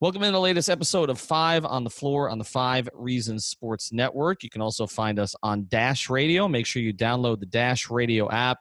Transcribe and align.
Welcome 0.00 0.22
in 0.22 0.32
the 0.32 0.38
latest 0.38 0.70
episode 0.70 1.10
of 1.10 1.18
Five 1.18 1.64
on 1.64 1.82
the 1.82 1.90
Floor 1.90 2.30
on 2.30 2.38
the 2.38 2.44
Five 2.44 2.88
Reasons 2.94 3.46
Sports 3.46 3.92
Network. 3.92 4.44
You 4.44 4.48
can 4.48 4.62
also 4.62 4.86
find 4.86 5.18
us 5.18 5.34
on 5.42 5.66
Dash 5.66 6.08
Radio. 6.08 6.46
Make 6.46 6.66
sure 6.66 6.80
you 6.80 6.94
download 6.94 7.40
the 7.40 7.46
Dash 7.46 7.90
Radio 7.90 8.30
app 8.30 8.58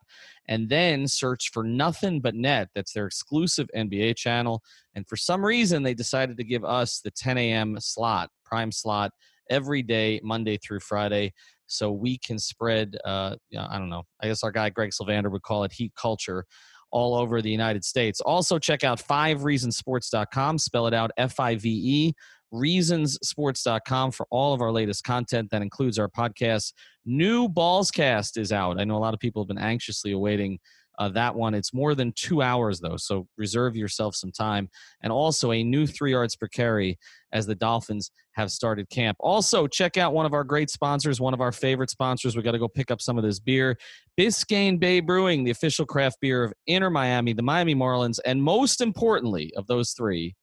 and 0.47 0.67
then 0.67 1.07
search 1.07 1.51
for 1.53 1.63
Nothing 1.63 2.21
But 2.21 2.33
Net. 2.33 2.69
That's 2.73 2.91
their 2.91 3.05
exclusive 3.05 3.69
NBA 3.75 4.15
channel. 4.15 4.63
And 4.95 5.07
for 5.07 5.15
some 5.15 5.45
reason, 5.45 5.83
they 5.83 5.93
decided 5.93 6.37
to 6.37 6.43
give 6.43 6.65
us 6.65 7.01
the 7.01 7.11
10 7.11 7.37
a.m. 7.37 7.77
slot, 7.79 8.31
prime 8.43 8.71
slot, 8.71 9.11
every 9.47 9.83
day, 9.83 10.19
Monday 10.23 10.57
through 10.57 10.79
Friday. 10.79 11.33
So 11.67 11.91
we 11.91 12.17
can 12.17 12.39
spread, 12.39 12.97
uh, 13.05 13.35
I 13.55 13.77
don't 13.77 13.89
know, 13.89 14.05
I 14.23 14.27
guess 14.27 14.43
our 14.43 14.51
guy 14.51 14.71
Greg 14.71 14.89
Sylvander 14.89 15.31
would 15.31 15.43
call 15.43 15.65
it 15.65 15.71
heat 15.71 15.93
culture 15.95 16.45
all 16.91 17.15
over 17.15 17.41
the 17.41 17.49
United 17.49 17.83
States. 17.83 18.21
Also, 18.21 18.59
check 18.59 18.83
out 18.83 18.99
fivereasonsports.com, 18.99 20.57
spell 20.57 20.87
it 20.87 20.93
out 20.93 21.11
F 21.17 21.39
I 21.39 21.55
V 21.55 21.69
E, 21.69 22.13
reasonsports.com 22.53 24.11
for 24.11 24.25
all 24.29 24.53
of 24.53 24.61
our 24.61 24.71
latest 24.71 25.03
content. 25.03 25.49
That 25.51 25.61
includes 25.61 25.99
our 25.99 26.09
podcast. 26.09 26.73
New 27.05 27.47
Ballscast 27.47 28.37
is 28.37 28.51
out. 28.51 28.79
I 28.79 28.83
know 28.83 28.97
a 28.97 28.99
lot 28.99 29.13
of 29.13 29.19
people 29.19 29.41
have 29.41 29.47
been 29.47 29.57
anxiously 29.57 30.11
awaiting 30.11 30.59
uh, 30.97 31.09
that 31.09 31.35
one. 31.35 31.53
It's 31.53 31.73
more 31.73 31.95
than 31.95 32.11
two 32.13 32.41
hours, 32.41 32.79
though, 32.79 32.97
so 32.97 33.27
reserve 33.37 33.75
yourself 33.75 34.15
some 34.15 34.31
time. 34.31 34.69
And 35.01 35.11
also 35.11 35.51
a 35.51 35.63
new 35.63 35.85
three 35.85 36.11
yards 36.11 36.35
per 36.35 36.47
carry 36.47 36.97
as 37.31 37.45
the 37.45 37.55
Dolphins 37.55 38.11
have 38.33 38.51
started 38.51 38.89
camp. 38.89 39.17
Also, 39.19 39.67
check 39.67 39.97
out 39.97 40.13
one 40.13 40.25
of 40.25 40.33
our 40.33 40.43
great 40.43 40.69
sponsors, 40.69 41.19
one 41.19 41.33
of 41.33 41.41
our 41.41 41.51
favorite 41.51 41.89
sponsors. 41.89 42.35
We 42.35 42.43
got 42.43 42.51
to 42.51 42.59
go 42.59 42.67
pick 42.67 42.91
up 42.91 43.01
some 43.01 43.17
of 43.17 43.23
this 43.23 43.39
beer. 43.39 43.77
Biscayne 44.17 44.79
Bay 44.79 44.99
Brewing, 44.99 45.43
the 45.43 45.51
official 45.51 45.85
craft 45.85 46.17
beer 46.21 46.43
of 46.43 46.53
Inter 46.67 46.89
Miami, 46.89 47.33
the 47.33 47.41
Miami 47.41 47.75
Marlins, 47.75 48.19
and 48.25 48.41
most 48.41 48.81
importantly 48.81 49.51
of 49.57 49.67
those 49.67 49.91
three, 49.91 50.35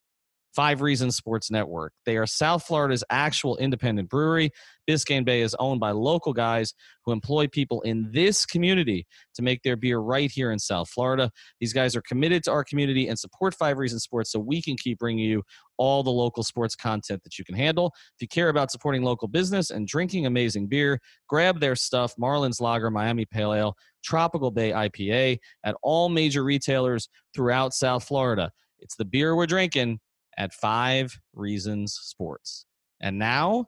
Five 0.55 0.81
Reasons 0.81 1.17
Sports 1.17 1.51
Network. 1.51 1.93
They 2.07 2.17
are 2.17 2.27
South 2.27 2.65
Florida's 2.65 3.03
actual 3.11 3.57
independent 3.57 4.09
brewery. 4.09 4.51
Biscayne 4.89 5.25
Bay 5.25 5.41
is 5.41 5.57
owned 5.59 5.81
by 5.81 5.91
local 5.91 6.33
guys 6.33 6.75
who 7.05 7.13
employ 7.13 7.49
people 7.49 7.81
in 7.83 8.11
this 8.13 8.47
community 8.47 9.07
to 9.35 9.43
make 9.43 9.63
their 9.63 9.77
beer 9.77 9.99
right 9.99 10.31
here 10.31 10.53
in 10.53 10.59
South 10.59 10.89
Florida. 10.91 11.31
These 11.61 11.73
guys 11.73 11.97
are 11.97 12.03
committed 12.03 12.45
to 12.45 12.53
our 12.53 12.63
community 12.63 13.09
and 13.09 13.19
support 13.19 13.55
Five 13.55 13.79
Reasons 13.79 14.05
Sports 14.05 14.31
so 14.31 14.39
we 14.39 14.63
can 14.63 14.77
keep 14.77 14.99
bringing 14.99 15.25
you 15.25 15.43
all 15.77 16.03
the 16.03 16.11
local 16.11 16.45
sports 16.45 16.77
content 16.77 17.23
that 17.25 17.37
you 17.39 17.45
can 17.45 17.57
handle. 17.57 17.93
If 18.17 18.23
you 18.23 18.29
care 18.29 18.49
about 18.49 18.71
supporting 18.71 19.03
local 19.03 19.27
business 19.27 19.71
and 19.71 19.89
drinking 19.89 20.27
amazing 20.27 20.69
beer, 20.69 21.01
grab 21.29 21.59
their 21.59 21.75
stuff 21.75 22.15
Marlins 22.17 22.61
Lager, 22.61 22.91
Miami 22.91 23.25
Pale 23.25 23.55
Ale, 23.55 23.77
Tropical 24.05 24.51
Bay 24.51 24.71
IPA 24.71 25.39
at 25.65 25.75
all 25.83 26.09
major 26.09 26.45
retailers 26.45 27.09
throughout 27.35 27.75
South 27.75 28.05
Florida. 28.05 28.53
It's 28.79 28.97
the 28.97 29.05
beer 29.05 29.35
we're 29.35 29.47
drinking 29.47 29.99
at 30.37 30.53
Five 30.53 31.21
Reasons 31.33 31.93
Sports. 31.93 32.67
And 33.01 33.19
now, 33.19 33.67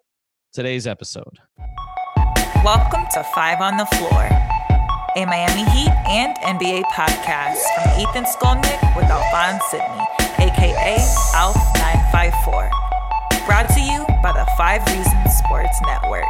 today's 0.53 0.87
episode. 0.87 1.39
Welcome 2.65 3.05
to 3.15 3.23
Five 3.35 3.61
on 3.61 3.77
the 3.77 3.87
Floor, 3.87 4.29
a 5.17 5.27
Miami 5.27 5.69
Heat 5.71 5.91
and 6.09 6.37
NBA 6.39 6.85
podcast 6.93 7.63
from 7.75 8.01
Ethan 8.01 8.25
Skolnick 8.25 8.97
with 8.97 9.07
Alphonse 9.07 9.63
Sidney, 9.71 10.07
aka 10.39 10.97
ALF954. 11.35 12.71
Brought 13.47 13.69
to 13.69 13.81
you 13.81 14.05
by 14.23 14.33
the 14.33 14.47
Five 14.57 14.85
Reasons 14.87 15.37
Sports 15.37 15.81
Network. 15.87 16.25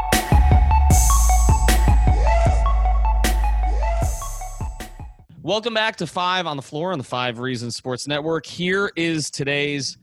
Welcome 5.43 5.75
back 5.75 5.97
to 5.97 6.09
Five 6.09 6.47
on 6.47 6.57
the 6.57 6.63
Floor 6.63 6.91
on 6.91 6.99
the 6.99 7.05
Five 7.05 7.39
Reasons 7.39 7.77
Sports 7.77 8.09
Network. 8.09 8.47
Here 8.47 8.91
is 8.97 9.31
today's 9.31 9.97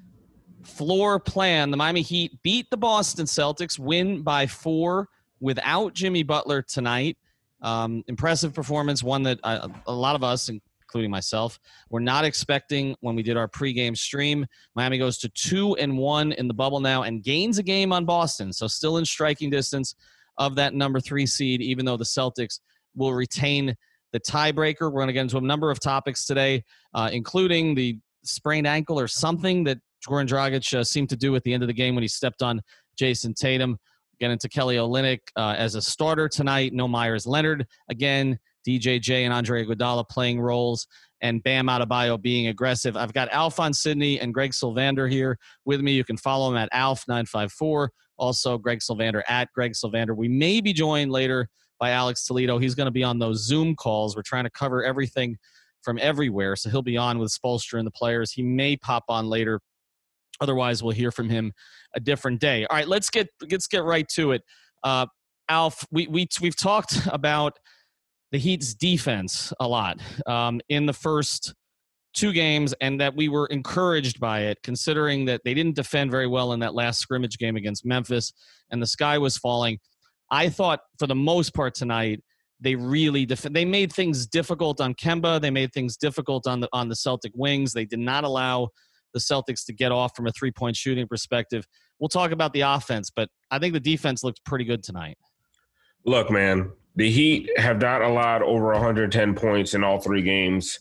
floor 0.63 1.19
plan. 1.19 1.71
The 1.71 1.77
Miami 1.77 2.01
Heat 2.01 2.41
beat 2.43 2.69
the 2.69 2.77
Boston 2.77 3.25
Celtics, 3.25 3.77
win 3.77 4.21
by 4.21 4.47
four 4.47 5.09
without 5.39 5.93
Jimmy 5.93 6.23
Butler 6.23 6.61
tonight. 6.61 7.17
Um, 7.61 8.03
impressive 8.07 8.53
performance, 8.53 9.03
one 9.03 9.23
that 9.23 9.39
I, 9.43 9.69
a 9.87 9.93
lot 9.93 10.15
of 10.15 10.23
us, 10.23 10.49
including 10.49 11.11
myself, 11.11 11.59
were 11.89 12.01
not 12.01 12.25
expecting 12.25 12.95
when 12.99 13.15
we 13.15 13.23
did 13.23 13.37
our 13.37 13.47
pregame 13.47 13.97
stream. 13.97 14.45
Miami 14.75 14.97
goes 14.97 15.17
to 15.19 15.29
two 15.29 15.75
and 15.77 15.97
one 15.97 16.33
in 16.33 16.47
the 16.47 16.53
bubble 16.53 16.79
now 16.79 17.03
and 17.03 17.23
gains 17.23 17.57
a 17.57 17.63
game 17.63 17.93
on 17.93 18.05
Boston, 18.05 18.51
so 18.51 18.67
still 18.67 18.97
in 18.97 19.05
striking 19.05 19.49
distance 19.49 19.95
of 20.37 20.55
that 20.55 20.73
number 20.73 20.99
three 20.99 21.25
seed, 21.25 21.61
even 21.61 21.85
though 21.85 21.97
the 21.97 22.03
Celtics 22.03 22.59
will 22.95 23.13
retain 23.13 23.75
the 24.11 24.19
tiebreaker. 24.19 24.91
We're 24.91 24.99
going 24.99 25.07
to 25.07 25.13
get 25.13 25.21
into 25.21 25.37
a 25.37 25.41
number 25.41 25.71
of 25.71 25.79
topics 25.79 26.25
today, 26.25 26.63
uh, 26.93 27.09
including 27.11 27.75
the 27.75 27.97
sprained 28.23 28.67
ankle 28.67 28.99
or 28.99 29.07
something 29.07 29.63
that 29.65 29.79
Goran 30.07 30.27
Dragic 30.27 30.77
uh, 30.77 30.83
seemed 30.83 31.09
to 31.09 31.17
do 31.17 31.35
at 31.35 31.43
the 31.43 31.53
end 31.53 31.63
of 31.63 31.67
the 31.67 31.73
game 31.73 31.95
when 31.95 32.01
he 32.01 32.07
stepped 32.07 32.41
on 32.41 32.61
Jayson 32.99 33.33
Tatum. 33.33 33.77
Get 34.19 34.31
into 34.31 34.47
Kelly 34.47 34.75
Olynyk 34.75 35.19
uh, 35.35 35.55
as 35.57 35.75
a 35.75 35.81
starter 35.81 36.29
tonight. 36.29 36.73
No 36.73 36.87
Meyers 36.87 37.25
Leonard 37.25 37.65
again. 37.89 38.39
DJJ 38.67 39.23
and 39.23 39.33
Andre 39.33 39.65
Iguodala 39.65 40.07
playing 40.07 40.39
roles, 40.39 40.87
and 41.21 41.43
Bam 41.43 41.67
Adebayo 41.67 42.21
being 42.21 42.47
aggressive. 42.47 42.95
I've 42.95 43.13
got 43.13 43.29
Alphonse 43.31 43.79
Sidney 43.79 44.19
and 44.19 44.33
Greg 44.33 44.51
Sylvander 44.51 45.09
here 45.09 45.37
with 45.65 45.81
me. 45.81 45.93
You 45.93 46.03
can 46.03 46.17
follow 46.17 46.49
him 46.51 46.57
at 46.57 46.71
Alf954. 46.71 47.89
Also, 48.17 48.57
Greg 48.57 48.79
Sylvander 48.79 49.21
at 49.27 49.49
Greg 49.53 49.73
Sylvander. 49.73 50.15
We 50.15 50.27
may 50.27 50.61
be 50.61 50.73
joined 50.73 51.11
later 51.11 51.49
by 51.79 51.91
Alex 51.91 52.25
Toledo. 52.25 52.57
He's 52.57 52.75
going 52.75 52.85
to 52.85 52.91
be 52.91 53.03
on 53.03 53.19
those 53.19 53.45
Zoom 53.45 53.75
calls. 53.75 54.15
We're 54.15 54.21
trying 54.21 54.45
to 54.45 54.51
cover 54.51 54.83
everything 54.83 55.37
from 55.81 55.97
everywhere, 56.01 56.55
so 56.55 56.69
he'll 56.69 56.81
be 56.81 56.97
on 56.97 57.19
with 57.19 57.31
Spoelstra 57.31 57.79
and 57.79 57.87
the 57.87 57.91
players. 57.91 58.31
He 58.31 58.41
may 58.41 58.77
pop 58.77 59.03
on 59.09 59.27
later 59.27 59.59
Otherwise, 60.41 60.83
we'll 60.83 60.93
hear 60.93 61.11
from 61.11 61.29
him 61.29 61.53
a 61.95 61.99
different 61.99 62.39
day. 62.39 62.65
All 62.69 62.77
right, 62.77 62.87
let's 62.87 63.09
get 63.09 63.27
let's 63.49 63.67
get 63.67 63.83
right 63.83 64.07
to 64.15 64.31
it. 64.31 64.41
Uh, 64.83 65.05
Alf, 65.49 65.85
we 65.91 66.07
we 66.07 66.27
we've 66.41 66.55
talked 66.55 67.07
about 67.07 67.57
the 68.31 68.39
Heat's 68.39 68.73
defense 68.73 69.53
a 69.59 69.67
lot 69.67 69.99
um, 70.25 70.59
in 70.69 70.85
the 70.85 70.93
first 70.93 71.53
two 72.15 72.31
games, 72.31 72.73
and 72.81 72.99
that 73.01 73.15
we 73.15 73.27
were 73.27 73.47
encouraged 73.47 74.19
by 74.19 74.41
it, 74.41 74.59
considering 74.63 75.25
that 75.25 75.41
they 75.43 75.53
didn't 75.53 75.75
defend 75.75 76.11
very 76.11 76.27
well 76.27 76.53
in 76.53 76.59
that 76.59 76.73
last 76.73 76.99
scrimmage 76.99 77.37
game 77.37 77.55
against 77.55 77.85
Memphis, 77.85 78.33
and 78.71 78.81
the 78.81 78.87
sky 78.87 79.17
was 79.17 79.37
falling. 79.37 79.79
I 80.31 80.49
thought, 80.49 80.79
for 80.97 81.07
the 81.07 81.15
most 81.15 81.53
part 81.53 81.75
tonight, 81.75 82.21
they 82.59 82.75
really 82.75 83.25
def- 83.25 83.41
they 83.41 83.65
made 83.65 83.91
things 83.91 84.25
difficult 84.25 84.79
on 84.79 84.93
Kemba. 84.95 85.41
They 85.41 85.51
made 85.51 85.73
things 85.73 85.97
difficult 85.97 86.47
on 86.47 86.61
the 86.61 86.69
on 86.73 86.89
the 86.89 86.95
Celtic 86.95 87.33
wings. 87.35 87.73
They 87.73 87.85
did 87.85 87.99
not 87.99 88.23
allow 88.23 88.69
the 89.13 89.19
Celtics 89.19 89.65
to 89.65 89.73
get 89.73 89.91
off 89.91 90.15
from 90.15 90.27
a 90.27 90.31
three 90.31 90.51
point 90.51 90.75
shooting 90.75 91.07
perspective. 91.07 91.65
We'll 91.99 92.09
talk 92.09 92.31
about 92.31 92.53
the 92.53 92.61
offense, 92.61 93.09
but 93.09 93.29
I 93.51 93.59
think 93.59 93.73
the 93.73 93.79
defense 93.79 94.23
looked 94.23 94.43
pretty 94.43 94.65
good 94.65 94.83
tonight. 94.83 95.17
Look, 96.05 96.29
man, 96.29 96.71
the 96.95 97.09
Heat 97.09 97.49
have 97.57 97.79
not 97.79 98.01
allowed 98.01 98.41
over 98.41 98.67
110 98.73 99.35
points 99.35 99.73
in 99.73 99.83
all 99.83 99.99
three 99.99 100.21
games 100.21 100.79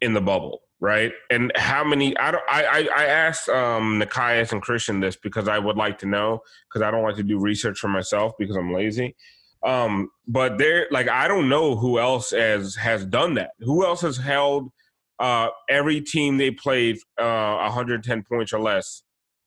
in 0.00 0.12
the 0.12 0.20
bubble, 0.20 0.62
right? 0.80 1.12
And 1.30 1.52
how 1.54 1.84
many? 1.84 2.16
I 2.16 2.30
don't. 2.30 2.44
I 2.48 2.88
I, 2.94 3.04
asked 3.04 3.48
um, 3.48 4.00
Nekias 4.00 4.52
and 4.52 4.62
Christian 4.62 5.00
this 5.00 5.16
because 5.16 5.48
I 5.48 5.58
would 5.58 5.76
like 5.76 5.98
to 5.98 6.06
know 6.06 6.40
because 6.68 6.82
I 6.82 6.90
don't 6.90 7.02
like 7.02 7.16
to 7.16 7.22
do 7.22 7.38
research 7.38 7.78
for 7.78 7.88
myself 7.88 8.32
because 8.38 8.56
I'm 8.56 8.72
lazy. 8.72 9.14
Um, 9.62 10.10
but 10.26 10.58
they're 10.58 10.86
like 10.90 11.08
I 11.08 11.28
don't 11.28 11.48
know 11.48 11.76
who 11.76 11.98
else 11.98 12.30
has 12.30 12.74
has 12.76 13.04
done 13.04 13.34
that. 13.34 13.50
Who 13.60 13.84
else 13.84 14.00
has 14.00 14.16
held 14.16 14.70
uh, 15.20 15.48
every 15.68 16.00
team 16.00 16.38
they 16.38 16.50
played 16.50 16.96
uh, 17.18 17.56
110 17.58 18.24
points 18.24 18.52
or 18.52 18.60
less 18.60 19.02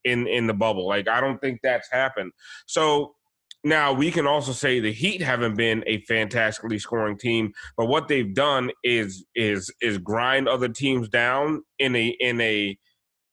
in 0.06 0.28
in 0.28 0.48
the 0.48 0.54
bubble. 0.54 0.88
Like 0.88 1.08
I 1.08 1.20
don't 1.20 1.40
think 1.40 1.60
that's 1.64 1.90
happened. 1.92 2.32
So 2.68 3.16
now 3.64 3.94
we 3.94 4.12
can 4.12 4.28
also 4.28 4.52
say 4.52 4.80
the 4.80 4.92
Heat 4.92 5.22
haven't 5.22 5.56
been 5.56 5.84
a 5.88 6.02
fantastically 6.02 6.80
scoring 6.80 7.18
team, 7.18 7.54
but 7.76 7.86
what 7.86 8.08
they've 8.08 8.34
done 8.34 8.72
is 8.84 9.26
is 9.36 9.74
is 9.82 9.98
grind 9.98 10.48
other 10.48 10.70
teams 10.70 11.10
down 11.10 11.64
in 11.80 11.96
a 11.96 12.08
in 12.20 12.40
a 12.40 12.78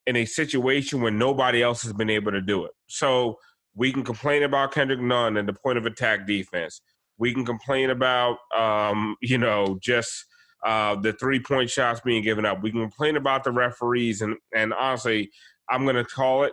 in 0.06 0.16
a 0.16 0.24
situation 0.24 1.02
where 1.02 1.12
nobody 1.12 1.62
else 1.62 1.82
has 1.82 1.92
been 1.92 2.10
able 2.10 2.32
to 2.32 2.40
do 2.40 2.64
it. 2.64 2.72
So 2.86 3.38
we 3.74 3.92
can 3.92 4.02
complain 4.02 4.42
about 4.42 4.72
Kendrick 4.72 5.00
Nunn 5.00 5.36
and 5.36 5.48
the 5.48 5.52
point 5.52 5.78
of 5.78 5.86
attack 5.86 6.26
defense. 6.26 6.80
We 7.18 7.34
can 7.34 7.44
complain 7.44 7.90
about 7.90 8.38
um, 8.56 9.16
you 9.20 9.36
know 9.36 9.78
just 9.82 10.24
uh, 10.64 10.96
the 10.96 11.12
three 11.14 11.40
point 11.40 11.70
shots 11.70 12.00
being 12.00 12.22
given 12.22 12.44
up. 12.44 12.62
We 12.62 12.70
can 12.70 12.80
complain 12.80 13.16
about 13.16 13.44
the 13.44 13.52
referees, 13.52 14.20
and 14.22 14.36
and 14.54 14.72
honestly, 14.72 15.30
I'm 15.68 15.86
gonna 15.86 16.04
call 16.04 16.44
it. 16.44 16.52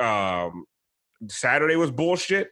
Um, 0.00 0.64
Saturday 1.28 1.76
was 1.76 1.90
bullshit. 1.90 2.50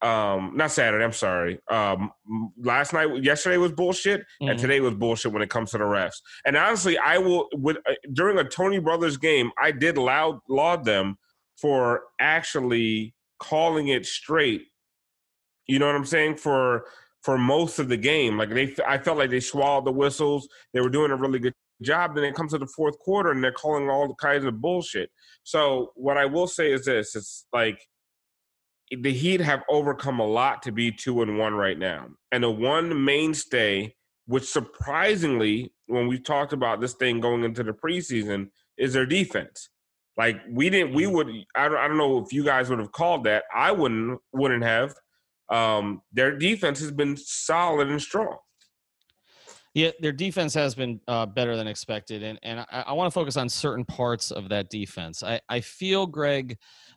Um, 0.00 0.52
not 0.54 0.70
Saturday. 0.70 1.04
I'm 1.04 1.12
sorry. 1.12 1.58
Um, 1.68 2.12
last 2.56 2.92
night, 2.92 3.22
yesterday 3.22 3.56
was 3.56 3.72
bullshit, 3.72 4.20
mm-hmm. 4.20 4.50
and 4.50 4.58
today 4.58 4.80
was 4.80 4.94
bullshit 4.94 5.32
when 5.32 5.42
it 5.42 5.50
comes 5.50 5.72
to 5.72 5.78
the 5.78 5.84
refs. 5.84 6.20
And 6.46 6.56
honestly, 6.56 6.96
I 6.98 7.18
will. 7.18 7.48
With 7.52 7.78
uh, 7.78 7.94
during 8.12 8.38
a 8.38 8.44
Tony 8.44 8.78
Brothers 8.78 9.16
game, 9.16 9.50
I 9.60 9.72
did 9.72 9.98
loud 9.98 10.40
laud 10.48 10.84
them 10.84 11.18
for 11.56 12.02
actually 12.20 13.14
calling 13.40 13.88
it 13.88 14.06
straight. 14.06 14.66
You 15.66 15.80
know 15.80 15.86
what 15.86 15.96
I'm 15.96 16.04
saying? 16.04 16.36
For 16.36 16.84
for 17.28 17.36
most 17.36 17.78
of 17.78 17.90
the 17.90 17.96
game, 17.98 18.38
like 18.38 18.48
they, 18.48 18.74
I 18.86 18.96
felt 18.96 19.18
like 19.18 19.28
they 19.28 19.38
swallowed 19.38 19.84
the 19.84 19.92
whistles. 19.92 20.48
They 20.72 20.80
were 20.80 20.88
doing 20.88 21.10
a 21.10 21.16
really 21.16 21.38
good 21.38 21.52
job. 21.82 22.14
Then 22.14 22.24
it 22.24 22.34
comes 22.34 22.52
to 22.52 22.58
the 22.58 22.66
fourth 22.74 22.98
quarter, 23.00 23.32
and 23.32 23.44
they're 23.44 23.52
calling 23.52 23.90
all 23.90 24.14
kinds 24.14 24.46
of 24.46 24.62
bullshit. 24.62 25.10
So 25.42 25.92
what 25.94 26.16
I 26.16 26.24
will 26.24 26.46
say 26.46 26.72
is 26.72 26.86
this: 26.86 27.14
it's 27.14 27.44
like 27.52 27.86
the 28.90 29.12
Heat 29.12 29.42
have 29.42 29.62
overcome 29.68 30.20
a 30.20 30.26
lot 30.26 30.62
to 30.62 30.72
be 30.72 30.90
two 30.90 31.20
and 31.20 31.36
one 31.36 31.52
right 31.52 31.78
now, 31.78 32.06
and 32.32 32.42
the 32.42 32.50
one 32.50 33.04
mainstay, 33.04 33.94
which 34.24 34.44
surprisingly, 34.44 35.74
when 35.86 36.06
we 36.06 36.18
talked 36.18 36.54
about 36.54 36.80
this 36.80 36.94
thing 36.94 37.20
going 37.20 37.44
into 37.44 37.62
the 37.62 37.72
preseason, 37.72 38.48
is 38.78 38.94
their 38.94 39.04
defense. 39.04 39.68
Like 40.16 40.40
we 40.50 40.70
didn't, 40.70 40.94
we 40.94 41.02
mm-hmm. 41.02 41.14
would. 41.14 41.28
I 41.54 41.68
don't, 41.68 41.76
I 41.76 41.88
don't 41.88 41.98
know 41.98 42.24
if 42.24 42.32
you 42.32 42.42
guys 42.42 42.70
would 42.70 42.78
have 42.78 42.92
called 42.92 43.24
that. 43.24 43.44
I 43.54 43.70
wouldn't, 43.70 44.18
wouldn't 44.32 44.64
have. 44.64 44.94
Um, 45.50 46.02
their 46.12 46.36
defense 46.36 46.80
has 46.80 46.90
been 46.90 47.16
solid 47.16 47.88
and 47.88 48.00
strong. 48.00 48.36
Yeah, 49.74 49.90
their 50.00 50.12
defense 50.12 50.54
has 50.54 50.74
been 50.74 51.00
uh, 51.06 51.26
better 51.26 51.56
than 51.56 51.68
expected, 51.68 52.22
and 52.22 52.38
and 52.42 52.60
I, 52.60 52.84
I 52.88 52.92
want 52.94 53.06
to 53.06 53.14
focus 53.14 53.36
on 53.36 53.48
certain 53.48 53.84
parts 53.84 54.30
of 54.30 54.48
that 54.48 54.70
defense. 54.70 55.22
I 55.22 55.40
I 55.48 55.60
feel 55.60 56.06
Greg, 56.06 56.56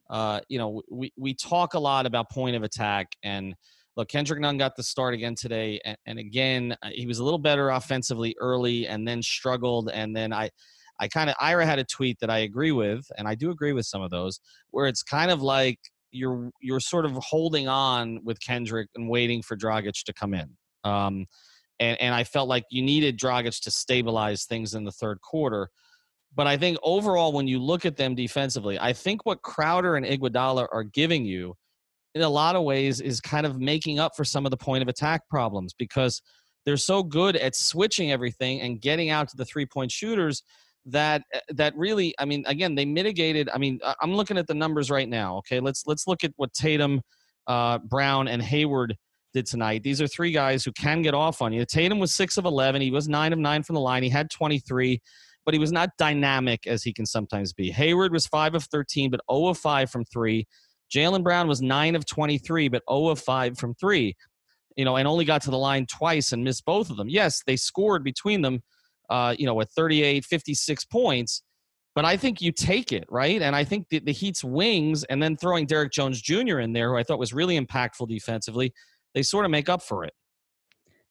uh, 0.10 0.40
you 0.48 0.58
know, 0.58 0.82
we 0.90 1.14
we 1.18 1.34
talk 1.34 1.74
a 1.74 1.80
lot 1.80 2.06
about 2.06 2.30
point 2.32 2.56
of 2.56 2.64
attack 2.64 3.16
and. 3.24 3.56
Look, 3.98 4.08
Kendrick 4.08 4.40
Nunn 4.40 4.58
got 4.58 4.78
the 4.78 4.84
start 4.84 5.14
again 5.14 5.36
today, 5.36 5.78
and, 5.84 5.98
and 6.06 6.18
again 6.18 6.78
uh, 6.82 6.92
he 6.94 7.06
was 7.06 7.20
a 7.20 7.26
little 7.26 7.38
better 7.38 7.72
offensively 7.72 8.34
early, 8.40 8.88
and 8.88 9.06
then 9.06 9.22
struggled, 9.22 9.90
and 9.94 10.16
then 10.16 10.32
I, 10.32 10.50
I 10.98 11.10
kind 11.10 11.30
of 11.30 11.36
Ira 11.42 11.66
had 11.66 11.78
a 11.78 11.84
tweet 11.84 12.18
that 12.22 12.30
I 12.30 12.38
agree 12.38 12.72
with, 12.72 13.06
and 13.18 13.28
I 13.28 13.36
do 13.36 13.52
agree 13.52 13.74
with 13.74 13.86
some 13.86 14.02
of 14.02 14.10
those, 14.10 14.40
where 14.70 14.88
it's 14.88 15.04
kind 15.04 15.30
of 15.30 15.42
like 15.42 15.78
you're 16.12 16.52
you're 16.62 16.80
sort 16.80 17.06
of 17.06 17.14
holding 17.14 17.68
on 17.68 18.20
with 18.24 18.40
Kendrick 18.40 18.90
and 18.96 19.10
waiting 19.10 19.42
for 19.42 19.56
Dragic 19.56 20.04
to 20.06 20.14
come 20.14 20.34
in. 20.34 20.50
Um, 20.84 21.26
and 21.80 22.00
and 22.00 22.14
I 22.16 22.24
felt 22.24 22.48
like 22.48 22.66
you 22.70 22.82
needed 22.82 23.20
Dragic 23.20 23.62
to 23.64 23.72
stabilize 23.72 24.46
things 24.46 24.74
in 24.74 24.84
the 24.84 24.92
third 24.92 25.22
quarter. 25.22 25.70
But 26.34 26.48
I 26.48 26.56
think 26.58 26.78
overall, 26.82 27.34
when 27.34 27.48
you 27.48 27.60
look 27.60 27.86
at 27.86 27.98
them 27.98 28.16
defensively, 28.16 28.80
I 28.80 28.94
think 28.94 29.26
what 29.26 29.42
Crowder 29.42 29.98
and 29.98 30.06
Iguodala 30.06 30.68
are 30.72 30.84
giving 30.84 31.26
you, 31.26 31.56
in 32.16 32.22
a 32.22 32.30
lot 32.30 32.56
of 32.56 32.64
ways, 32.64 33.02
is 33.02 33.20
kind 33.20 33.46
of 33.46 33.60
making 33.60 34.00
up 34.00 34.14
for 34.16 34.24
some 34.24 34.46
of 34.46 34.52
the 34.52 34.58
point 34.58 34.82
of 34.82 34.88
attack 34.88 35.28
problems 35.30 35.74
because 35.74 36.22
they're 36.66 36.78
so 36.78 37.04
good 37.04 37.36
at 37.36 37.56
switching 37.56 38.12
everything 38.12 38.62
and 38.62 38.80
getting 38.80 39.10
out 39.10 39.28
to 39.30 39.38
the 39.38 39.46
three 39.46 39.66
point 39.66 39.92
shooters 39.92 40.44
that 40.86 41.22
eh, 41.34 41.40
that 41.50 41.76
really 41.76 42.14
i 42.18 42.26
mean 42.26 42.44
again 42.48 42.74
they 42.74 42.86
mitigated 42.86 43.48
i 43.54 43.58
mean 43.60 43.80
i'm 44.02 44.16
looking 44.16 44.36
at 44.36 44.48
the 44.48 44.54
numbers 44.54 44.90
right 44.90 45.10
now 45.10 45.38
okay? 45.42 45.60
Let's 45.60 45.86
let's 45.86 46.08
look 46.08 46.24
at 46.24 46.32
what 46.38 46.54
tatum 46.54 47.02
uh, 47.48 47.80
brown 47.80 48.28
and 48.28 48.42
hayward 48.42 48.96
did 49.34 49.46
tonight. 49.46 49.82
These 49.84 50.02
are 50.02 50.08
three 50.08 50.32
guys 50.32 50.64
who 50.64 50.72
can 50.74 51.02
get 51.02 51.14
off 51.14 51.42
on 51.42 51.54
you. 51.54 51.66
Tatum 51.66 52.00
was 52.00 52.14
six 52.14 52.38
of 52.38 52.46
11 52.46 52.82
he 52.82 52.92
was 52.92 53.08
nine 53.08 53.34
of 53.34 53.40
nine 53.40 53.64
from 53.64 53.76
the 53.76 53.82
line. 53.82 54.04
He 54.04 54.10
had 54.10 54.30
23 54.30 55.02
but 55.44 55.56
he 55.56 55.60
was 55.60 55.72
not 55.72 55.90
dynamic 55.98 56.68
as 56.68 56.84
he 56.84 56.94
can 56.94 57.06
sometimes 57.06 57.52
be. 57.52 57.72
Hayward 57.72 58.12
was 58.12 58.28
five 58.28 58.54
of 58.56 58.64
13 58.66 59.10
but 59.10 59.22
0 59.32 59.48
of 59.48 59.58
5 59.58 59.90
from 59.90 60.06
three. 60.06 60.46
Jaylen 60.94 61.24
brown 61.24 61.48
was 61.48 61.62
nine 61.62 61.96
of 61.96 62.06
23 62.06 62.70
but 62.70 62.84
0 62.90 63.08
of 63.08 63.20
5 63.20 63.58
from 63.58 63.74
three 63.76 64.16
you 64.78 64.86
know 64.86 64.96
and 64.96 65.08
only 65.08 65.26
got 65.26 65.42
to 65.42 65.52
the 65.52 65.58
line 65.58 65.86
twice 65.86 66.32
and 66.32 66.44
missed 66.44 66.66
both 66.66 66.90
of 66.90 66.98
them. 66.98 67.10
Yes 67.10 67.42
they 67.46 67.56
scored 67.56 68.04
between 68.04 68.42
them 68.42 68.62
uh, 69.12 69.36
you 69.38 69.46
know, 69.46 69.54
with 69.54 69.70
38, 69.72 70.26
56 70.26 70.86
points. 70.86 71.44
But 71.94 72.06
I 72.06 72.16
think 72.16 72.42
you 72.42 72.54
take 72.54 72.94
it, 72.94 73.04
right? 73.10 73.42
And 73.42 73.54
I 73.54 73.66
think 73.66 73.90
the, 73.90 74.00
the 74.00 74.14
Heat's 74.14 74.44
wings 74.44 75.04
and 75.04 75.22
then 75.22 75.36
throwing 75.36 75.66
Derrick 75.66 75.92
Jones 75.92 76.22
Jr. 76.22 76.60
in 76.60 76.72
there, 76.72 76.90
who 76.90 76.98
I 76.98 77.04
thought 77.04 77.20
was 77.20 77.34
really 77.34 77.60
impactful 77.60 78.08
defensively, 78.08 78.74
they 79.14 79.24
sort 79.24 79.44
of 79.44 79.52
make 79.52 79.68
up 79.68 79.82
for 79.82 80.06
it. 80.06 80.14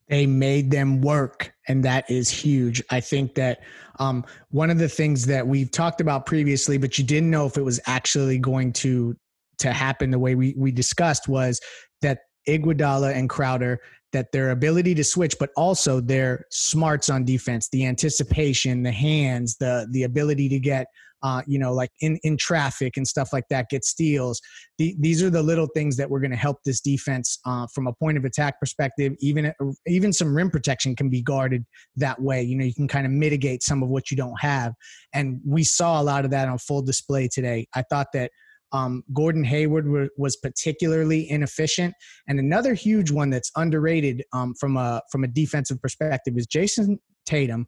They 0.09 0.27
made 0.27 0.73
them 0.73 1.03
work, 1.03 1.53
and 1.69 1.85
that 1.85 2.11
is 2.11 2.31
huge. 2.31 2.83
I 2.91 2.99
think 2.99 3.35
that 3.37 3.61
um, 4.01 4.25
one 4.51 4.71
of 4.71 4.79
the 4.79 4.89
things 4.89 5.27
that 5.27 5.47
we've 5.47 5.71
talked 5.71 6.01
about 6.01 6.27
previously, 6.27 6.79
but 6.79 6.99
you 6.99 7.05
didn't 7.05 7.31
know 7.31 7.47
if 7.47 7.57
it 7.57 7.63
was 7.63 7.79
actually 7.87 8.39
going 8.39 8.73
to 8.75 9.17
to 9.59 9.73
happen 9.73 10.11
the 10.11 10.19
way 10.19 10.35
we 10.35 10.55
we 10.57 10.73
discussed 10.73 11.29
was 11.29 11.61
that 12.03 12.21
Iguodala 12.49 13.15
and 13.15 13.29
Crowder 13.29 13.79
that 14.13 14.33
their 14.33 14.51
ability 14.51 14.95
to 14.95 15.05
switch, 15.05 15.37
but 15.39 15.51
also 15.57 16.01
their 16.01 16.45
smarts 16.51 17.09
on 17.09 17.25
defense, 17.25 17.69
the 17.71 17.87
anticipation, 17.87 18.83
the 18.83 18.93
hands, 18.93 19.57
the 19.59 19.87
the 19.93 20.03
ability 20.03 20.49
to 20.49 20.59
get, 20.59 20.87
uh, 21.23 21.43
you 21.47 21.59
know, 21.59 21.73
like 21.73 21.91
in 22.01 22.19
in 22.23 22.37
traffic 22.37 22.97
and 22.97 23.07
stuff 23.07 23.33
like 23.33 23.45
that, 23.51 23.69
get 23.71 23.85
steals. 23.85 24.41
The, 24.79 24.97
these 24.99 25.23
are 25.23 25.31
the 25.31 25.43
little 25.43 25.69
things 25.75 25.97
that 25.97 26.11
we're 26.11 26.21
going 26.21 26.31
to 26.31 26.37
help 26.37 26.59
this 26.65 26.81
defense 26.81 27.39
uh, 27.47 27.67
from 27.75 27.87
a 27.87 27.93
point 27.93 28.19
of 28.19 28.25
attack 28.25 28.59
perspective. 28.59 29.15
Even 29.21 29.53
even 29.87 30.13
some 30.13 30.35
rim 30.35 30.51
protection 30.51 30.97
can 30.97 31.09
be 31.09 31.23
guarded 31.23 31.65
that 31.97 32.21
way. 32.21 32.43
You 32.43 32.57
know, 32.57 32.65
you 32.65 32.75
can 32.75 32.89
kind 32.89 33.07
of 33.07 33.13
mitigate 33.13 33.63
some 33.63 33.83
of 33.83 33.89
what 33.89 34.11
you 34.11 34.17
don't 34.17 34.41
have, 34.41 34.73
and 35.13 35.41
we 35.47 35.63
saw 35.65 36.01
a 36.01 36.05
lot 36.05 36.25
of 36.25 36.31
that 36.33 36.49
on 36.49 36.59
full 36.59 36.83
display 36.83 37.29
today. 37.29 37.67
I 37.75 37.83
thought 37.91 38.09
that 38.15 38.31
um, 38.73 39.03
Gordon 39.13 39.45
Hayward 39.45 40.11
was 40.17 40.37
particularly 40.37 41.29
inefficient, 41.31 41.95
and 42.29 42.39
another 42.39 42.75
huge 42.75 43.11
one 43.11 43.31
that's 43.31 43.51
underrated 43.57 44.23
um, 44.33 44.55
from 44.59 44.77
a 44.77 45.01
from 45.11 45.25
a 45.25 45.29
defensive 45.29 45.81
perspective 45.81 46.35
is 46.37 46.47
Jayson 46.47 46.99
Tatum 47.27 47.67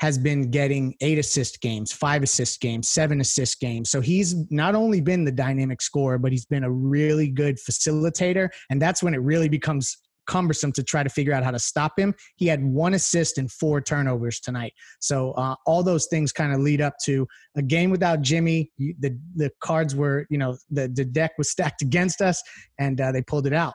has 0.00 0.18
been 0.18 0.50
getting 0.50 0.94
eight 1.00 1.18
assist 1.18 1.60
games, 1.60 1.92
five 1.92 2.22
assist 2.22 2.60
games, 2.60 2.88
seven 2.88 3.20
assist 3.20 3.60
games. 3.60 3.90
So 3.90 4.00
he's 4.00 4.34
not 4.50 4.74
only 4.74 5.00
been 5.00 5.24
the 5.24 5.32
dynamic 5.32 5.80
scorer, 5.80 6.18
but 6.18 6.32
he's 6.32 6.46
been 6.46 6.64
a 6.64 6.70
really 6.70 7.28
good 7.28 7.58
facilitator, 7.58 8.48
and 8.70 8.82
that's 8.82 9.02
when 9.02 9.14
it 9.14 9.22
really 9.22 9.48
becomes 9.48 9.96
cumbersome 10.26 10.72
to 10.72 10.82
try 10.82 11.02
to 11.02 11.08
figure 11.08 11.32
out 11.32 11.44
how 11.44 11.50
to 11.50 11.58
stop 11.58 11.98
him. 11.98 12.14
He 12.36 12.46
had 12.46 12.62
one 12.64 12.94
assist 12.94 13.38
and 13.38 13.50
four 13.50 13.80
turnovers 13.80 14.40
tonight. 14.40 14.72
So 15.00 15.32
uh, 15.32 15.54
all 15.66 15.82
those 15.82 16.06
things 16.06 16.32
kind 16.32 16.52
of 16.52 16.60
lead 16.60 16.80
up 16.80 16.94
to 17.04 17.26
a 17.56 17.62
game 17.62 17.90
without 17.90 18.22
Jimmy. 18.22 18.70
The 18.78 19.18
the 19.34 19.50
cards 19.60 19.94
were, 19.94 20.26
you 20.30 20.38
know, 20.38 20.56
the 20.70 20.88
the 20.88 21.04
deck 21.04 21.32
was 21.38 21.50
stacked 21.50 21.82
against 21.82 22.20
us, 22.20 22.42
and 22.78 23.00
uh, 23.00 23.12
they 23.12 23.22
pulled 23.22 23.46
it 23.46 23.52
out. 23.52 23.74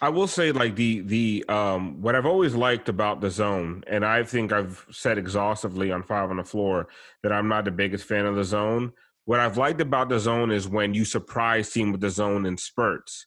I 0.00 0.10
will 0.10 0.28
say, 0.28 0.52
like 0.52 0.76
the 0.76 1.00
the 1.00 1.44
um, 1.48 2.00
what 2.00 2.14
I've 2.14 2.26
always 2.26 2.54
liked 2.54 2.88
about 2.88 3.20
the 3.20 3.30
zone, 3.30 3.82
and 3.88 4.04
I 4.04 4.22
think 4.22 4.52
I've 4.52 4.86
said 4.90 5.18
exhaustively 5.18 5.90
on 5.90 6.04
Five 6.04 6.30
on 6.30 6.36
the 6.36 6.44
Floor 6.44 6.88
that 7.22 7.32
I'm 7.32 7.48
not 7.48 7.64
the 7.64 7.72
biggest 7.72 8.04
fan 8.04 8.24
of 8.24 8.36
the 8.36 8.44
zone. 8.44 8.92
What 9.24 9.40
I've 9.40 9.58
liked 9.58 9.80
about 9.80 10.08
the 10.08 10.20
zone 10.20 10.52
is 10.52 10.68
when 10.68 10.94
you 10.94 11.04
surprise 11.04 11.70
team 11.70 11.90
with 11.92 12.00
the 12.00 12.10
zone 12.10 12.46
in 12.46 12.56
spurts. 12.56 13.26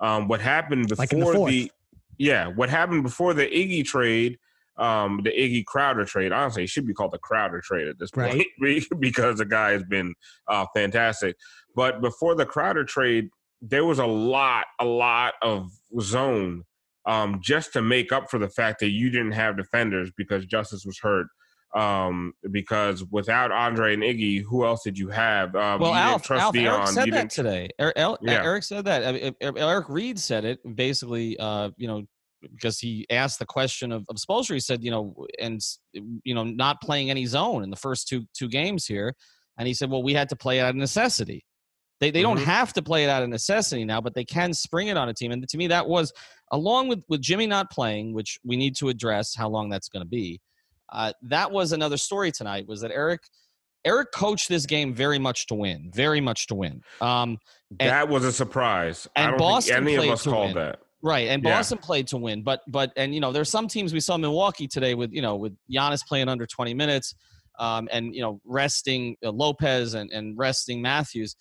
Um, 0.00 0.28
what 0.28 0.40
happened 0.40 0.88
before 0.88 1.06
like 1.06 1.10
the, 1.10 1.44
the 1.44 1.72
yeah, 2.18 2.48
what 2.48 2.68
happened 2.68 3.04
before 3.04 3.32
the 3.32 3.46
Iggy 3.46 3.84
trade, 3.84 4.38
um, 4.76 5.20
the 5.24 5.30
Iggy 5.30 5.64
Crowder 5.64 6.04
trade, 6.04 6.32
honestly, 6.32 6.64
it 6.64 6.68
should 6.68 6.86
be 6.86 6.94
called 6.94 7.12
the 7.12 7.18
Crowder 7.18 7.60
trade 7.60 7.88
at 7.88 7.98
this 7.98 8.10
point 8.10 8.44
right. 8.60 8.82
because 8.98 9.38
the 9.38 9.44
guy 9.44 9.70
has 9.70 9.84
been 9.84 10.14
uh, 10.48 10.66
fantastic. 10.74 11.36
But 11.74 12.00
before 12.00 12.34
the 12.34 12.46
Crowder 12.46 12.84
trade, 12.84 13.28
there 13.62 13.84
was 13.84 13.98
a 13.98 14.06
lot, 14.06 14.66
a 14.80 14.84
lot 14.84 15.34
of 15.42 15.70
zone 16.00 16.64
um, 17.06 17.40
just 17.42 17.72
to 17.72 17.82
make 17.82 18.12
up 18.12 18.30
for 18.30 18.38
the 18.38 18.48
fact 18.48 18.80
that 18.80 18.90
you 18.90 19.10
didn't 19.10 19.32
have 19.32 19.56
defenders 19.56 20.10
because 20.16 20.44
Justise 20.44 20.84
was 20.84 20.98
hurt. 20.98 21.26
Um, 21.74 22.32
because 22.50 23.04
without 23.10 23.52
Andre 23.52 23.92
and 23.92 24.02
Iggy, 24.02 24.42
who 24.42 24.64
else 24.64 24.82
did 24.82 24.98
you 24.98 25.08
have? 25.08 25.54
Um, 25.54 25.80
well, 25.80 25.90
you 25.90 25.98
Alf, 25.98 26.30
Alf 26.30 26.56
Eric 26.56 26.86
said 26.88 27.12
that 27.12 27.30
today. 27.30 27.68
Eric, 27.78 27.94
yeah. 27.96 28.42
Eric 28.42 28.62
said 28.64 28.86
that. 28.86 29.04
I 29.04 29.12
mean, 29.12 29.34
Eric 29.40 29.88
Reid 29.88 30.18
said 30.18 30.44
it 30.44 30.60
basically. 30.76 31.38
Uh, 31.38 31.70
you 31.76 31.86
know, 31.86 32.04
because 32.40 32.78
he 32.78 33.06
asked 33.10 33.38
the 33.38 33.46
question 33.46 33.92
of, 33.92 34.04
of 34.08 34.16
Spoelstra. 34.16 34.54
He 34.54 34.60
said, 34.60 34.82
you 34.82 34.90
know, 34.90 35.26
and 35.40 35.60
you 35.92 36.34
know, 36.34 36.44
not 36.44 36.80
playing 36.80 37.10
any 37.10 37.26
zone 37.26 37.62
in 37.62 37.70
the 37.70 37.76
first 37.76 38.08
two 38.08 38.24
two 38.34 38.48
games 38.48 38.86
here, 38.86 39.14
and 39.58 39.66
he 39.66 39.74
said, 39.74 39.90
well, 39.90 40.02
we 40.02 40.14
had 40.14 40.28
to 40.30 40.36
play 40.36 40.58
it 40.58 40.62
out 40.62 40.70
of 40.70 40.76
necessity. 40.76 41.44
They 42.00 42.10
they 42.10 42.22
mm-hmm. 42.22 42.36
don't 42.36 42.44
have 42.44 42.72
to 42.74 42.82
play 42.82 43.04
it 43.04 43.10
out 43.10 43.22
of 43.22 43.28
necessity 43.28 43.84
now, 43.84 44.00
but 44.00 44.14
they 44.14 44.24
can 44.24 44.52
spring 44.52 44.88
it 44.88 44.96
on 44.96 45.08
a 45.08 45.14
team. 45.14 45.32
And 45.32 45.46
to 45.48 45.56
me, 45.56 45.66
that 45.68 45.88
was 45.88 46.12
along 46.52 46.88
with 46.88 47.02
with 47.08 47.20
Jimmy 47.20 47.46
not 47.46 47.70
playing, 47.70 48.14
which 48.14 48.38
we 48.44 48.56
need 48.56 48.76
to 48.76 48.88
address 48.88 49.34
how 49.34 49.48
long 49.48 49.68
that's 49.68 49.88
going 49.88 50.04
to 50.04 50.08
be. 50.08 50.40
Uh, 50.90 51.12
that 51.22 51.50
was 51.50 51.72
another 51.72 51.96
story 51.96 52.32
tonight. 52.32 52.66
Was 52.66 52.80
that 52.80 52.90
Eric? 52.92 53.20
Eric 53.84 54.12
coached 54.12 54.48
this 54.48 54.66
game 54.66 54.92
very 54.92 55.18
much 55.18 55.46
to 55.46 55.54
win, 55.54 55.90
very 55.94 56.20
much 56.20 56.46
to 56.48 56.54
win. 56.54 56.82
Um, 57.00 57.38
and, 57.78 57.90
that 57.90 58.08
was 58.08 58.24
a 58.24 58.32
surprise. 58.32 59.08
And 59.14 59.28
I 59.28 59.30
don't 59.30 59.38
Boston 59.38 59.84
think 59.84 59.98
any 59.98 60.08
of 60.08 60.12
us 60.14 60.24
called 60.24 60.54
win. 60.54 60.64
that. 60.64 60.80
Right, 61.00 61.28
and 61.28 61.42
Boston 61.42 61.78
yeah. 61.80 61.86
played 61.86 62.06
to 62.08 62.16
win, 62.16 62.42
but 62.42 62.60
but 62.66 62.92
and 62.96 63.14
you 63.14 63.20
know 63.20 63.30
there's 63.30 63.50
some 63.50 63.68
teams 63.68 63.92
we 63.92 64.00
saw 64.00 64.16
Milwaukee 64.16 64.66
today 64.66 64.94
with 64.94 65.12
you 65.12 65.22
know 65.22 65.36
with 65.36 65.56
Giannis 65.72 66.04
playing 66.04 66.28
under 66.28 66.44
20 66.44 66.74
minutes. 66.74 67.14
um, 67.58 67.88
and 67.92 68.14
you 68.14 68.22
know 68.22 68.40
resting 68.44 69.16
uh, 69.24 69.30
Lopez 69.30 69.94
and, 69.94 70.10
and 70.10 70.36
resting 70.38 70.80
Matthews. 70.80 71.36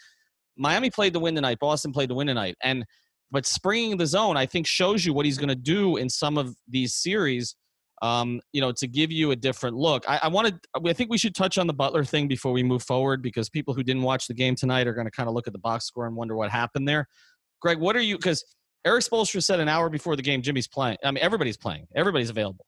Miami 0.58 0.90
played 0.90 1.14
to 1.14 1.20
win 1.20 1.36
tonight. 1.36 1.60
Boston 1.60 1.92
played 1.92 2.10
to 2.10 2.16
win 2.16 2.28
tonight, 2.28 2.56
and 2.64 2.86
but 3.32 3.46
springing 3.46 3.98
the 3.98 4.06
zone, 4.06 4.38
I 4.38 4.46
think, 4.46 4.68
shows 4.68 5.06
you 5.06 5.14
what 5.14 5.26
he's 5.26 5.38
going 5.38 5.50
to 5.50 5.56
do 5.56 5.98
in 5.98 6.10
some 6.10 6.38
of 6.38 6.56
these 6.68 6.96
series. 6.96 7.56
Um, 8.02 8.42
you 8.54 8.62
know, 8.62 8.72
to 8.74 8.88
give 8.88 9.12
you 9.12 9.32
a 9.32 9.36
different 9.36 9.76
look. 9.76 10.08
I, 10.08 10.20
I 10.24 10.28
wanted. 10.28 10.60
I 10.86 10.94
think 10.94 11.10
we 11.10 11.18
should 11.18 11.34
touch 11.34 11.58
on 11.58 11.66
the 11.66 11.74
Butler 11.74 12.06
thing 12.06 12.28
before 12.28 12.52
we 12.52 12.62
move 12.62 12.84
forward 12.84 13.24
because 13.24 13.50
people 13.50 13.74
who 13.74 13.84
didn't 13.84 14.04
watch 14.04 14.28
the 14.28 14.36
game 14.36 14.56
tonight 14.56 14.88
are 14.88 14.94
going 14.94 15.08
to 15.08 15.12
kind 15.12 15.28
of 15.28 15.34
look 15.34 15.48
at 15.48 15.54
the 15.54 15.60
box 15.60 15.86
score 15.86 16.06
and 16.06 16.16
wonder 16.16 16.36
what 16.36 16.52
happened 16.52 16.88
there. 16.88 17.08
Greg, 17.60 17.80
what 17.80 17.96
are 17.96 18.02
you? 18.02 18.18
Because 18.18 18.46
Erik 18.86 19.04
Spoelstra 19.04 19.44
said 19.44 19.60
an 19.60 19.68
hour 19.68 19.90
before 19.90 20.16
the 20.16 20.22
game, 20.22 20.44
Jimmy's 20.44 20.68
playing. 20.68 20.98
I 21.04 21.10
mean, 21.10 21.24
everybody's 21.24 21.58
playing. 21.58 21.88
Everybody's 21.96 22.30
available, 22.30 22.66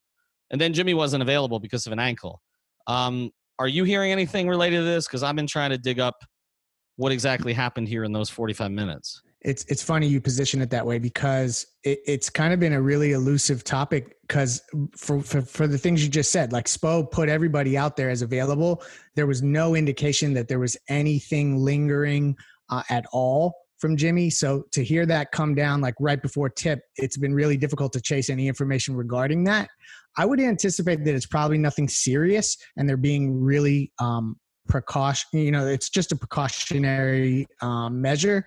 and 0.50 0.60
then 0.60 0.74
Jimmy 0.74 0.96
wasn't 0.96 1.22
available 1.22 1.60
because 1.60 1.86
of 1.86 1.94
an 1.94 2.00
ankle. 2.00 2.42
Um, 2.88 3.30
are 3.60 3.68
you 3.68 3.84
hearing 3.84 4.12
anything 4.12 4.48
related 4.48 4.78
to 4.78 4.84
this? 4.84 5.06
Because 5.06 5.22
I've 5.22 5.36
been 5.36 5.48
trying 5.48 5.70
to 5.70 5.78
dig 5.78 6.00
up 6.00 6.16
what 6.96 7.12
exactly 7.12 7.54
happened 7.54 7.88
here 7.88 8.04
in 8.04 8.12
those 8.12 8.30
45 8.30 8.72
minutes 8.72 9.22
it's 9.41 9.63
it's 9.69 9.81
funny 9.81 10.05
you 10.05 10.19
position 10.19 10.62
it 10.62 10.69
that 10.69 10.86
way 10.86 11.00
because 11.00 11.65
it, 11.84 12.00
it's 12.05 12.29
kind 12.29 12.53
of 12.53 12.60
been 12.60 12.74
a 12.74 12.81
really 12.81 13.13
elusive 13.13 13.63
topic 13.63 14.17
because 14.22 14.62
for, 14.98 15.22
for 15.22 15.41
for 15.41 15.65
the 15.65 15.77
things 15.77 16.03
you 16.03 16.10
just 16.10 16.31
said 16.31 16.51
like 16.51 16.65
spo 16.65 17.10
put 17.10 17.29
everybody 17.29 17.77
out 17.77 17.96
there 17.96 18.10
as 18.10 18.22
available. 18.22 18.84
There 19.15 19.27
was 19.27 19.41
no 19.41 19.75
indication 19.75 20.34
that 20.34 20.48
there 20.48 20.60
was 20.60 20.75
anything 20.89 21.58
lingering 21.58 22.36
uh, 22.69 22.84
at 22.89 23.05
all 23.13 23.53
from 23.77 23.96
jimmy. 23.96 24.29
So 24.29 24.63
to 24.72 24.84
hear 24.84 25.05
that 25.05 25.31
come 25.31 25.55
down 25.55 25.79
like 25.79 25.96
right 26.01 26.22
before 26.22 26.50
tip 26.50 26.81
it's 26.98 27.17
been 27.17 27.34
really 27.34 27.55
difficult 27.55 27.93
to 27.93 28.01
chase 28.01 28.29
any 28.29 28.48
information 28.48 28.96
regarding 28.96 29.46
that. 29.46 29.69
I 30.17 30.25
would 30.25 30.41
anticipate 30.41 31.05
that 31.05 31.15
it's 31.15 31.27
probably 31.27 31.58
nothing 31.58 31.88
serious 31.88 32.58
and 32.75 32.89
they're 32.89 32.98
being 32.98 33.41
really 33.41 33.93
um 34.00 34.36
precaution 34.67 35.27
you 35.31 35.50
know 35.50 35.65
it's 35.65 35.89
just 35.89 36.12
a 36.12 36.15
precautionary 36.15 37.48
um, 37.62 38.01
measure 38.01 38.46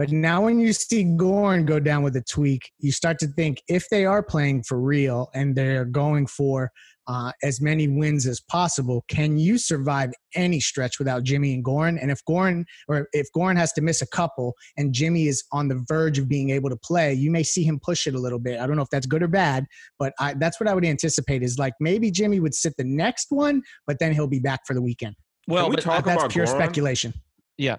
but 0.00 0.10
now 0.10 0.40
when 0.40 0.58
you 0.58 0.72
see 0.72 1.04
Gorn 1.04 1.66
go 1.66 1.78
down 1.78 2.02
with 2.02 2.16
a 2.16 2.22
tweak, 2.22 2.72
you 2.78 2.90
start 2.90 3.18
to 3.18 3.26
think 3.26 3.62
if 3.68 3.86
they 3.90 4.06
are 4.06 4.22
playing 4.22 4.62
for 4.62 4.80
real 4.80 5.28
and 5.34 5.54
they're 5.54 5.84
going 5.84 6.26
for 6.26 6.72
uh, 7.06 7.32
as 7.42 7.60
many 7.60 7.86
wins 7.86 8.26
as 8.26 8.40
possible, 8.40 9.04
can 9.08 9.38
you 9.38 9.58
survive 9.58 10.10
any 10.34 10.58
stretch 10.58 10.98
without 10.98 11.22
Jimmy 11.22 11.52
and 11.52 11.62
Gorn? 11.62 11.98
And 11.98 12.10
if 12.10 12.24
Gorn 12.24 12.64
or 12.88 13.08
if 13.12 13.30
Gorn 13.34 13.58
has 13.58 13.74
to 13.74 13.82
miss 13.82 14.00
a 14.00 14.06
couple 14.06 14.54
and 14.78 14.94
Jimmy 14.94 15.28
is 15.28 15.44
on 15.52 15.68
the 15.68 15.84
verge 15.86 16.18
of 16.18 16.30
being 16.30 16.48
able 16.48 16.70
to 16.70 16.78
play, 16.78 17.12
you 17.12 17.30
may 17.30 17.42
see 17.42 17.62
him 17.62 17.78
push 17.78 18.06
it 18.06 18.14
a 18.14 18.18
little 18.18 18.38
bit. 18.38 18.58
I 18.58 18.66
don't 18.66 18.76
know 18.76 18.82
if 18.82 18.90
that's 18.90 19.06
good 19.06 19.22
or 19.22 19.28
bad, 19.28 19.66
but 19.98 20.14
I, 20.18 20.32
that's 20.32 20.58
what 20.58 20.66
I 20.66 20.72
would 20.72 20.86
anticipate 20.86 21.42
is 21.42 21.58
like 21.58 21.74
maybe 21.78 22.10
Jimmy 22.10 22.40
would 22.40 22.54
sit 22.54 22.72
the 22.78 22.84
next 22.84 23.26
one, 23.28 23.60
but 23.86 23.98
then 23.98 24.14
he'll 24.14 24.26
be 24.26 24.40
back 24.40 24.60
for 24.66 24.72
the 24.72 24.80
weekend. 24.80 25.14
Well, 25.46 25.68
we 25.68 25.76
talk 25.76 26.06
that's 26.06 26.16
about 26.16 26.30
pure 26.30 26.46
Goran? 26.46 26.56
speculation. 26.56 27.12
yeah 27.58 27.76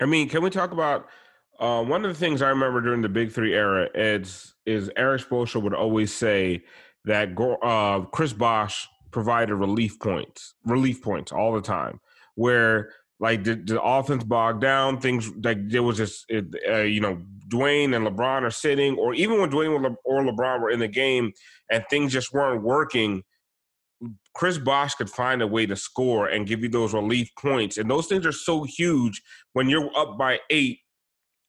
I 0.00 0.06
mean, 0.06 0.28
can 0.28 0.42
we 0.42 0.50
talk 0.50 0.72
about 0.72 1.06
uh, 1.60 1.82
one 1.84 2.04
of 2.04 2.12
the 2.12 2.18
things 2.18 2.42
I 2.42 2.48
remember 2.48 2.80
during 2.80 3.02
the 3.02 3.08
Big 3.08 3.32
Three 3.32 3.54
era 3.54 3.88
is 3.94 4.54
is 4.66 4.90
Erik 4.96 5.22
Spoelstra 5.22 5.62
would 5.62 5.74
always 5.74 6.12
say 6.12 6.64
that 7.04 7.38
uh, 7.62 8.00
Chris 8.06 8.32
Bosh 8.32 8.88
provided 9.10 9.54
relief 9.54 9.98
points, 10.00 10.54
relief 10.64 11.02
points 11.02 11.30
all 11.30 11.52
the 11.52 11.60
time, 11.60 12.00
where 12.34 12.90
like 13.20 13.44
the, 13.44 13.54
the 13.54 13.80
offense 13.80 14.24
bogged 14.24 14.60
down, 14.60 15.00
things 15.00 15.30
like 15.42 15.68
there 15.68 15.82
was 15.82 15.98
just 15.98 16.30
uh, 16.32 16.80
you 16.80 17.00
know 17.00 17.22
Dwyane 17.48 17.94
and 17.94 18.06
LeBron 18.06 18.42
are 18.42 18.50
sitting, 18.50 18.96
or 18.96 19.14
even 19.14 19.40
when 19.40 19.50
Dwyane 19.50 19.96
or 20.04 20.22
LeBron 20.22 20.60
were 20.60 20.70
in 20.70 20.80
the 20.80 20.88
game 20.88 21.32
and 21.70 21.84
things 21.88 22.12
just 22.12 22.32
weren't 22.32 22.62
working. 22.62 23.22
Chris 24.34 24.58
Bosh 24.58 24.94
could 24.94 25.10
find 25.10 25.42
a 25.42 25.46
way 25.46 25.64
to 25.66 25.76
score 25.76 26.28
and 26.28 26.46
give 26.46 26.62
you 26.62 26.68
those 26.68 26.92
relief 26.92 27.30
points. 27.38 27.78
And 27.78 27.90
those 27.90 28.06
things 28.06 28.26
are 28.26 28.32
so 28.32 28.64
huge 28.64 29.22
when 29.52 29.68
you're 29.68 29.90
up 29.96 30.18
by 30.18 30.40
eight, 30.50 30.80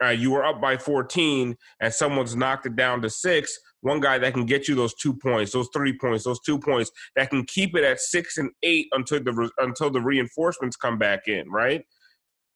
uh, 0.03 0.09
you 0.09 0.31
were 0.31 0.45
up 0.45 0.62
by 0.62 0.77
14, 0.77 1.55
and 1.79 1.93
someone's 1.93 2.35
knocked 2.35 2.65
it 2.65 2.75
down 2.75 3.01
to 3.01 3.09
six. 3.09 3.57
One 3.81 4.00
guy 4.00 4.17
that 4.17 4.33
can 4.33 4.45
get 4.45 4.67
you 4.67 4.75
those 4.75 4.93
two 4.95 5.13
points, 5.13 5.51
those 5.51 5.69
three 5.74 5.97
points, 5.97 6.25
those 6.25 6.39
two 6.41 6.59
points 6.59 6.91
that 7.15 7.29
can 7.29 7.45
keep 7.45 7.75
it 7.75 7.83
at 7.83 8.00
six 8.00 8.38
and 8.38 8.51
eight 8.63 8.88
until 8.91 9.24
the 9.24 9.50
until 9.59 9.89
the 9.89 10.01
reinforcements 10.01 10.75
come 10.75 10.97
back 10.97 11.27
in, 11.27 11.50
right? 11.50 11.83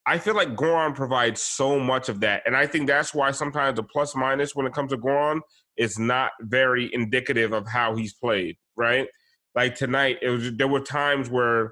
I 0.06 0.18
feel 0.18 0.36
like 0.36 0.56
Goran 0.56 0.96
provides 0.96 1.42
so 1.42 1.80
much 1.80 2.10
of 2.10 2.20
that, 2.22 2.44
and 2.46 2.56
I 2.58 2.66
think 2.66 2.88
that's 2.88 3.14
why 3.14 3.32
sometimes 3.32 3.78
the 3.78 3.84
plus 3.84 4.16
minus 4.16 4.56
when 4.56 4.66
it 4.66 4.74
comes 4.74 4.92
to 4.92 4.98
Goran 4.98 5.42
is 5.78 5.98
not 5.98 6.32
very 6.42 6.94
indicative 6.94 7.54
of 7.54 7.68
how 7.68 7.96
he's 7.96 8.14
played, 8.14 8.58
right? 8.76 9.08
Like 9.56 9.76
tonight, 9.76 10.18
it 10.22 10.30
was 10.30 10.52
there 10.56 10.68
were 10.68 10.82
times 10.82 11.30
where 11.30 11.72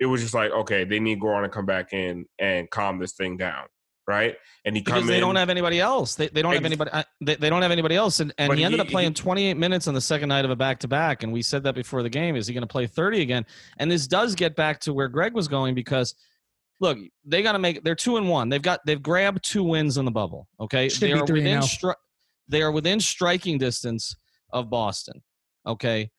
it 0.00 0.06
was 0.06 0.20
just 0.20 0.34
like, 0.34 0.50
okay, 0.50 0.84
they 0.84 1.00
need 1.00 1.20
Goran 1.20 1.42
to 1.42 1.48
come 1.48 1.66
back 1.66 1.92
in 1.92 2.26
and 2.38 2.68
calm 2.70 2.98
this 2.98 3.12
thing 3.12 3.36
down, 3.36 3.66
right? 4.06 4.34
And 4.64 4.76
he 4.76 4.82
because 4.82 5.06
they 5.06 5.14
in, 5.14 5.20
don't 5.20 5.36
have 5.36 5.48
anybody 5.48 5.78
else. 5.78 6.16
They, 6.16 6.28
they 6.28 6.42
don't 6.42 6.54
have 6.54 6.64
anybody. 6.64 6.90
Uh, 6.90 7.04
they, 7.20 7.36
they 7.36 7.48
don't 7.48 7.62
have 7.62 7.70
anybody 7.70 7.94
else. 7.94 8.20
And, 8.20 8.34
and 8.38 8.52
he 8.54 8.64
ended 8.64 8.80
he, 8.80 8.86
up 8.86 8.90
playing 8.90 9.14
28 9.14 9.56
minutes 9.56 9.86
on 9.86 9.94
the 9.94 10.00
second 10.00 10.28
night 10.28 10.44
of 10.44 10.50
a 10.50 10.56
back 10.56 10.80
to 10.80 10.88
back. 10.88 11.22
And 11.22 11.32
we 11.32 11.40
said 11.42 11.62
that 11.64 11.74
before 11.74 12.02
the 12.02 12.10
game. 12.10 12.34
Is 12.34 12.48
he 12.48 12.54
going 12.54 12.62
to 12.62 12.68
play 12.68 12.86
30 12.86 13.20
again? 13.20 13.46
And 13.78 13.90
this 13.90 14.06
does 14.08 14.34
get 14.34 14.56
back 14.56 14.80
to 14.80 14.92
where 14.92 15.08
Greg 15.08 15.34
was 15.34 15.46
going 15.46 15.74
because 15.74 16.14
look, 16.82 16.98
they 17.24 17.42
got 17.42 17.52
to 17.52 17.58
make. 17.58 17.82
They're 17.82 17.94
two 17.94 18.18
and 18.18 18.28
one. 18.28 18.50
They've 18.50 18.60
got 18.60 18.80
they've 18.84 19.02
grabbed 19.02 19.42
two 19.42 19.62
wins 19.62 19.96
in 19.96 20.04
the 20.04 20.10
bubble. 20.10 20.48
Okay, 20.60 20.90
Should 20.90 21.00
they 21.00 21.12
are 21.12 21.24
within 21.24 21.58
oh. 21.58 21.62
stri- 21.62 21.94
they 22.48 22.60
are 22.60 22.72
within 22.72 23.00
striking 23.00 23.56
distance 23.56 24.14
of 24.52 24.68
Boston. 24.68 25.22
Okay, 25.66 26.10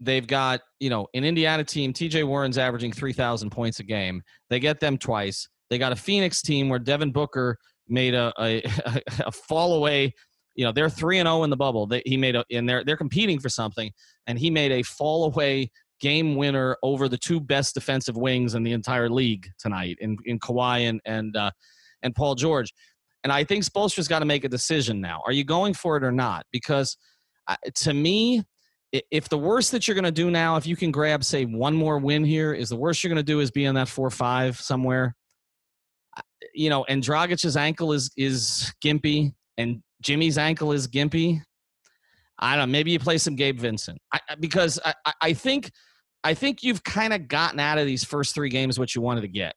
They've 0.00 0.26
got, 0.26 0.60
you 0.78 0.88
know, 0.88 1.06
an 1.14 1.24
Indiana 1.24 1.62
team, 1.62 1.92
TJ 1.92 2.26
Warren's 2.26 2.58
averaging 2.58 2.92
3,000 2.92 3.50
points 3.50 3.80
a 3.80 3.84
game. 3.84 4.22
They 4.48 4.58
get 4.58 4.80
them 4.80 4.96
twice. 4.96 5.46
They 5.68 5.78
got 5.78 5.92
a 5.92 5.96
Phoenix 5.96 6.40
team 6.40 6.68
where 6.68 6.78
Devin 6.78 7.12
Booker 7.12 7.58
made 7.86 8.14
a, 8.14 8.32
a, 8.38 8.62
a 9.26 9.30
fall 9.30 9.74
away. 9.74 10.14
You 10.54 10.64
know, 10.64 10.72
they're 10.72 10.90
3 10.90 11.18
and 11.18 11.26
0 11.26 11.44
in 11.44 11.50
the 11.50 11.56
bubble. 11.56 11.86
They, 11.86 12.02
he 12.06 12.16
made 12.16 12.34
a, 12.34 12.44
and 12.50 12.68
they're, 12.68 12.82
they're 12.82 12.96
competing 12.96 13.38
for 13.38 13.48
something. 13.48 13.90
And 14.26 14.38
he 14.38 14.50
made 14.50 14.72
a 14.72 14.82
fall 14.82 15.24
away 15.24 15.70
game 16.00 16.34
winner 16.34 16.78
over 16.82 17.08
the 17.08 17.18
two 17.18 17.38
best 17.38 17.74
defensive 17.74 18.16
wings 18.16 18.54
in 18.54 18.62
the 18.62 18.72
entire 18.72 19.10
league 19.10 19.46
tonight 19.58 19.98
in, 20.00 20.16
in 20.24 20.38
Kawhi 20.38 20.88
and, 20.88 21.00
and, 21.04 21.36
uh, 21.36 21.50
and 22.02 22.14
Paul 22.14 22.34
George. 22.34 22.72
And 23.22 23.32
I 23.32 23.44
think 23.44 23.64
Spoelstra's 23.64 24.08
got 24.08 24.20
to 24.20 24.24
make 24.24 24.44
a 24.44 24.48
decision 24.48 25.00
now. 25.00 25.20
Are 25.26 25.32
you 25.32 25.44
going 25.44 25.74
for 25.74 25.98
it 25.98 26.04
or 26.04 26.12
not? 26.12 26.46
Because 26.50 26.96
uh, 27.46 27.56
to 27.76 27.92
me, 27.92 28.42
if 28.92 29.28
the 29.28 29.38
worst 29.38 29.72
that 29.72 29.86
you're 29.86 29.94
going 29.94 30.04
to 30.04 30.10
do 30.10 30.30
now, 30.30 30.56
if 30.56 30.66
you 30.66 30.76
can 30.76 30.90
grab, 30.90 31.24
say, 31.24 31.44
one 31.44 31.74
more 31.74 31.98
win 31.98 32.24
here, 32.24 32.52
is 32.52 32.68
the 32.68 32.76
worst 32.76 33.02
you're 33.02 33.08
going 33.08 33.16
to 33.16 33.22
do 33.22 33.40
is 33.40 33.50
be 33.50 33.64
in 33.64 33.74
that 33.76 33.88
four 33.88 34.10
five 34.10 34.58
somewhere. 34.58 35.14
You 36.54 36.70
know, 36.70 36.84
and 36.84 37.02
Dragic's 37.02 37.56
ankle 37.56 37.92
is 37.92 38.10
is 38.16 38.72
gimpy, 38.82 39.32
and 39.56 39.82
Jimmy's 40.02 40.38
ankle 40.38 40.72
is 40.72 40.88
gimpy. 40.88 41.40
I 42.38 42.56
don't 42.56 42.68
know. 42.68 42.72
Maybe 42.72 42.90
you 42.90 42.98
play 42.98 43.18
some 43.18 43.36
Gabe 43.36 43.58
Vincent 43.58 43.98
I, 44.12 44.20
because 44.40 44.80
I, 44.84 45.12
I 45.20 45.32
think 45.34 45.70
I 46.24 46.34
think 46.34 46.62
you've 46.62 46.82
kind 46.82 47.12
of 47.12 47.28
gotten 47.28 47.60
out 47.60 47.78
of 47.78 47.86
these 47.86 48.02
first 48.02 48.34
three 48.34 48.48
games 48.48 48.78
what 48.78 48.94
you 48.94 49.02
wanted 49.02 49.20
to 49.20 49.28
get. 49.28 49.54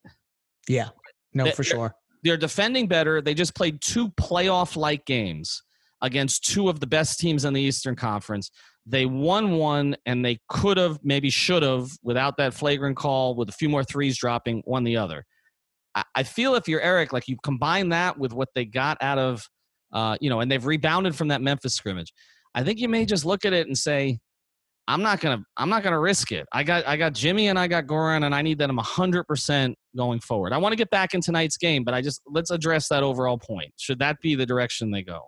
Yeah, 0.67 0.89
no, 1.33 1.45
they're, 1.45 1.53
for 1.53 1.63
sure. 1.63 1.95
They're 2.23 2.37
defending 2.37 2.87
better. 2.87 3.21
They 3.21 3.33
just 3.33 3.55
played 3.55 3.81
two 3.81 4.09
playoff 4.09 4.75
like 4.75 5.05
games 5.05 5.63
against 6.01 6.45
two 6.45 6.69
of 6.69 6.79
the 6.79 6.87
best 6.87 7.19
teams 7.19 7.45
in 7.45 7.53
the 7.53 7.61
Eastern 7.61 7.95
Conference. 7.95 8.51
They 8.85 9.05
won 9.05 9.51
one, 9.51 9.95
and 10.05 10.25
they 10.25 10.39
could 10.49 10.77
have, 10.77 10.99
maybe 11.03 11.29
should 11.29 11.63
have, 11.63 11.89
without 12.03 12.37
that 12.37 12.53
flagrant 12.53 12.97
call, 12.97 13.35
with 13.35 13.49
a 13.49 13.53
few 13.53 13.69
more 13.69 13.83
threes 13.83 14.17
dropping, 14.17 14.61
won 14.65 14.83
the 14.83 14.97
other. 14.97 15.25
I, 16.15 16.23
feel 16.23 16.55
if 16.55 16.67
you're 16.67 16.81
Eric, 16.81 17.13
like 17.13 17.27
you 17.27 17.37
combine 17.43 17.89
that 17.89 18.17
with 18.17 18.33
what 18.33 18.49
they 18.55 18.65
got 18.65 18.97
out 19.01 19.19
of, 19.19 19.47
uh, 19.91 20.17
you 20.19 20.29
know, 20.29 20.39
and 20.39 20.51
they've 20.51 20.65
rebounded 20.65 21.15
from 21.15 21.27
that 21.27 21.41
Memphis 21.41 21.75
scrimmage. 21.75 22.11
I 22.55 22.63
think 22.63 22.79
you 22.79 22.89
may 22.89 23.05
just 23.05 23.25
look 23.25 23.45
at 23.45 23.53
it 23.53 23.67
and 23.67 23.77
say, 23.77 24.19
I'm 24.87 25.01
not 25.01 25.21
gonna 25.21 25.43
I'm 25.55 25.69
not 25.69 25.81
gonna 25.83 25.99
risk 25.99 26.31
it. 26.31 26.45
I 26.51 26.63
got 26.63 26.85
I 26.85 26.97
got 26.97 27.13
Jimmy 27.13 27.47
and 27.47 27.57
I 27.57 27.67
got 27.67 27.85
Goran 27.85 28.25
and 28.25 28.35
I 28.35 28.41
need 28.41 28.57
that 28.59 28.69
I'm 28.69 28.77
hundred 28.77 29.23
percent 29.23 29.77
going 29.95 30.19
forward. 30.19 30.51
I 30.51 30.57
want 30.57 30.73
to 30.73 30.75
get 30.75 30.89
back 30.89 31.13
in 31.13 31.21
tonight's 31.21 31.57
game, 31.57 31.83
but 31.85 31.93
I 31.93 32.01
just 32.01 32.21
let's 32.25 32.51
address 32.51 32.89
that 32.89 33.01
overall 33.01 33.37
point. 33.37 33.71
Should 33.77 33.99
that 33.99 34.19
be 34.19 34.35
the 34.35 34.45
direction 34.45 34.91
they 34.91 35.03
go? 35.03 35.21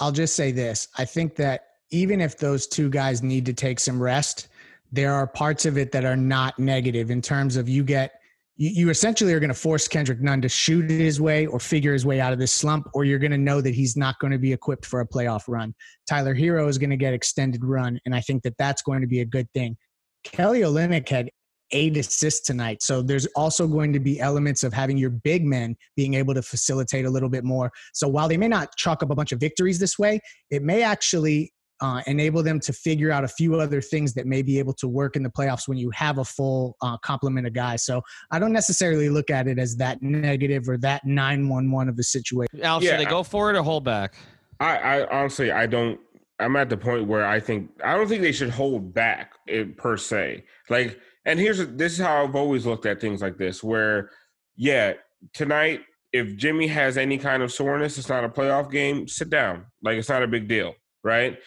I'll 0.00 0.12
just 0.12 0.34
say 0.34 0.50
this. 0.50 0.88
I 0.96 1.04
think 1.04 1.36
that 1.36 1.62
even 1.90 2.20
if 2.20 2.36
those 2.38 2.66
two 2.66 2.90
guys 2.90 3.22
need 3.22 3.46
to 3.46 3.52
take 3.52 3.80
some 3.80 4.00
rest, 4.00 4.48
there 4.92 5.12
are 5.12 5.26
parts 5.26 5.66
of 5.66 5.76
it 5.78 5.92
that 5.92 6.04
are 6.04 6.16
not 6.16 6.58
negative 6.58 7.10
in 7.10 7.20
terms 7.20 7.56
of 7.56 7.68
you 7.68 7.84
get 7.84 8.12
you, 8.56 8.70
you 8.70 8.90
essentially 8.90 9.32
are 9.32 9.40
going 9.40 9.48
to 9.48 9.54
force 9.54 9.86
Kendrick 9.88 10.20
Nunn 10.20 10.42
to 10.42 10.48
shoot 10.48 10.90
his 10.90 11.20
way 11.20 11.46
or 11.46 11.60
figure 11.60 11.92
his 11.92 12.04
way 12.04 12.20
out 12.20 12.32
of 12.32 12.38
this 12.38 12.52
slump, 12.52 12.88
or 12.92 13.04
you're 13.04 13.18
going 13.18 13.30
to 13.30 13.38
know 13.38 13.60
that 13.60 13.74
he's 13.74 13.96
not 13.96 14.18
going 14.18 14.32
to 14.32 14.38
be 14.38 14.52
equipped 14.52 14.84
for 14.84 15.00
a 15.00 15.06
playoff 15.06 15.44
run. 15.48 15.74
Tyler 16.08 16.34
Herro 16.34 16.68
is 16.68 16.76
going 16.76 16.90
to 16.90 16.96
get 16.96 17.14
extended 17.14 17.64
run, 17.64 17.98
and 18.04 18.14
I 18.14 18.20
think 18.20 18.42
that 18.42 18.56
that's 18.58 18.82
going 18.82 19.00
to 19.00 19.06
be 19.06 19.20
a 19.20 19.24
good 19.24 19.48
thing. 19.54 19.76
Kelly 20.24 20.60
Olynyk 20.60 21.08
had 21.08 21.30
eight 21.70 21.96
assists 21.96 22.46
tonight. 22.46 22.82
So 22.82 23.02
there's 23.02 23.26
also 23.36 23.66
going 23.68 23.92
to 23.92 24.00
be 24.00 24.20
elements 24.20 24.64
of 24.64 24.72
having 24.72 24.96
your 24.96 25.10
big 25.10 25.44
men 25.44 25.76
being 25.96 26.14
able 26.14 26.34
to 26.34 26.42
facilitate 26.42 27.04
a 27.04 27.10
little 27.10 27.28
bit 27.28 27.44
more. 27.44 27.70
So 27.92 28.08
while 28.08 28.26
they 28.26 28.38
may 28.38 28.48
not 28.48 28.74
chalk 28.76 29.02
up 29.02 29.10
a 29.10 29.14
bunch 29.14 29.32
of 29.32 29.40
victories 29.40 29.78
this 29.78 29.98
way, 29.98 30.20
it 30.50 30.62
may 30.62 30.82
actually 30.82 31.52
uh, 31.80 32.02
enable 32.06 32.42
them 32.42 32.60
to 32.60 32.72
figure 32.72 33.10
out 33.10 33.24
a 33.24 33.28
few 33.28 33.60
other 33.60 33.80
things 33.80 34.14
that 34.14 34.26
may 34.26 34.42
be 34.42 34.58
able 34.58 34.72
to 34.74 34.88
work 34.88 35.16
in 35.16 35.22
the 35.22 35.30
playoffs 35.30 35.68
when 35.68 35.78
you 35.78 35.90
have 35.90 36.18
a 36.18 36.24
full 36.24 36.76
uh, 36.82 36.96
complement 36.98 37.46
of 37.46 37.52
guys. 37.52 37.84
So 37.84 38.02
I 38.30 38.38
don't 38.38 38.52
necessarily 38.52 39.08
look 39.08 39.30
at 39.30 39.46
it 39.46 39.58
as 39.58 39.76
that 39.76 40.02
negative 40.02 40.68
or 40.68 40.76
that 40.78 41.04
911 41.04 41.88
of 41.88 41.96
the 41.96 42.04
situation. 42.04 42.62
Alf, 42.62 42.82
yeah, 42.82 42.90
should 42.90 43.00
they 43.00 43.10
go 43.10 43.22
for 43.22 43.50
it 43.50 43.56
or 43.56 43.62
hold 43.62 43.84
back? 43.84 44.14
I, 44.60 44.76
I 44.78 45.06
honestly, 45.08 45.50
I 45.50 45.66
don't. 45.66 46.00
I'm 46.40 46.54
at 46.54 46.68
the 46.68 46.76
point 46.76 47.08
where 47.08 47.26
I 47.26 47.40
think 47.40 47.70
I 47.82 47.96
don't 47.96 48.08
think 48.08 48.22
they 48.22 48.32
should 48.32 48.50
hold 48.50 48.94
back 48.94 49.32
it, 49.46 49.76
per 49.76 49.96
se. 49.96 50.44
Like, 50.68 50.98
and 51.24 51.38
here's 51.38 51.58
this 51.58 51.94
is 51.94 51.98
how 51.98 52.24
I've 52.24 52.36
always 52.36 52.64
looked 52.64 52.86
at 52.86 53.00
things 53.00 53.22
like 53.22 53.38
this. 53.38 53.62
Where, 53.62 54.10
yeah, 54.56 54.94
tonight 55.34 55.80
if 56.12 56.36
Jimmy 56.36 56.66
has 56.68 56.96
any 56.96 57.18
kind 57.18 57.42
of 57.42 57.52
soreness, 57.52 57.98
it's 57.98 58.08
not 58.08 58.24
a 58.24 58.28
playoff 58.28 58.70
game. 58.70 59.06
Sit 59.08 59.30
down, 59.30 59.66
like 59.82 59.98
it's 59.98 60.08
not 60.08 60.22
a 60.22 60.28
big 60.28 60.48
deal, 60.48 60.74
right? 61.04 61.38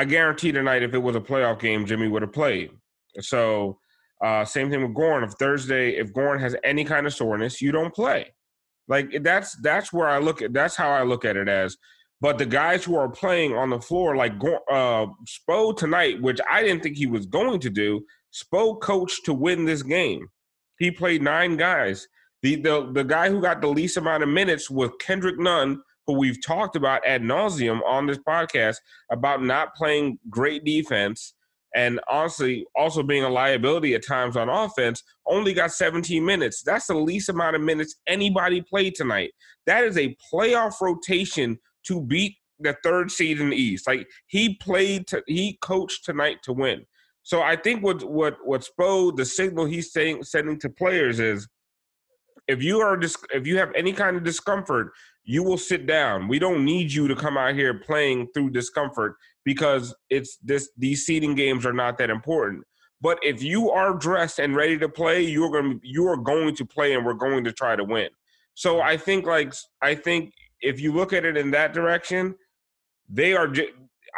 I 0.00 0.04
guarantee 0.06 0.50
tonight, 0.50 0.82
if 0.82 0.94
it 0.94 0.98
was 0.98 1.14
a 1.14 1.20
playoff 1.20 1.60
game, 1.60 1.84
Jimmy 1.84 2.08
would 2.08 2.22
have 2.22 2.32
played. 2.32 2.70
So, 3.18 3.78
uh, 4.24 4.46
same 4.46 4.70
thing 4.70 4.80
with 4.80 4.94
Gorn. 4.94 5.22
If 5.22 5.32
Thursday, 5.32 5.90
if 5.90 6.14
Gorn 6.14 6.40
has 6.40 6.56
any 6.64 6.84
kind 6.86 7.06
of 7.06 7.12
soreness, 7.12 7.60
you 7.60 7.70
don't 7.70 7.94
play. 7.94 8.32
Like 8.88 9.22
that's 9.22 9.60
that's 9.60 9.92
where 9.92 10.08
I 10.08 10.16
look 10.16 10.40
at. 10.40 10.54
That's 10.54 10.74
how 10.74 10.88
I 10.88 11.02
look 11.02 11.26
at 11.26 11.36
it 11.36 11.50
as. 11.50 11.76
But 12.18 12.38
the 12.38 12.46
guys 12.46 12.82
who 12.82 12.96
are 12.96 13.10
playing 13.10 13.54
on 13.54 13.68
the 13.68 13.78
floor, 13.78 14.16
like 14.16 14.32
uh, 14.32 15.06
Spo 15.28 15.76
tonight, 15.76 16.22
which 16.22 16.40
I 16.50 16.62
didn't 16.62 16.82
think 16.82 16.96
he 16.96 17.06
was 17.06 17.26
going 17.26 17.60
to 17.60 17.68
do, 17.68 18.00
Spo 18.32 18.80
coached 18.80 19.26
to 19.26 19.34
win 19.34 19.66
this 19.66 19.82
game. 19.82 20.28
He 20.78 20.90
played 20.90 21.20
nine 21.20 21.58
guys. 21.58 22.08
The, 22.42 22.56
the 22.56 22.90
the 22.90 23.04
guy 23.04 23.28
who 23.28 23.42
got 23.42 23.60
the 23.60 23.68
least 23.68 23.98
amount 23.98 24.22
of 24.22 24.30
minutes 24.30 24.70
was 24.70 24.92
Kendrick 24.98 25.38
Nunn, 25.38 25.82
who 26.10 26.18
we've 26.18 26.44
talked 26.44 26.76
about 26.76 27.06
ad 27.06 27.22
nauseum 27.22 27.80
on 27.86 28.06
this 28.06 28.18
podcast 28.18 28.76
about 29.12 29.42
not 29.42 29.74
playing 29.74 30.18
great 30.28 30.64
defense 30.64 31.34
and 31.74 32.00
honestly 32.10 32.66
also 32.74 33.02
being 33.02 33.22
a 33.22 33.28
liability 33.28 33.94
at 33.94 34.04
times 34.04 34.36
on 34.36 34.48
offense. 34.48 35.04
Only 35.26 35.54
got 35.54 35.70
17 35.70 36.24
minutes. 36.24 36.62
That's 36.62 36.88
the 36.88 36.94
least 36.94 37.28
amount 37.28 37.54
of 37.54 37.62
minutes 37.62 37.96
anybody 38.08 38.60
played 38.60 38.96
tonight. 38.96 39.30
That 39.66 39.84
is 39.84 39.96
a 39.96 40.16
playoff 40.32 40.80
rotation 40.80 41.58
to 41.86 42.02
beat 42.02 42.36
the 42.58 42.76
third 42.82 43.10
seed 43.10 43.40
in 43.40 43.50
the 43.50 43.56
East. 43.56 43.86
Like 43.86 44.08
he 44.26 44.56
played, 44.56 45.06
to, 45.08 45.22
he 45.28 45.58
coached 45.62 46.04
tonight 46.04 46.38
to 46.42 46.52
win. 46.52 46.84
So 47.22 47.42
I 47.42 47.54
think 47.54 47.84
what 47.84 48.02
what 48.02 48.38
what 48.44 48.66
Spo 48.66 49.14
the 49.14 49.24
signal 49.24 49.66
he's 49.66 49.92
saying 49.92 50.24
sending 50.24 50.58
to 50.60 50.70
players 50.70 51.20
is 51.20 51.46
if 52.48 52.62
you 52.62 52.80
are 52.80 52.98
if 53.32 53.46
you 53.46 53.58
have 53.58 53.70
any 53.76 53.92
kind 53.92 54.16
of 54.16 54.24
discomfort, 54.24 54.92
you 55.24 55.42
will 55.42 55.58
sit 55.58 55.86
down. 55.86 56.28
We 56.28 56.38
don't 56.38 56.64
need 56.64 56.92
you 56.92 57.08
to 57.08 57.14
come 57.14 57.36
out 57.36 57.54
here 57.54 57.74
playing 57.74 58.28
through 58.34 58.50
discomfort 58.50 59.16
because 59.44 59.94
it's 60.08 60.38
this 60.42 60.70
these 60.76 61.04
seeding 61.04 61.34
games 61.34 61.64
are 61.66 61.72
not 61.72 61.98
that 61.98 62.10
important. 62.10 62.64
But 63.00 63.18
if 63.22 63.42
you 63.42 63.70
are 63.70 63.94
dressed 63.94 64.38
and 64.38 64.54
ready 64.54 64.78
to 64.78 64.88
play, 64.88 65.22
you're 65.22 65.50
going 65.50 65.80
you 65.82 66.06
are 66.08 66.16
going 66.16 66.54
to 66.56 66.66
play 66.66 66.94
and 66.94 67.04
we're 67.04 67.14
going 67.14 67.44
to 67.44 67.52
try 67.52 67.76
to 67.76 67.84
win. 67.84 68.08
So 68.54 68.80
I 68.80 68.96
think 68.96 69.26
like 69.26 69.54
I 69.82 69.94
think 69.94 70.32
if 70.60 70.80
you 70.80 70.92
look 70.92 71.12
at 71.12 71.24
it 71.24 71.36
in 71.36 71.50
that 71.52 71.72
direction, 71.72 72.34
they 73.08 73.34
are 73.34 73.48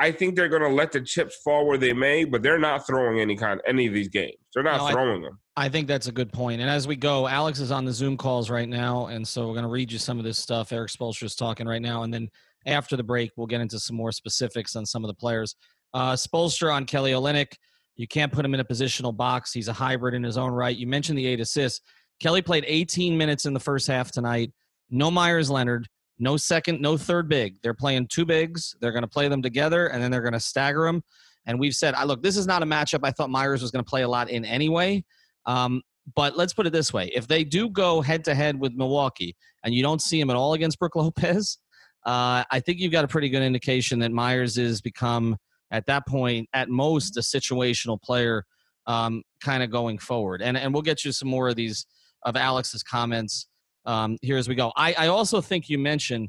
I 0.01 0.13
think 0.13 0.37
they're 0.37 0.49
going 0.49 0.63
to 0.63 0.69
let 0.69 0.93
the 0.93 1.01
chips 1.01 1.37
fall 1.45 1.67
where 1.67 1.79
they 1.79 1.93
may, 1.93 2.25
but 2.25 2.43
they're 2.43 2.59
not 2.59 2.87
throwing 2.87 3.21
any 3.21 3.37
kind 3.37 3.61
any 3.67 3.87
of 3.87 3.95
these 3.95 4.09
games. 4.09 4.37
They're 4.55 4.63
not 4.63 4.79
no, 4.79 4.89
throwing 4.89 5.25
I, 5.25 5.29
them. 5.29 5.39
I 5.57 5.69
think 5.69 5.87
that's 5.87 6.09
a 6.09 6.13
good 6.13 6.33
point. 6.33 6.61
And 6.61 6.71
as 6.71 6.87
we 6.87 6.97
go, 6.97 7.29
Alex 7.29 7.61
is 7.61 7.71
on 7.71 7.85
the 7.85 7.93
Zoom 7.93 8.17
calls 8.17 8.51
right 8.51 8.69
now, 8.69 9.07
and 9.07 9.27
so 9.27 9.47
we're 9.47 9.55
going 9.55 9.65
to 9.65 9.71
read 9.71 9.93
you 9.93 9.99
some 9.99 10.19
of 10.19 10.25
this 10.25 10.39
stuff. 10.39 10.73
Erik 10.73 10.91
Spoelstra 10.91 11.25
is 11.25 11.35
talking 11.35 11.67
right 11.67 11.83
now, 11.83 12.03
and 12.03 12.13
then 12.13 12.29
after 12.67 12.97
the 12.97 13.03
break, 13.03 13.31
we'll 13.37 13.47
get 13.47 13.61
into 13.61 13.79
some 13.79 13.97
more 13.97 14.13
specifics 14.13 14.77
on 14.77 14.87
some 14.87 15.05
of 15.05 15.09
the 15.09 15.15
players. 15.15 15.55
Uh, 15.95 16.13
Spoelstra 16.13 16.73
on 16.73 16.85
Kelly 16.85 17.13
Olynyk. 17.13 17.53
You 17.97 18.09
can't 18.09 18.33
put 18.33 18.45
him 18.45 18.55
in 18.55 18.61
a 18.61 18.65
positional 18.65 19.15
box. 19.15 19.53
He's 19.53 19.69
a 19.69 19.73
hybrid 19.73 20.15
in 20.15 20.23
his 20.23 20.39
own 20.39 20.53
right. 20.53 20.77
You 20.77 20.87
mentioned 20.87 21.19
the 21.19 21.27
eight 21.27 21.41
assists. 21.41 21.81
Kelly 22.21 22.41
played 22.41 22.65
18 22.67 23.19
minutes 23.19 23.45
in 23.45 23.53
the 23.53 23.61
first 23.61 23.87
half 23.87 24.11
tonight. 24.11 24.53
No 24.91 25.11
Meyers 25.11 25.51
Leonard. 25.51 25.89
No 26.19 26.37
second, 26.37 26.81
no 26.81 26.97
third 26.97 27.29
big. 27.29 27.61
They're 27.63 27.75
playing 27.75 28.09
two 28.09 28.25
bigs. 28.25 28.77
They're 28.81 28.93
going 28.93 29.03
to 29.03 29.09
play 29.09 29.29
them 29.29 29.43
together, 29.43 29.89
and 29.89 30.03
then 30.03 30.11
they're 30.11 30.23
going 30.23 30.33
to 30.35 30.41
stagger 30.41 30.85
them. 30.85 31.03
And 31.47 31.59
we've 31.59 31.75
said, 31.75 31.95
I 31.95 32.05
look, 32.05 32.23
this 32.23 32.37
is 32.37 32.47
not 32.47 32.63
a 32.63 32.67
matchup 32.67 33.01
I 33.03 33.11
thought 33.11 33.31
Meyers 33.31 33.63
was 33.63 33.71
going 33.71 33.85
to 33.85 33.89
play 33.89 34.03
a 34.03 34.09
lot 34.09 34.31
in 34.31 34.45
anyway. 34.45 35.05
Um, 35.47 35.83
but 36.15 36.37
let's 36.37 36.53
put 36.53 36.67
it 36.67 36.73
this 36.73 36.93
way: 36.93 37.11
if 37.15 37.27
they 37.27 37.45
do 37.45 37.69
go 37.69 38.01
head 38.01 38.25
to 38.25 38.35
head 38.35 38.59
with 38.59 38.73
Milwaukee, 38.75 39.37
and 39.65 39.75
you 39.75 39.83
don't 39.83 40.03
see 40.03 40.21
him 40.21 40.31
at 40.31 40.37
all 40.37 40.55
against 40.55 40.79
Brook 40.79 40.95
Lopez, 40.97 41.59
uh, 42.07 42.45
I 42.51 42.61
think 42.61 42.79
you've 42.79 42.93
got 42.93 43.05
a 43.05 43.09
pretty 43.09 43.29
good 43.29 43.43
indication 43.43 43.99
that 44.01 44.13
Meyers 44.13 44.59
is 44.59 44.81
become 44.81 45.37
at 45.71 45.87
that 45.87 46.07
point 46.07 46.49
at 46.53 46.69
most 46.69 47.17
a 47.17 47.21
situational 47.21 48.01
player, 48.01 48.45
um, 48.87 49.23
kind 49.43 49.63
of 49.63 49.71
going 49.71 49.99
forward. 49.99 50.43
And 50.43 50.57
and 50.57 50.73
we'll 50.73 50.83
get 50.83 51.05
you 51.05 51.13
some 51.13 51.29
more 51.29 51.49
of 51.49 51.57
these 51.57 51.87
of 52.25 52.37
Alex's 52.37 52.83
comments 52.83 53.49
um, 53.85 54.19
here 54.23 54.37
as 54.37 54.49
we 54.49 54.55
go. 54.55 54.73
I, 54.77 54.95
I 54.95 55.07
also 55.09 55.41
think 55.41 55.69
you 55.69 55.79
mentioned, 55.79 56.29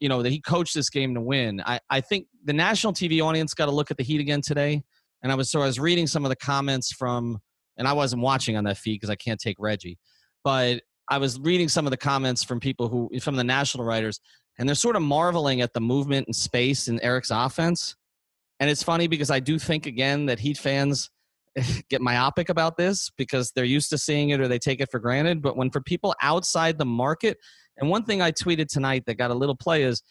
you 0.00 0.08
know, 0.08 0.22
that 0.22 0.30
he 0.30 0.40
coached 0.40 0.74
this 0.74 0.90
game 0.90 1.14
to 1.14 1.20
win. 1.20 1.62
I, 1.64 1.80
I 1.90 2.00
think 2.00 2.26
the 2.44 2.52
national 2.52 2.92
TV 2.92 3.22
audience 3.22 3.54
got 3.54 3.66
to 3.66 3.72
look 3.72 3.90
at 3.90 3.96
the 3.96 4.04
Heat 4.04 4.20
again 4.20 4.40
today. 4.40 4.82
And 5.22 5.32
I 5.32 5.34
was 5.34 5.50
so 5.50 5.60
I 5.60 5.66
was 5.66 5.80
reading 5.80 6.06
some 6.06 6.24
of 6.24 6.28
the 6.28 6.36
comments 6.36 6.92
from, 6.92 7.38
and 7.76 7.88
I 7.88 7.92
wasn't 7.92 8.22
watching 8.22 8.56
on 8.56 8.64
that 8.64 8.78
feed 8.78 8.94
because 8.94 9.10
I 9.10 9.16
can't 9.16 9.40
take 9.40 9.56
Reggie, 9.58 9.98
but 10.44 10.82
I 11.08 11.18
was 11.18 11.40
reading 11.40 11.68
some 11.68 11.86
of 11.86 11.90
the 11.90 11.96
comments 11.96 12.44
from 12.44 12.60
people 12.60 12.88
who, 12.88 13.10
from 13.20 13.36
the 13.36 13.44
national 13.44 13.84
writers, 13.84 14.20
and 14.58 14.68
they're 14.68 14.76
sort 14.76 14.96
of 14.96 15.02
marveling 15.02 15.60
at 15.60 15.72
the 15.72 15.80
movement 15.80 16.26
and 16.26 16.36
space 16.36 16.88
in 16.88 17.00
Eric's 17.00 17.30
offense. 17.30 17.96
And 18.60 18.68
it's 18.68 18.82
funny 18.82 19.06
because 19.06 19.30
I 19.30 19.40
do 19.40 19.58
think 19.58 19.86
again 19.86 20.26
that 20.26 20.38
Heat 20.40 20.58
fans 20.58 21.10
get 21.90 22.00
myopic 22.00 22.48
about 22.48 22.76
this 22.76 23.10
because 23.16 23.52
they're 23.52 23.64
used 23.64 23.90
to 23.90 23.98
seeing 23.98 24.30
it 24.30 24.40
or 24.40 24.48
they 24.48 24.58
take 24.58 24.80
it 24.80 24.90
for 24.90 24.98
granted. 24.98 25.42
But 25.42 25.56
when 25.56 25.70
for 25.70 25.80
people 25.80 26.14
outside 26.22 26.78
the 26.78 26.86
market, 26.86 27.38
and 27.76 27.88
one 27.88 28.04
thing 28.04 28.20
I 28.20 28.32
tweeted 28.32 28.68
tonight 28.68 29.04
that 29.06 29.14
got 29.14 29.30
a 29.30 29.34
little 29.34 29.56
play 29.56 29.82
is 29.82 30.02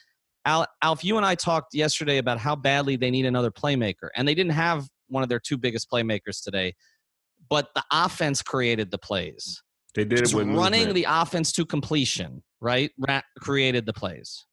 Al, 0.45 0.65
Alf, 0.81 1.03
you 1.03 1.17
and 1.17 1.25
I 1.25 1.35
talked 1.35 1.73
yesterday 1.73 2.17
about 2.17 2.39
how 2.39 2.55
badly 2.55 2.95
they 2.95 3.11
need 3.11 3.25
another 3.25 3.51
playmaker, 3.51 4.09
and 4.15 4.27
they 4.27 4.33
didn't 4.33 4.53
have 4.53 4.87
one 5.09 5.23
of 5.23 5.29
their 5.29 5.39
two 5.39 5.57
biggest 5.57 5.91
playmakers 5.91 6.41
today. 6.41 6.73
But 7.49 7.67
the 7.75 7.83
offense 7.91 8.41
created 8.41 8.91
the 8.91 8.97
plays. 8.97 9.61
They 9.93 10.05
did 10.05 10.19
it 10.19 10.33
with 10.33 10.47
running 10.47 10.87
movement. 10.87 10.95
the 10.95 11.05
offense 11.09 11.51
to 11.53 11.65
completion, 11.65 12.43
right? 12.61 12.91
Rat 12.97 13.25
created 13.39 13.85
the 13.85 13.93
plays. 13.93 14.45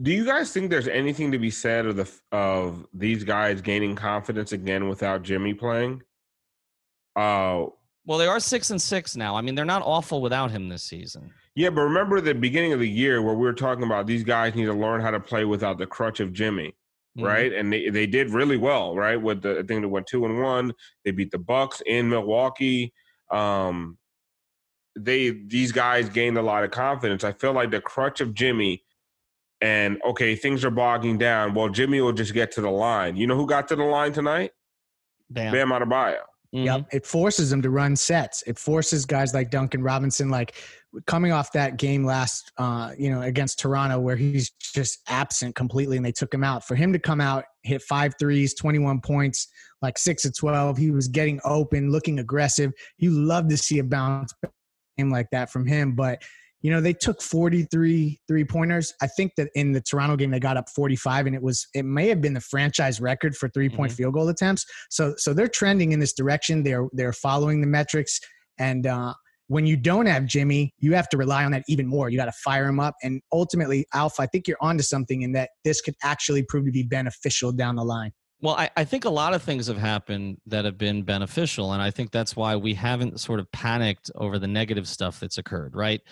Do 0.00 0.12
you 0.12 0.24
guys 0.24 0.52
think 0.52 0.70
there's 0.70 0.88
anything 0.88 1.32
to 1.32 1.38
be 1.38 1.50
said 1.50 1.86
of 1.86 1.96
the 1.96 2.10
of 2.30 2.86
these 2.94 3.24
guys 3.24 3.60
gaining 3.60 3.96
confidence 3.96 4.52
again 4.52 4.88
without 4.88 5.22
Jimmy 5.22 5.54
playing? 5.54 6.02
Uh 7.16 7.66
well, 8.06 8.16
they 8.16 8.26
are 8.26 8.40
six 8.40 8.70
and 8.70 8.80
six 8.80 9.16
now. 9.16 9.36
I 9.36 9.42
mean, 9.42 9.54
they're 9.54 9.66
not 9.66 9.82
awful 9.84 10.22
without 10.22 10.50
him 10.50 10.70
this 10.70 10.82
season. 10.82 11.30
Yeah, 11.54 11.68
but 11.68 11.82
remember 11.82 12.20
the 12.20 12.34
beginning 12.34 12.72
of 12.72 12.80
the 12.80 12.88
year 12.88 13.20
where 13.20 13.34
we 13.34 13.44
were 13.44 13.52
talking 13.52 13.84
about 13.84 14.06
these 14.06 14.24
guys 14.24 14.54
need 14.54 14.64
to 14.64 14.72
learn 14.72 15.02
how 15.02 15.10
to 15.10 15.20
play 15.20 15.44
without 15.44 15.76
the 15.76 15.86
crutch 15.86 16.20
of 16.20 16.32
Jimmy, 16.32 16.68
mm-hmm. 17.18 17.24
right? 17.26 17.52
And 17.52 17.70
they, 17.70 17.90
they 17.90 18.06
did 18.06 18.30
really 18.30 18.56
well, 18.56 18.96
right? 18.96 19.20
With 19.20 19.42
the 19.42 19.58
I 19.58 19.62
think 19.62 19.82
they 19.82 19.86
went 19.86 20.06
two 20.06 20.24
and 20.24 20.40
one. 20.40 20.72
They 21.04 21.10
beat 21.10 21.32
the 21.32 21.38
Bucks 21.38 21.82
in 21.84 22.08
Milwaukee. 22.08 22.94
Um, 23.30 23.98
they 24.96 25.30
these 25.30 25.72
guys 25.72 26.08
gained 26.08 26.38
a 26.38 26.42
lot 26.42 26.64
of 26.64 26.70
confidence. 26.70 27.24
I 27.24 27.32
feel 27.32 27.52
like 27.52 27.70
the 27.70 27.80
crutch 27.80 28.22
of 28.22 28.32
Jimmy 28.32 28.84
and 29.60 30.00
okay, 30.04 30.36
things 30.36 30.64
are 30.64 30.70
bogging 30.70 31.18
down. 31.18 31.54
Well, 31.54 31.68
Jimmy 31.68 32.00
will 32.00 32.12
just 32.12 32.34
get 32.34 32.52
to 32.52 32.60
the 32.60 32.70
line. 32.70 33.16
You 33.16 33.26
know 33.26 33.36
who 33.36 33.46
got 33.46 33.68
to 33.68 33.76
the 33.76 33.84
line 33.84 34.12
tonight? 34.12 34.52
Bam, 35.30 35.52
Bam 35.52 35.68
Adebayo. 35.68 36.20
Mm-hmm. 36.54 36.64
Yep. 36.64 36.86
It 36.92 37.06
forces 37.06 37.50
them 37.50 37.60
to 37.62 37.70
run 37.70 37.94
sets. 37.94 38.42
It 38.46 38.58
forces 38.58 39.04
guys 39.04 39.34
like 39.34 39.50
Duncan 39.50 39.82
Robinson, 39.82 40.30
like 40.30 40.54
coming 41.06 41.30
off 41.30 41.52
that 41.52 41.76
game 41.76 42.04
last, 42.04 42.52
uh, 42.56 42.92
you 42.98 43.10
know, 43.10 43.20
against 43.22 43.58
Toronto, 43.58 44.00
where 44.00 44.16
he's 44.16 44.50
just 44.50 45.00
absent 45.08 45.54
completely 45.54 45.98
and 45.98 46.06
they 46.06 46.12
took 46.12 46.32
him 46.32 46.42
out. 46.42 46.66
For 46.66 46.74
him 46.74 46.92
to 46.94 46.98
come 46.98 47.20
out, 47.20 47.44
hit 47.64 47.82
five 47.82 48.14
threes, 48.18 48.54
21 48.54 49.00
points, 49.00 49.48
like 49.82 49.98
six 49.98 50.24
of 50.24 50.34
12, 50.36 50.78
he 50.78 50.90
was 50.90 51.06
getting 51.06 51.38
open, 51.44 51.92
looking 51.92 52.18
aggressive. 52.18 52.72
You 52.96 53.10
love 53.10 53.48
to 53.48 53.56
see 53.58 53.78
a 53.80 53.84
bounce 53.84 54.32
game 54.96 55.10
like 55.10 55.28
that 55.32 55.50
from 55.50 55.66
him. 55.66 55.94
But 55.94 56.22
you 56.60 56.70
know, 56.72 56.80
they 56.80 56.92
took 56.92 57.22
43 57.22 58.20
three 58.26 58.44
pointers. 58.44 58.92
I 59.00 59.06
think 59.06 59.32
that 59.36 59.48
in 59.54 59.72
the 59.72 59.80
Toronto 59.80 60.16
game 60.16 60.30
they 60.30 60.40
got 60.40 60.56
up 60.56 60.68
45 60.70 61.26
and 61.26 61.34
it 61.34 61.42
was 61.42 61.66
it 61.74 61.84
may 61.84 62.08
have 62.08 62.20
been 62.20 62.34
the 62.34 62.40
franchise 62.40 63.00
record 63.00 63.36
for 63.36 63.48
three 63.48 63.68
point 63.68 63.92
mm-hmm. 63.92 63.96
field 63.96 64.14
goal 64.14 64.28
attempts. 64.28 64.66
So 64.90 65.14
so 65.16 65.32
they're 65.32 65.48
trending 65.48 65.92
in 65.92 66.00
this 66.00 66.12
direction. 66.12 66.62
They're 66.62 66.88
they're 66.92 67.12
following 67.12 67.60
the 67.60 67.66
metrics 67.66 68.20
and 68.58 68.86
uh 68.86 69.14
when 69.48 69.64
you 69.64 69.76
don't 69.78 70.04
have 70.06 70.26
Jimmy, 70.26 70.74
you 70.78 70.92
have 70.94 71.08
to 71.08 71.16
rely 71.16 71.44
on 71.44 71.52
that 71.52 71.64
even 71.68 71.86
more. 71.86 72.10
You 72.10 72.18
got 72.18 72.26
to 72.26 72.32
fire 72.32 72.66
him 72.66 72.78
up. 72.78 72.94
And 73.02 73.22
ultimately, 73.32 73.86
Alpha, 73.94 74.20
I 74.20 74.26
think 74.26 74.46
you're 74.46 74.58
onto 74.60 74.82
something 74.82 75.22
in 75.22 75.32
that 75.32 75.50
this 75.64 75.80
could 75.80 75.94
actually 76.02 76.42
prove 76.42 76.66
to 76.66 76.70
be 76.70 76.82
beneficial 76.82 77.50
down 77.50 77.76
the 77.76 77.84
line. 77.84 78.12
Well, 78.40 78.54
I, 78.56 78.68
I 78.76 78.84
think 78.84 79.06
a 79.06 79.10
lot 79.10 79.34
of 79.34 79.42
things 79.42 79.66
have 79.66 79.78
happened 79.78 80.36
that 80.46 80.64
have 80.64 80.78
been 80.78 81.02
beneficial. 81.02 81.72
And 81.72 81.82
I 81.82 81.90
think 81.90 82.12
that's 82.12 82.36
why 82.36 82.56
we 82.56 82.74
haven't 82.74 83.20
sort 83.20 83.40
of 83.40 83.50
panicked 83.50 84.10
over 84.14 84.38
the 84.38 84.46
negative 84.46 84.86
stuff 84.86 85.18
that's 85.18 85.38
occurred, 85.38 85.74
right? 85.74 86.02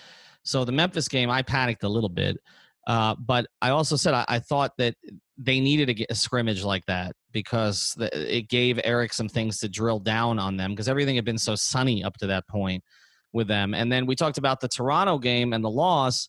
So 0.47 0.65
the 0.65 0.73
Memphis 0.73 1.09
game, 1.09 1.29
I 1.29 1.43
panicked 1.43 1.83
a 1.83 1.89
little 1.89 2.09
bit. 2.09 2.39
Uh, 2.87 3.17
but 3.19 3.47
I 3.61 3.71
also 3.71 3.97
said 3.97 4.15
I, 4.15 4.25
I, 4.29 4.39
thought 4.39 4.71
that 4.79 4.95
they 5.37 5.59
needed 5.59 5.93
get 5.95 6.09
a 6.09 6.15
scrimmage 6.15 6.63
like 6.63 6.87
that 6.87 7.17
because 7.33 7.95
the, 7.97 8.37
it 8.37 8.49
gave 8.49 8.79
Eric 8.85 9.13
some 9.13 9.29
things 9.29 9.59
to 9.59 9.69
drill 9.69 9.99
down 9.99 10.39
on 10.39 10.57
them 10.57 10.71
because 10.71 10.89
everything 10.89 11.17
had 11.17 11.25
been 11.25 11.37
so 11.37 11.57
sunny 11.57 12.05
up 12.05 12.17
to 12.19 12.29
that 12.29 12.47
point 12.47 12.85
with 13.33 13.49
them. 13.49 13.75
And 13.75 13.91
then 13.91 14.07
we 14.07 14.15
talked 14.15 14.39
about 14.39 14.61
the 14.61 14.69
Toronto 14.69 15.19
game 15.19 15.53
and 15.53 15.65
the 15.65 15.71
loss, 15.71 16.29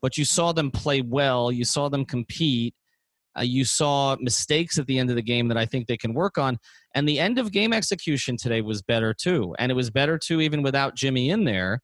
but 0.00 0.16
you 0.16 0.24
saw 0.24 0.52
them 0.52 0.70
play 0.70 1.00
well. 1.00 1.50
You 1.50 1.64
saw 1.64 1.88
them 1.88 2.04
compete. 2.04 2.74
Uh, 3.36 3.42
you 3.42 3.64
saw 3.64 4.16
mistakes 4.20 4.78
at 4.78 4.86
the 4.86 5.00
end 5.00 5.10
of 5.10 5.16
the 5.16 5.22
game 5.22 5.48
that 5.48 5.58
I 5.58 5.66
think 5.66 5.88
they 5.88 5.96
can 5.96 6.14
work 6.14 6.38
on. 6.38 6.58
And 6.94 7.08
the 7.08 7.18
end 7.18 7.38
of 7.38 7.50
game 7.50 7.72
execution 7.72 8.36
today 8.36 8.60
was 8.60 8.80
better 8.80 9.12
too. 9.12 9.56
And 9.58 9.72
it 9.72 9.74
was 9.74 9.90
better 9.90 10.18
too, 10.18 10.40
even 10.40 10.62
without 10.62 10.94
Jimmy 10.94 11.30
in 11.30 11.44
there. 11.44 11.80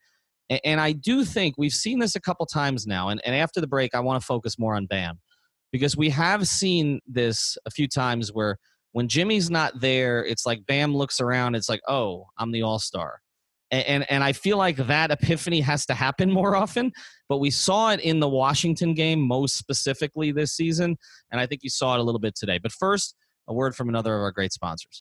And, 0.50 0.61
and 0.64 0.81
I 0.81 0.92
do 0.92 1.24
think 1.24 1.55
we've 1.59 1.72
seen 1.72 1.98
this 1.98 2.16
a 2.16 2.20
couple 2.20 2.46
times 2.46 2.87
now. 2.87 3.09
And, 3.09 3.20
and 3.24 3.35
after 3.35 3.61
the 3.61 3.66
break, 3.66 3.94
I 3.94 4.00
want 4.00 4.20
to 4.20 4.26
focus 4.26 4.59
more 4.59 4.74
on 4.74 4.87
Bam 4.87 5.18
because 5.70 5.96
we 5.96 6.11
have 6.11 6.46
seen 6.46 7.00
this 7.07 7.57
a 7.66 7.70
few 7.70 7.88
times 7.88 8.33
where 8.33 8.59
when 8.92 9.09
Jimmy's 9.09 9.50
not 9.50 9.81
there, 9.81 10.24
it's 10.24 10.44
like 10.44 10.66
Bam 10.66 10.94
looks 10.94 11.20
around, 11.20 11.55
it's 11.55 11.68
like, 11.68 11.81
oh, 11.88 12.26
I'm 12.38 12.52
the 12.52 12.62
all 12.62 12.78
star 12.78 13.20
and 13.72 14.09
and 14.11 14.22
I 14.22 14.33
feel 14.33 14.59
like 14.59 14.76
that 14.76 15.11
epiphany 15.11 15.61
has 15.61 15.87
to 15.87 15.94
happen 15.94 16.31
more 16.33 16.55
often. 16.55 16.92
But 17.28 17.38
we 17.38 17.50
saw 17.50 17.90
it 17.90 18.00
in 18.00 18.20
the 18.20 18.28
Washington 18.28 18.94
game 18.94 19.20
most 19.20 19.57
specifically 19.57 20.31
this 20.31 20.52
season, 20.52 20.96
and 21.31 21.40
I 21.40 21.46
think 21.46 21.62
you 21.64 21.70
saw 21.70 21.94
it 21.94 22.00
a 22.00 22.02
little 22.02 22.20
bit 22.20 22.37
today. 22.37 22.59
But 22.59 22.72
first, 22.72 23.16
a 23.48 23.55
word 23.55 23.74
from 23.74 23.88
another 23.88 24.14
of 24.14 24.22
our 24.22 24.31
great 24.31 24.52
sponsors. 24.52 25.00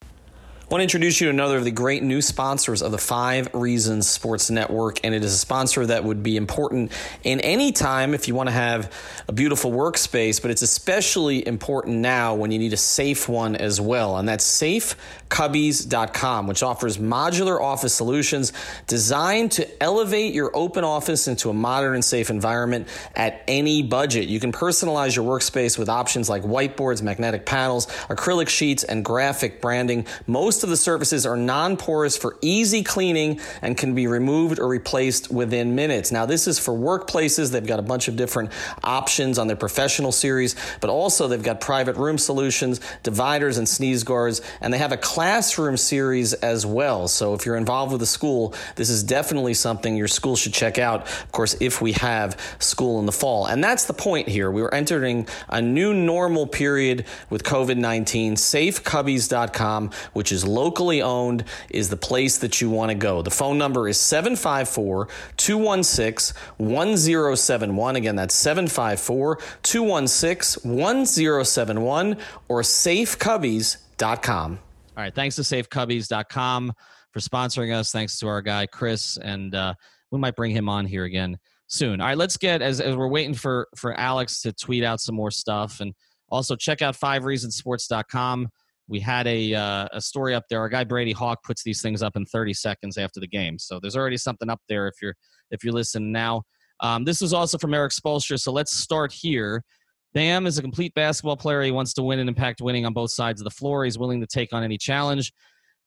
Want 0.72 0.80
to 0.80 0.84
introduce 0.84 1.20
you 1.20 1.26
to 1.26 1.30
another 1.30 1.58
of 1.58 1.64
the 1.64 1.70
great 1.70 2.02
new 2.02 2.22
sponsors 2.22 2.80
of 2.80 2.92
the 2.92 2.98
Five 2.98 3.52
Reasons 3.52 4.08
Sports 4.08 4.48
Network, 4.48 5.00
and 5.04 5.14
it 5.14 5.22
is 5.22 5.34
a 5.34 5.36
sponsor 5.36 5.84
that 5.84 6.02
would 6.02 6.22
be 6.22 6.38
important 6.38 6.92
in 7.24 7.40
any 7.40 7.72
time 7.72 8.14
if 8.14 8.26
you 8.26 8.34
want 8.34 8.48
to 8.48 8.54
have 8.54 8.90
a 9.28 9.32
beautiful 9.32 9.70
workspace, 9.70 10.40
but 10.40 10.50
it's 10.50 10.62
especially 10.62 11.46
important 11.46 11.98
now 11.98 12.34
when 12.34 12.50
you 12.52 12.58
need 12.58 12.72
a 12.72 12.78
safe 12.78 13.28
one 13.28 13.54
as 13.54 13.82
well, 13.82 14.16
and 14.16 14.26
that's 14.26 14.46
safecubbies.com, 14.62 16.46
which 16.46 16.62
offers 16.62 16.96
modular 16.96 17.60
office 17.60 17.92
solutions 17.92 18.54
designed 18.86 19.52
to 19.52 19.82
elevate 19.82 20.32
your 20.32 20.50
open 20.54 20.84
office 20.84 21.28
into 21.28 21.50
a 21.50 21.52
modern 21.52 21.92
and 21.92 22.02
safe 22.02 22.30
environment 22.30 22.88
at 23.14 23.42
any 23.46 23.82
budget. 23.82 24.26
You 24.26 24.40
can 24.40 24.52
personalize 24.52 25.16
your 25.16 25.26
workspace 25.26 25.76
with 25.78 25.90
options 25.90 26.30
like 26.30 26.44
whiteboards, 26.44 27.02
magnetic 27.02 27.44
panels, 27.44 27.88
acrylic 28.08 28.48
sheets, 28.48 28.84
and 28.84 29.04
graphic 29.04 29.60
branding. 29.60 30.06
Most 30.26 30.61
of 30.62 30.70
the 30.70 30.76
surfaces 30.76 31.26
are 31.26 31.36
non 31.36 31.76
porous 31.76 32.16
for 32.16 32.36
easy 32.40 32.82
cleaning 32.82 33.40
and 33.60 33.76
can 33.76 33.94
be 33.94 34.06
removed 34.06 34.58
or 34.58 34.68
replaced 34.68 35.30
within 35.30 35.74
minutes. 35.74 36.12
Now, 36.12 36.26
this 36.26 36.46
is 36.46 36.58
for 36.58 36.72
workplaces. 36.72 37.50
They've 37.50 37.66
got 37.66 37.78
a 37.78 37.82
bunch 37.82 38.08
of 38.08 38.16
different 38.16 38.50
options 38.82 39.38
on 39.38 39.46
their 39.46 39.56
professional 39.56 40.12
series, 40.12 40.56
but 40.80 40.90
also 40.90 41.28
they've 41.28 41.42
got 41.42 41.60
private 41.60 41.96
room 41.96 42.18
solutions, 42.18 42.80
dividers, 43.02 43.58
and 43.58 43.68
sneeze 43.68 44.04
guards, 44.04 44.40
and 44.60 44.72
they 44.72 44.78
have 44.78 44.92
a 44.92 44.96
classroom 44.96 45.76
series 45.76 46.32
as 46.34 46.66
well. 46.66 47.08
So, 47.08 47.34
if 47.34 47.46
you're 47.46 47.56
involved 47.56 47.92
with 47.92 48.02
a 48.02 48.06
school, 48.06 48.54
this 48.76 48.90
is 48.90 49.02
definitely 49.02 49.54
something 49.54 49.96
your 49.96 50.08
school 50.08 50.36
should 50.36 50.54
check 50.54 50.78
out. 50.78 51.02
Of 51.02 51.32
course, 51.32 51.56
if 51.60 51.80
we 51.80 51.92
have 51.92 52.38
school 52.58 52.98
in 52.98 53.06
the 53.06 53.12
fall. 53.12 53.46
And 53.46 53.62
that's 53.62 53.84
the 53.84 53.92
point 53.92 54.28
here. 54.28 54.50
We 54.50 54.62
are 54.62 54.74
entering 54.74 55.26
a 55.48 55.60
new 55.60 55.94
normal 55.94 56.46
period 56.46 57.04
with 57.30 57.42
COVID 57.42 57.76
19. 57.76 58.36
SafeCubbies.com, 58.36 59.90
which 60.12 60.32
is 60.32 60.44
locally 60.52 61.02
owned 61.02 61.44
is 61.70 61.88
the 61.88 61.96
place 61.96 62.38
that 62.38 62.60
you 62.60 62.70
want 62.70 62.90
to 62.90 62.94
go. 62.94 63.22
The 63.22 63.30
phone 63.30 63.58
number 63.58 63.88
is 63.88 63.98
754 63.98 65.08
216 65.36 66.36
1071. 66.58 67.96
Again, 67.96 68.16
that's 68.16 68.34
754 68.34 69.38
216 69.62 70.70
1071 70.70 72.16
or 72.48 72.62
safecubbies.com. 72.62 74.58
All 74.96 75.02
right. 75.02 75.14
Thanks 75.14 75.36
to 75.36 75.42
safecubbies.com 75.42 76.72
for 77.12 77.20
sponsoring 77.20 77.74
us. 77.74 77.92
Thanks 77.92 78.18
to 78.18 78.28
our 78.28 78.42
guy, 78.42 78.66
Chris. 78.66 79.16
And 79.16 79.54
uh, 79.54 79.74
we 80.10 80.18
might 80.18 80.36
bring 80.36 80.50
him 80.50 80.68
on 80.68 80.86
here 80.86 81.04
again 81.04 81.38
soon. 81.66 82.00
All 82.00 82.06
right. 82.08 82.18
Let's 82.18 82.36
get, 82.36 82.62
as, 82.62 82.80
as 82.80 82.96
we're 82.96 83.08
waiting 83.08 83.34
for, 83.34 83.68
for 83.76 83.94
Alex 83.94 84.42
to 84.42 84.52
tweet 84.52 84.84
out 84.84 85.00
some 85.00 85.14
more 85.14 85.30
stuff. 85.30 85.80
And 85.80 85.94
also 86.28 86.56
check 86.56 86.82
out 86.82 86.96
fivereasonsports.com 86.96 88.48
we 88.92 89.00
had 89.00 89.26
a 89.26 89.54
uh, 89.54 89.88
a 89.92 90.00
story 90.00 90.34
up 90.34 90.44
there. 90.50 90.60
Our 90.60 90.68
guy 90.68 90.84
Brady 90.84 91.12
Hawk 91.12 91.42
puts 91.42 91.64
these 91.64 91.80
things 91.80 92.02
up 92.02 92.14
in 92.14 92.26
30 92.26 92.52
seconds 92.52 92.98
after 92.98 93.20
the 93.20 93.26
game, 93.26 93.58
so 93.58 93.80
there's 93.80 93.96
already 93.96 94.18
something 94.18 94.50
up 94.50 94.60
there 94.68 94.86
if 94.86 94.94
you're 95.00 95.14
if 95.50 95.64
you're 95.64 95.72
listening 95.72 96.12
now. 96.12 96.42
Um, 96.80 97.04
this 97.04 97.22
is 97.22 97.32
also 97.32 97.56
from 97.56 97.72
Erik 97.72 97.92
Spoelstra, 97.92 98.38
so 98.38 98.52
let's 98.52 98.76
start 98.76 99.10
here. 99.10 99.64
Bam 100.12 100.46
is 100.46 100.58
a 100.58 100.62
complete 100.62 100.92
basketball 100.94 101.38
player. 101.38 101.62
He 101.62 101.70
wants 101.70 101.94
to 101.94 102.02
win 102.02 102.18
and 102.18 102.28
impact 102.28 102.60
winning 102.60 102.84
on 102.84 102.92
both 102.92 103.12
sides 103.12 103.40
of 103.40 103.44
the 103.44 103.50
floor. 103.50 103.84
He's 103.84 103.98
willing 103.98 104.20
to 104.20 104.26
take 104.26 104.52
on 104.52 104.62
any 104.62 104.76
challenge. 104.76 105.32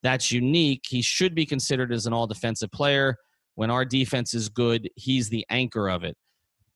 That's 0.02 0.32
unique. 0.32 0.84
He 0.90 1.04
should 1.04 1.36
be 1.36 1.46
considered 1.46 1.94
as 1.94 2.08
an 2.08 2.14
all 2.14 2.26
defensive 2.26 2.72
player. 2.72 3.18
When 3.54 3.70
our 3.70 3.86
defense 3.86 4.34
is 4.34 4.50
good, 4.50 4.90
he's 4.96 5.30
the 5.30 5.46
anchor 5.52 5.90
of 5.90 6.04
it. 6.04 6.18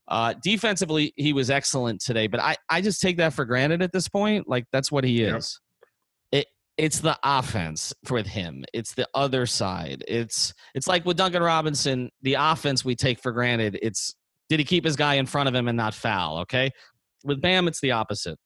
Uh, 0.08 0.36
defensively, 0.44 1.12
he 1.16 1.34
was 1.34 1.50
excellent 1.50 2.02
today, 2.02 2.28
but 2.28 2.40
I, 2.40 2.56
I 2.70 2.82
just 2.82 3.02
take 3.02 3.18
that 3.18 3.34
for 3.34 3.46
granted 3.46 3.82
at 3.82 3.92
this 3.92 4.08
point. 4.08 4.48
Like, 4.48 4.66
that's 4.72 4.92
what 4.92 5.04
he 5.04 5.24
is 5.24 5.60
it's 6.80 7.02
the 7.02 7.20
offense 7.26 7.94
with 8.10 8.26
him. 8.26 8.64
It's 8.74 8.94
the 8.94 9.06
other 9.14 9.46
side. 9.46 10.02
It's 10.08 10.54
it's 10.74 10.88
like 10.88 11.06
with 11.06 11.18
Duncan 11.18 11.44
Robinson, 11.44 12.10
the 12.22 12.36
offense 12.40 12.86
we 12.86 12.96
take 12.96 13.20
for 13.20 13.34
granted. 13.34 13.78
It's 13.82 14.16
did 14.48 14.60
he 14.60 14.66
keep 14.66 14.86
his 14.86 14.96
guy 14.96 15.16
in 15.16 15.26
front 15.26 15.50
of 15.50 15.54
him 15.54 15.68
and 15.68 15.76
not 15.76 15.94
foul? 15.94 16.40
Okay. 16.40 16.72
With 17.26 17.42
Bam, 17.42 17.68
it's 17.68 17.82
the 17.82 17.92
opposite. 17.92 18.40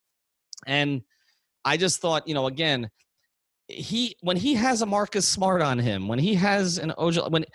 And 0.65 1.03
I 1.63 1.77
just 1.77 2.01
thought, 2.01 2.27
you 2.27 2.33
know, 2.33 2.47
again, 2.47 2.89
he 3.67 4.15
when 4.21 4.35
he 4.35 4.55
has 4.55 4.81
a 4.81 4.87
Marcus 4.87 5.27
Smart 5.27 5.61
on 5.61 5.77
him, 5.77 6.07
when 6.07 6.17
he 6.17 6.33
has 6.33 6.79
an 6.79 6.91
Ojo, 6.97 7.29
when 7.29 7.45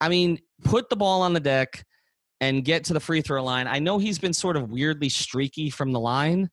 I 0.00 0.08
mean, 0.08 0.38
put 0.64 0.88
the 0.88 0.96
ball 0.96 1.20
on 1.20 1.34
the 1.34 1.40
deck 1.40 1.84
and 2.40 2.64
get 2.64 2.84
to 2.84 2.94
the 2.94 3.00
free 3.00 3.20
throw 3.20 3.44
line. 3.44 3.68
I 3.68 3.80
know 3.80 3.98
he's 3.98 4.18
been 4.18 4.32
sort 4.32 4.56
of 4.56 4.70
weirdly 4.70 5.10
streaky 5.10 5.68
from 5.68 5.92
the 5.92 6.00
line, 6.00 6.48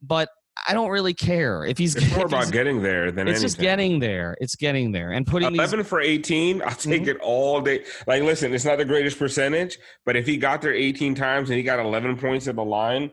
but 0.00 0.28
I 0.68 0.72
don't 0.72 0.90
really 0.90 1.14
care 1.14 1.64
if 1.64 1.78
he's. 1.78 1.96
It's 1.96 2.14
more 2.14 2.26
about 2.26 2.50
getting 2.50 2.82
there 2.82 3.10
than 3.10 3.28
it's 3.28 3.38
anything. 3.38 3.42
just 3.42 3.58
getting 3.58 3.98
there. 4.00 4.36
It's 4.40 4.56
getting 4.56 4.92
there 4.92 5.12
and 5.12 5.26
putting 5.26 5.54
eleven 5.54 5.80
these, 5.80 5.88
for 5.88 6.00
eighteen. 6.00 6.62
I'll 6.62 6.70
take 6.70 7.02
mm-hmm. 7.02 7.10
it 7.10 7.18
all 7.20 7.60
day. 7.60 7.84
Like, 8.06 8.22
listen, 8.22 8.54
it's 8.54 8.64
not 8.64 8.78
the 8.78 8.84
greatest 8.84 9.18
percentage, 9.18 9.78
but 10.04 10.16
if 10.16 10.26
he 10.26 10.36
got 10.36 10.62
there 10.62 10.74
eighteen 10.74 11.14
times 11.14 11.50
and 11.50 11.56
he 11.56 11.62
got 11.62 11.78
eleven 11.78 12.16
points 12.16 12.48
at 12.48 12.56
the 12.56 12.64
line, 12.64 13.10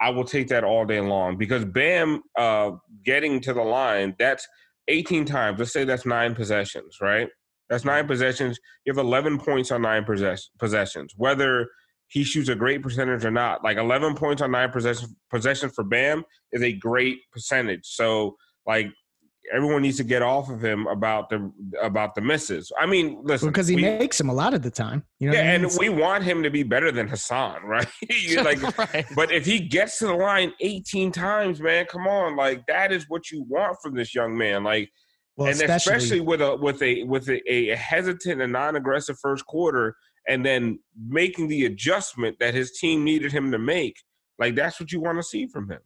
I 0.00 0.10
will 0.10 0.24
take 0.24 0.48
that 0.48 0.64
all 0.64 0.84
day 0.84 1.00
long 1.00 1.36
because 1.36 1.64
Bam 1.64 2.22
uh, 2.38 2.72
getting 3.04 3.40
to 3.40 3.54
the 3.54 3.62
line 3.62 4.14
that's 4.18 4.46
eighteen 4.88 5.24
times. 5.24 5.58
Let's 5.58 5.72
say 5.72 5.84
that's 5.84 6.06
nine 6.06 6.34
possessions, 6.34 6.98
right? 7.00 7.28
That's 7.70 7.84
nine 7.84 8.06
possessions. 8.06 8.58
You 8.84 8.92
have 8.92 9.04
eleven 9.04 9.38
points 9.38 9.72
on 9.72 9.82
nine 9.82 10.04
possess- 10.04 10.50
possessions. 10.58 11.14
Whether 11.16 11.68
he 12.14 12.22
shoots 12.22 12.48
a 12.48 12.54
great 12.54 12.80
percentage 12.80 13.24
or 13.24 13.32
not. 13.32 13.64
Like 13.64 13.76
11 13.76 14.14
points 14.14 14.40
on 14.40 14.52
nine 14.52 14.70
possession 14.70 15.08
possession 15.30 15.68
for 15.68 15.82
Bam 15.82 16.24
is 16.52 16.62
a 16.62 16.72
great 16.72 17.18
percentage. 17.32 17.80
So 17.82 18.36
like 18.64 18.86
everyone 19.52 19.82
needs 19.82 19.96
to 19.96 20.04
get 20.04 20.22
off 20.22 20.48
of 20.48 20.64
him 20.64 20.86
about 20.86 21.28
the 21.28 21.50
about 21.82 22.14
the 22.14 22.20
misses. 22.20 22.70
I 22.78 22.86
mean, 22.86 23.18
listen, 23.24 23.48
because 23.48 23.66
he 23.66 23.74
we, 23.74 23.82
makes 23.82 24.16
them 24.16 24.28
a 24.28 24.32
lot 24.32 24.54
of 24.54 24.62
the 24.62 24.70
time. 24.70 25.02
You 25.18 25.30
know, 25.30 25.34
yeah, 25.34 25.54
I 25.54 25.58
mean? 25.58 25.64
and 25.64 25.76
we 25.76 25.88
want 25.88 26.22
him 26.22 26.44
to 26.44 26.50
be 26.50 26.62
better 26.62 26.92
than 26.92 27.08
Hassan, 27.08 27.62
right? 27.64 27.88
like, 28.36 28.78
right. 28.78 29.06
but 29.16 29.32
if 29.32 29.44
he 29.44 29.58
gets 29.58 29.98
to 29.98 30.06
the 30.06 30.14
line 30.14 30.52
18 30.60 31.10
times, 31.10 31.60
man, 31.60 31.84
come 31.86 32.06
on, 32.06 32.36
like 32.36 32.64
that 32.68 32.92
is 32.92 33.06
what 33.08 33.32
you 33.32 33.44
want 33.48 33.76
from 33.82 33.96
this 33.96 34.14
young 34.14 34.38
man, 34.38 34.62
like. 34.62 34.88
Well, 35.36 35.48
and 35.48 35.56
especially, 35.56 35.94
especially, 35.94 36.20
with 36.20 36.40
a 36.40 36.54
with 36.54 36.80
a 36.80 37.02
with 37.02 37.28
a, 37.28 37.40
a 37.50 37.74
hesitant 37.74 38.40
and 38.40 38.52
non-aggressive 38.52 39.18
first 39.20 39.44
quarter, 39.46 39.96
and 40.28 40.44
then 40.44 40.78
making 41.08 41.48
the 41.48 41.66
adjustment 41.66 42.38
that 42.40 42.54
his 42.54 42.72
team 42.72 43.04
needed 43.04 43.32
him 43.32 43.50
to 43.52 43.58
make. 43.58 43.96
Like 44.38 44.54
that's 44.54 44.80
what 44.80 44.92
you 44.92 45.00
want 45.00 45.18
to 45.18 45.22
see 45.22 45.46
from 45.46 45.70
him. 45.70 45.80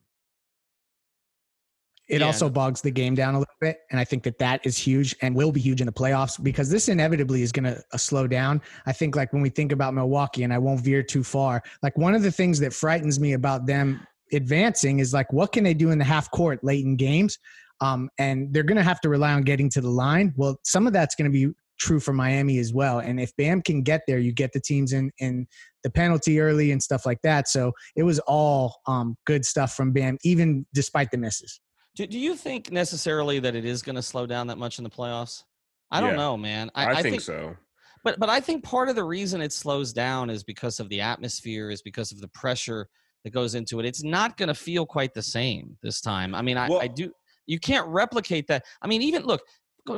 It 2.09 2.20
yeah. 2.20 2.27
also 2.27 2.48
bogs 2.48 2.81
the 2.81 2.90
game 2.90 3.14
down 3.14 3.35
a 3.35 3.38
little 3.38 3.55
bit, 3.61 3.81
and 3.90 4.01
I 4.01 4.05
think 4.05 4.22
that 4.22 4.38
that 4.38 4.64
is 4.64 4.79
huge 4.79 5.14
and 5.20 5.35
will 5.35 5.53
be 5.53 5.61
huge 5.61 5.83
in 5.83 5.87
the 5.87 5.92
playoffs 5.92 6.42
because 6.42 6.70
this 6.70 6.88
inevitably 6.88 7.42
is 7.42 7.53
going 7.53 7.64
to 7.64 7.83
uh, 7.92 7.96
slow 7.98 8.27
down. 8.27 8.62
I 8.87 8.92
think 8.92 9.14
like 9.14 9.35
when 9.35 9.42
we 9.42 9.51
think 9.51 9.72
about 9.72 9.92
Milwaukee, 9.92 10.42
and 10.42 10.53
I 10.53 10.57
won't 10.57 10.81
veer 10.81 11.03
too 11.03 11.22
far. 11.22 11.62
Like 11.83 11.98
one 11.98 12.14
of 12.14 12.22
the 12.22 12.33
things 12.33 12.61
that 12.61 12.72
frightens 12.72 13.20
me 13.20 13.35
about 13.35 13.66
them 13.66 14.07
advancing 14.33 15.01
is 15.01 15.12
like 15.12 15.31
what 15.33 15.53
can 15.53 15.64
they 15.64 15.74
do 15.74 15.90
in 15.90 15.98
the 15.98 16.05
half 16.05 16.31
court 16.31 16.62
late 16.62 16.85
in 16.85 16.96
games 16.96 17.38
um, 17.81 18.11
and 18.18 18.53
they're 18.53 18.62
going 18.62 18.77
to 18.77 18.83
have 18.83 19.01
to 19.03 19.09
rely 19.09 19.33
on 19.33 19.42
getting 19.42 19.70
to 19.70 19.81
the 19.81 19.88
line. 19.88 20.33
Well, 20.37 20.59
some 20.64 20.87
of 20.87 20.92
that's 20.92 21.14
going 21.14 21.31
to 21.31 21.33
be 21.33 21.53
true 21.79 22.01
for 22.01 22.12
Miami 22.12 22.59
as 22.59 22.73
well. 22.73 22.99
And 22.99 23.21
if 23.21 23.35
Bam 23.37 23.62
can 23.62 23.83
get 23.83 24.03
there, 24.07 24.19
you 24.19 24.33
get 24.33 24.53
the 24.53 24.61
teams 24.61 24.93
in 24.93 25.11
in 25.19 25.47
the 25.85 25.91
penalty 25.91 26.41
early 26.41 26.73
and 26.73 26.83
stuff 26.83 27.07
like 27.07 27.21
that. 27.23 27.49
So 27.49 27.73
it 27.97 28.03
was 28.03 28.19
all 28.21 28.77
um, 28.87 29.17
good 29.27 29.45
stuff 29.45 29.75
from 29.75 29.93
Bam, 29.93 30.19
even 30.25 30.67
despite 30.75 31.11
the 31.11 31.19
misses. 31.19 31.61
Do, 31.95 32.07
do 32.07 32.19
you 32.19 32.35
think 32.35 32.71
necessarily 32.71 33.38
that 33.41 33.55
it 33.55 33.64
is 33.64 33.83
going 33.83 33.97
to 33.97 34.03
slow 34.03 34.27
down 34.27 34.47
that 34.49 34.59
much 34.59 34.79
in 34.79 34.85
the 34.85 34.91
playoffs? 34.91 35.43
I 35.91 36.01
don't 36.01 36.11
yeah, 36.11 36.17
know, 36.17 36.37
man. 36.37 36.71
I, 36.75 36.83
I, 36.83 36.87
think, 36.87 36.99
I 36.99 37.11
think 37.11 37.23
so. 37.23 37.57
But 38.05 38.19
but 38.19 38.29
I 38.29 38.41
think 38.41 38.62
part 38.62 38.88
of 38.88 38.97
the 38.97 39.05
reason 39.05 39.41
it 39.41 39.53
slows 39.53 39.93
down 39.93 40.31
is 40.31 40.45
because 40.45 40.81
of 40.81 40.88
the 40.88 41.01
atmosphere, 41.01 41.71
is 41.71 41.83
because 41.83 42.12
of 42.12 42.21
the 42.21 42.29
pressure 42.29 42.88
that 43.25 43.31
goes 43.31 43.55
into 43.55 43.81
it. 43.81 43.87
It's 43.87 44.05
not 44.05 44.37
going 44.37 44.49
to 44.49 44.55
feel 44.55 44.87
quite 44.87 45.14
the 45.14 45.23
same 45.23 45.77
this 45.83 46.01
time. 46.01 46.35
I 46.35 46.43
mean, 46.43 46.57
I, 46.57 46.69
Well- 46.69 46.81
I 46.81 46.88
do. 46.88 47.11
You 47.47 47.59
can't 47.59 47.87
replicate 47.88 48.47
that. 48.49 48.64
I 48.83 48.87
mean, 48.87 49.01
even 49.03 49.25
look. 49.25 49.41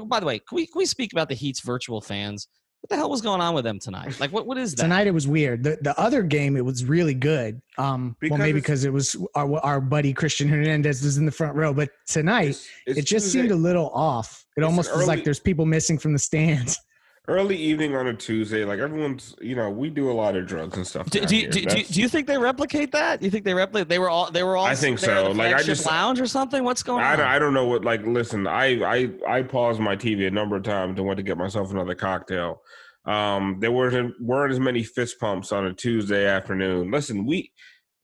By 0.07 0.21
the 0.21 0.27
way, 0.27 0.39
can 0.39 0.57
we 0.57 0.67
can 0.67 0.79
we 0.79 0.87
speak 0.87 1.13
about 1.13 1.29
the 1.29 1.35
Heat's 1.35 1.61
virtual 1.61 2.01
fans? 2.01 2.49
What 2.83 2.89
the 2.89 2.97
hell 2.97 3.11
was 3.11 3.21
going 3.21 3.43
on 3.43 3.53
with 3.55 3.65
them 3.65 3.79
tonight? 3.79 4.19
Like, 4.21 4.33
what 4.33 4.47
what 4.47 4.57
is 4.57 4.75
that? 4.75 4.83
Tonight 4.85 5.07
it 5.07 5.11
was 5.13 5.29
weird. 5.29 5.63
The 5.63 5.77
the 5.83 5.99
other 6.01 6.23
game 6.23 6.57
it 6.57 6.65
was 6.65 6.85
really 6.85 7.13
good. 7.13 7.61
Um, 7.77 8.17
Because 8.21 8.39
well, 8.39 8.47
maybe 8.47 8.59
because 8.61 8.85
it 8.85 8.93
was 8.93 9.17
our 9.35 9.59
our 9.61 9.81
buddy 9.83 10.15
Christian 10.15 10.49
Hernandez 10.49 11.03
was 11.03 11.19
in 11.19 11.27
the 11.27 11.33
front 11.33 11.55
row, 11.57 11.75
but 11.75 11.91
tonight 12.07 12.51
It's- 12.51 12.69
it's 12.87 12.99
it 13.01 13.03
just 13.03 13.27
Tuesday- 13.27 13.41
seemed 13.41 13.51
a 13.53 13.57
little 13.57 13.91
off. 13.91 14.47
It 14.57 14.61
It's 14.61 14.67
almost 14.67 14.91
was 14.91 14.99
early- 15.01 15.07
like 15.09 15.25
there's 15.25 15.41
people 15.41 15.67
missing 15.67 15.99
from 15.99 16.13
the 16.15 16.19
stands. 16.19 16.79
Early 17.31 17.57
evening 17.57 17.95
on 17.95 18.07
a 18.09 18.15
Tuesday. 18.15 18.65
Like 18.65 18.81
everyone's, 18.81 19.35
you 19.41 19.55
know, 19.55 19.71
we 19.71 19.89
do 19.89 20.11
a 20.11 20.13
lot 20.13 20.37
of 20.37 20.47
drugs 20.47 20.77
and 20.77 20.87
stuff. 20.87 21.09
Do, 21.09 21.21
do, 21.25 21.37
you- 21.37 21.49
do, 21.49 21.63
do, 21.65 21.79
you- 21.79 21.85
do 21.85 22.01
you 22.01 22.09
think 22.09 22.27
they 22.27 22.37
replicate 22.39 22.93
that? 22.93 23.23
You 23.23 23.31
think 23.31 23.45
they 23.45 23.55
replicate? 23.55 23.89
They 23.89 23.99
were 23.99 24.11
all. 24.11 24.31
They 24.31 24.43
were 24.43 24.57
all. 24.57 24.67
I 24.67 24.75
think 24.75 24.99
so. 24.99 25.31
Like, 25.31 25.55
I 25.55 25.63
just- 25.63 25.87
lounge 25.87 26.21
or 26.21 26.27
something. 26.27 26.65
What's 26.65 26.83
going 26.83 27.03
I 27.05 27.13
on? 27.13 27.19
don't, 27.19 27.27
I 27.29 27.39
don't 27.39 27.55
know 27.55 27.67
what. 27.67 27.85
Like, 27.85 28.05
listen, 28.05 28.47
I 28.47 28.83
I 28.83 29.11
I 29.29 29.43
paused 29.43 29.81
my 29.81 29.97
TV 29.97 30.27
a 30.27 30.31
number 30.31 30.57
of 30.57 30.65
times 30.65 30.99
and 30.99 31.07
went 31.07 31.19
to 31.19 31.23
get 31.23 31.39
myself 31.39 31.71
another 31.71 31.95
cocktail. 31.95 32.61
Um, 33.07 33.59
there 33.61 33.73
weren't 33.73 34.15
weren't 34.21 34.53
as 34.53 34.61
many 34.61 34.83
fist 34.83 35.19
pumps 35.21 35.53
on 35.53 35.67
a 35.67 35.73
Tuesday 35.73 36.27
afternoon. 36.27 36.91
Listen, 36.91 37.25
we 37.25 37.51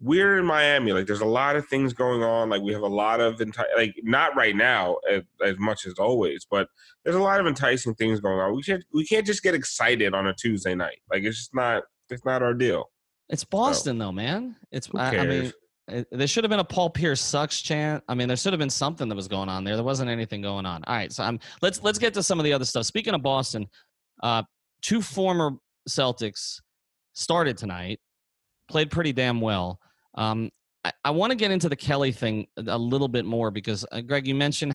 we're 0.00 0.38
in 0.38 0.44
Miami. 0.44 0.92
Like, 0.92 1.06
there's 1.06 1.20
a 1.20 1.26
lot 1.26 1.56
of 1.56 1.66
things 1.68 1.92
going 1.92 2.22
on. 2.22 2.50
Like, 2.50 2.62
we 2.62 2.72
have 2.72 2.82
a 2.82 2.88
lot 2.88 3.20
of 3.20 3.36
enti- 3.36 3.76
like 3.76 3.94
not 4.02 4.36
right 4.36 4.54
now 4.54 4.96
as, 5.10 5.22
as 5.44 5.58
much 5.58 5.86
as 5.86 5.94
always, 5.94 6.46
but 6.50 6.68
there's 7.04 7.16
a 7.16 7.22
lot 7.22 7.40
of 7.40 7.46
enticing 7.46 7.94
things 7.94 8.20
going 8.20 8.38
on. 8.38 8.54
We 8.54 8.62
can't 8.62 8.84
we 8.92 9.06
can't 9.06 9.26
just 9.26 9.42
get 9.42 9.54
excited 9.54 10.14
on 10.14 10.26
a 10.26 10.34
Tuesday 10.34 10.74
night. 10.74 11.00
Like, 11.10 11.22
it's 11.22 11.38
just 11.38 11.54
not 11.54 11.84
it's 12.10 12.24
not 12.24 12.42
our 12.42 12.54
deal. 12.54 12.90
It's 13.28 13.44
Boston 13.44 13.98
though, 13.98 14.12
man. 14.12 14.56
It's. 14.70 14.88
I, 14.94 15.18
I 15.18 15.26
mean, 15.26 15.52
it, 15.88 16.06
there 16.12 16.26
should 16.26 16.44
have 16.44 16.50
been 16.50 16.60
a 16.60 16.64
Paul 16.64 16.90
Pierce 16.90 17.20
sucks 17.20 17.60
chant. 17.60 18.04
I 18.08 18.14
mean, 18.14 18.28
there 18.28 18.36
should 18.36 18.52
have 18.52 18.60
been 18.60 18.70
something 18.70 19.08
that 19.08 19.16
was 19.16 19.28
going 19.28 19.48
on 19.48 19.64
there. 19.64 19.74
There 19.74 19.84
wasn't 19.84 20.10
anything 20.10 20.42
going 20.42 20.66
on. 20.66 20.84
All 20.84 20.94
right, 20.94 21.12
so 21.12 21.24
I'm. 21.24 21.40
Let's 21.62 21.82
let's 21.82 21.98
get 21.98 22.14
to 22.14 22.22
some 22.22 22.38
of 22.38 22.44
the 22.44 22.52
other 22.52 22.64
stuff. 22.64 22.86
Speaking 22.86 23.14
of 23.14 23.22
Boston, 23.22 23.66
uh, 24.22 24.44
two 24.82 25.02
former 25.02 25.52
Celtics 25.88 26.60
started 27.14 27.56
tonight, 27.56 27.98
played 28.68 28.90
pretty 28.90 29.12
damn 29.12 29.40
well. 29.40 29.80
Um, 30.16 30.50
I, 30.84 30.92
I 31.04 31.10
want 31.10 31.30
to 31.32 31.36
get 31.36 31.50
into 31.50 31.68
the 31.68 31.76
Kelly 31.76 32.12
thing 32.12 32.46
a 32.56 32.78
little 32.78 33.08
bit 33.08 33.24
more 33.24 33.50
because 33.50 33.84
uh, 33.92 34.00
Greg, 34.00 34.26
you 34.26 34.34
mentioned 34.34 34.72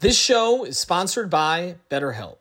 This 0.00 0.18
show 0.18 0.64
is 0.64 0.78
sponsored 0.78 1.30
by 1.30 1.76
BetterHelp. 1.90 2.38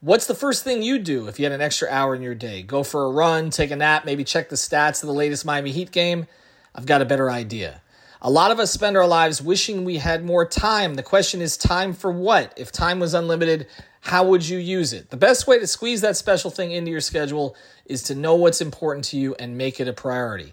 What's 0.00 0.26
the 0.26 0.34
first 0.34 0.64
thing 0.64 0.82
you 0.82 0.98
do 0.98 1.28
if 1.28 1.38
you 1.38 1.46
had 1.46 1.52
an 1.52 1.62
extra 1.62 1.88
hour 1.88 2.14
in 2.14 2.20
your 2.20 2.34
day? 2.34 2.62
Go 2.62 2.82
for 2.82 3.06
a 3.06 3.10
run, 3.10 3.48
take 3.48 3.70
a 3.70 3.76
nap, 3.76 4.04
maybe 4.04 4.22
check 4.22 4.50
the 4.50 4.56
stats 4.56 5.02
of 5.02 5.06
the 5.06 5.14
latest 5.14 5.46
Miami 5.46 5.72
Heat 5.72 5.90
game? 5.92 6.26
I've 6.74 6.84
got 6.84 7.00
a 7.00 7.06
better 7.06 7.30
idea. 7.30 7.80
A 8.20 8.30
lot 8.30 8.50
of 8.50 8.58
us 8.58 8.70
spend 8.70 8.96
our 8.96 9.06
lives 9.06 9.40
wishing 9.40 9.84
we 9.84 9.98
had 9.98 10.24
more 10.24 10.46
time. 10.46 10.94
The 10.94 11.02
question 11.02 11.40
is 11.40 11.56
time 11.56 11.92
for 11.92 12.10
what? 12.10 12.52
If 12.56 12.72
time 12.72 12.98
was 12.98 13.14
unlimited, 13.14 13.66
how 14.00 14.26
would 14.26 14.46
you 14.46 14.58
use 14.58 14.92
it? 14.92 15.08
The 15.08 15.16
best 15.16 15.46
way 15.46 15.58
to 15.58 15.66
squeeze 15.66 16.02
that 16.02 16.16
special 16.16 16.50
thing 16.50 16.72
into 16.72 16.90
your 16.90 17.00
schedule 17.00 17.56
is 17.86 18.02
to 18.04 18.14
know 18.14 18.34
what's 18.34 18.60
important 18.60 19.04
to 19.06 19.18
you 19.18 19.34
and 19.38 19.56
make 19.56 19.80
it 19.80 19.88
a 19.88 19.92
priority. 19.94 20.52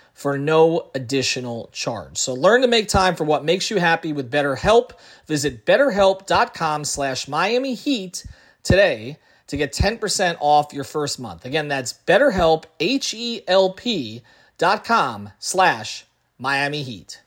for 0.21 0.37
no 0.37 0.91
additional 0.93 1.69
charge. 1.71 2.17
So 2.17 2.33
learn 2.35 2.61
to 2.61 2.67
make 2.67 2.87
time 2.87 3.15
for 3.15 3.23
what 3.23 3.43
makes 3.43 3.71
you 3.71 3.79
happy 3.79 4.13
with 4.13 4.31
BetterHelp. 4.31 4.91
Visit 5.25 5.65
betterhelp.com 5.65 6.85
slash 6.85 7.27
Miami 7.27 7.73
Heat 7.73 8.23
today 8.61 9.17
to 9.47 9.57
get 9.57 9.73
10% 9.73 10.37
off 10.39 10.73
your 10.73 10.83
first 10.83 11.19
month. 11.19 11.43
Again, 11.43 11.67
that's 11.67 11.93
betterhelp, 11.93 12.65
H-E-L-P 12.79 14.21
dot 14.59 14.83
com 14.83 15.31
slash 15.39 16.05
Miami 16.37 16.83
Heat. 16.83 17.19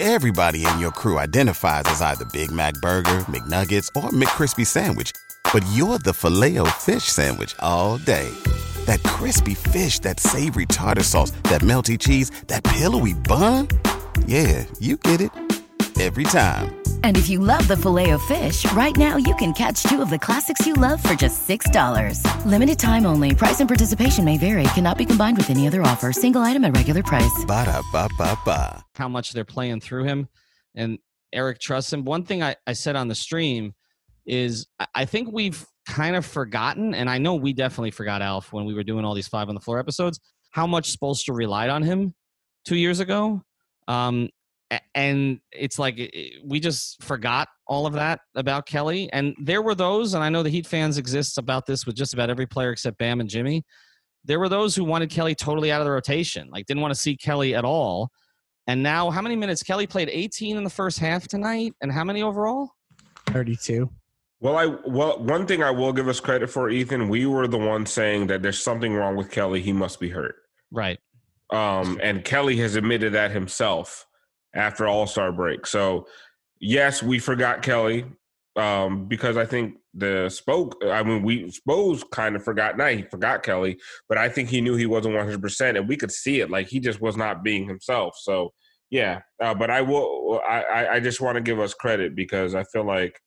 Everybody 0.00 0.66
in 0.66 0.80
your 0.80 0.90
crew 0.90 1.20
identifies 1.20 1.84
as 1.86 2.02
either 2.02 2.24
Big 2.32 2.50
Mac 2.50 2.74
Burger, 2.82 3.20
McNuggets, 3.30 3.88
or 3.94 4.10
McCrispy 4.10 4.66
Sandwich. 4.66 5.12
But 5.52 5.64
you're 5.72 5.98
the 5.98 6.12
filet 6.12 6.58
fish 6.80 7.04
Sandwich 7.04 7.54
all 7.60 7.98
day. 7.98 8.28
That 8.86 9.02
crispy 9.04 9.54
fish, 9.54 9.98
that 10.00 10.18
savory 10.20 10.66
tartar 10.66 11.02
sauce, 11.04 11.30
that 11.44 11.60
melty 11.62 11.98
cheese, 11.98 12.30
that 12.48 12.64
pillowy 12.64 13.14
bun. 13.14 13.68
Yeah, 14.26 14.64
you 14.80 14.96
get 14.96 15.20
it. 15.20 15.30
Every 16.00 16.24
time. 16.24 16.74
And 17.04 17.16
if 17.16 17.28
you 17.28 17.38
love 17.38 17.68
the 17.68 17.76
filet 17.76 18.10
of 18.10 18.22
fish, 18.22 18.70
right 18.72 18.96
now 18.96 19.16
you 19.16 19.34
can 19.36 19.52
catch 19.52 19.82
two 19.84 20.02
of 20.02 20.10
the 20.10 20.18
classics 20.18 20.66
you 20.66 20.72
love 20.74 21.00
for 21.02 21.14
just 21.14 21.46
$6. 21.48 22.44
Limited 22.46 22.78
time 22.78 23.06
only. 23.06 23.34
Price 23.36 23.60
and 23.60 23.68
participation 23.68 24.24
may 24.24 24.36
vary. 24.38 24.64
Cannot 24.74 24.98
be 24.98 25.04
combined 25.06 25.36
with 25.36 25.50
any 25.50 25.66
other 25.68 25.82
offer. 25.82 26.12
Single 26.12 26.40
item 26.42 26.64
at 26.64 26.74
regular 26.76 27.02
price. 27.04 27.44
Ba-da-ba-ba-ba. 27.46 28.82
how 28.96 29.08
much 29.08 29.32
they're 29.32 29.44
playing 29.44 29.80
through 29.80 30.04
him 30.04 30.28
and 30.74 30.98
Eric 31.32 31.60
trusts 31.60 31.92
him. 31.92 32.04
One 32.04 32.24
thing 32.24 32.42
I, 32.42 32.56
I 32.66 32.72
said 32.72 32.96
on 32.96 33.06
the 33.08 33.14
stream 33.14 33.74
is 34.26 34.66
I- 34.80 34.86
I 34.94 35.04
think 35.04 35.30
we've 35.30 35.64
kind 35.86 36.16
of 36.16 36.24
forgotten, 36.24 36.94
and 36.94 37.10
I 37.10 37.18
know 37.18 37.34
we 37.34 37.52
definitely 37.52 37.90
forgot 37.90 38.22
Alf 38.22 38.52
when 38.52 38.64
we 38.64 38.74
were 38.74 38.84
doing 38.84 39.04
all 39.04 39.14
these 39.14 39.28
five 39.28 39.48
on 39.48 39.54
the 39.54 39.60
floor 39.60 39.78
episodes, 39.78 40.20
how 40.50 40.66
much 40.66 40.96
Spoelstra 40.96 41.36
relied 41.36 41.70
on 41.70 41.82
him 41.82 42.14
two 42.64 42.76
years 42.76 43.00
ago. 43.00 43.42
Um, 43.88 44.28
and 44.94 45.40
it's 45.50 45.78
like 45.78 46.14
we 46.44 46.60
just 46.60 47.02
forgot 47.02 47.48
all 47.66 47.86
of 47.86 47.92
that 47.94 48.20
about 48.34 48.66
Kelly. 48.66 49.12
And 49.12 49.34
there 49.38 49.60
were 49.60 49.74
those, 49.74 50.14
and 50.14 50.24
I 50.24 50.28
know 50.28 50.42
the 50.42 50.50
Heat 50.50 50.66
fans 50.66 50.98
exist 50.98 51.36
about 51.38 51.66
this 51.66 51.84
with 51.84 51.96
just 51.96 52.14
about 52.14 52.30
every 52.30 52.46
player 52.46 52.70
except 52.70 52.98
Bam 52.98 53.20
and 53.20 53.28
Jimmy. 53.28 53.64
There 54.24 54.38
were 54.38 54.48
those 54.48 54.74
who 54.74 54.84
wanted 54.84 55.10
Kelly 55.10 55.34
totally 55.34 55.72
out 55.72 55.80
of 55.80 55.84
the 55.84 55.90
rotation, 55.90 56.48
like 56.50 56.66
didn't 56.66 56.80
want 56.80 56.94
to 56.94 57.00
see 57.00 57.16
Kelly 57.16 57.54
at 57.54 57.64
all. 57.64 58.10
And 58.68 58.82
now, 58.82 59.10
how 59.10 59.20
many 59.20 59.34
minutes? 59.34 59.62
Kelly 59.62 59.88
played 59.88 60.08
18 60.08 60.56
in 60.56 60.62
the 60.62 60.70
first 60.70 61.00
half 61.00 61.26
tonight, 61.26 61.74
and 61.80 61.90
how 61.90 62.04
many 62.04 62.22
overall? 62.22 62.70
32. 63.26 63.90
Well, 64.42 64.56
I 64.56 64.66
well 64.66 65.22
one 65.22 65.46
thing 65.46 65.62
I 65.62 65.70
will 65.70 65.92
give 65.92 66.08
us 66.08 66.18
credit 66.18 66.50
for, 66.50 66.68
Ethan. 66.68 67.08
We 67.08 67.26
were 67.26 67.46
the 67.46 67.58
ones 67.58 67.92
saying 67.92 68.26
that 68.26 68.42
there's 68.42 68.60
something 68.60 68.92
wrong 68.92 69.14
with 69.14 69.30
Kelly. 69.30 69.62
He 69.62 69.72
must 69.72 70.00
be 70.00 70.08
hurt. 70.08 70.34
Right. 70.72 70.98
Um, 71.50 72.00
and 72.02 72.24
Kelly 72.24 72.56
has 72.56 72.74
admitted 72.74 73.12
that 73.12 73.30
himself 73.30 74.04
after 74.52 74.88
All 74.88 75.06
Star 75.06 75.30
break. 75.30 75.64
So, 75.64 76.08
yes, 76.58 77.04
we 77.04 77.20
forgot 77.20 77.62
Kelly 77.62 78.04
um, 78.56 79.06
because 79.06 79.36
I 79.36 79.46
think 79.46 79.76
the 79.94 80.28
spoke. 80.28 80.82
I 80.84 81.04
mean, 81.04 81.22
we 81.22 81.48
Spose 81.52 82.02
kind 82.10 82.34
of 82.34 82.42
forgot. 82.42 82.76
Not 82.76 82.90
he 82.90 83.02
forgot 83.02 83.44
Kelly, 83.44 83.78
but 84.08 84.18
I 84.18 84.28
think 84.28 84.48
he 84.48 84.60
knew 84.60 84.74
he 84.74 84.86
wasn't 84.86 85.14
one 85.14 85.24
hundred 85.24 85.42
percent, 85.42 85.76
and 85.76 85.88
we 85.88 85.96
could 85.96 86.10
see 86.10 86.40
it. 86.40 86.50
Like 86.50 86.66
he 86.66 86.80
just 86.80 87.00
was 87.00 87.16
not 87.16 87.44
being 87.44 87.68
himself. 87.68 88.16
So, 88.20 88.54
yeah. 88.90 89.20
Uh, 89.40 89.54
but 89.54 89.70
I 89.70 89.82
will. 89.82 90.40
I- 90.44 90.88
I 90.94 91.00
just 91.00 91.20
want 91.20 91.36
to 91.36 91.42
give 91.42 91.60
us 91.60 91.74
credit 91.74 92.16
because 92.16 92.56
I 92.56 92.64
feel 92.64 92.84
like 92.84 93.20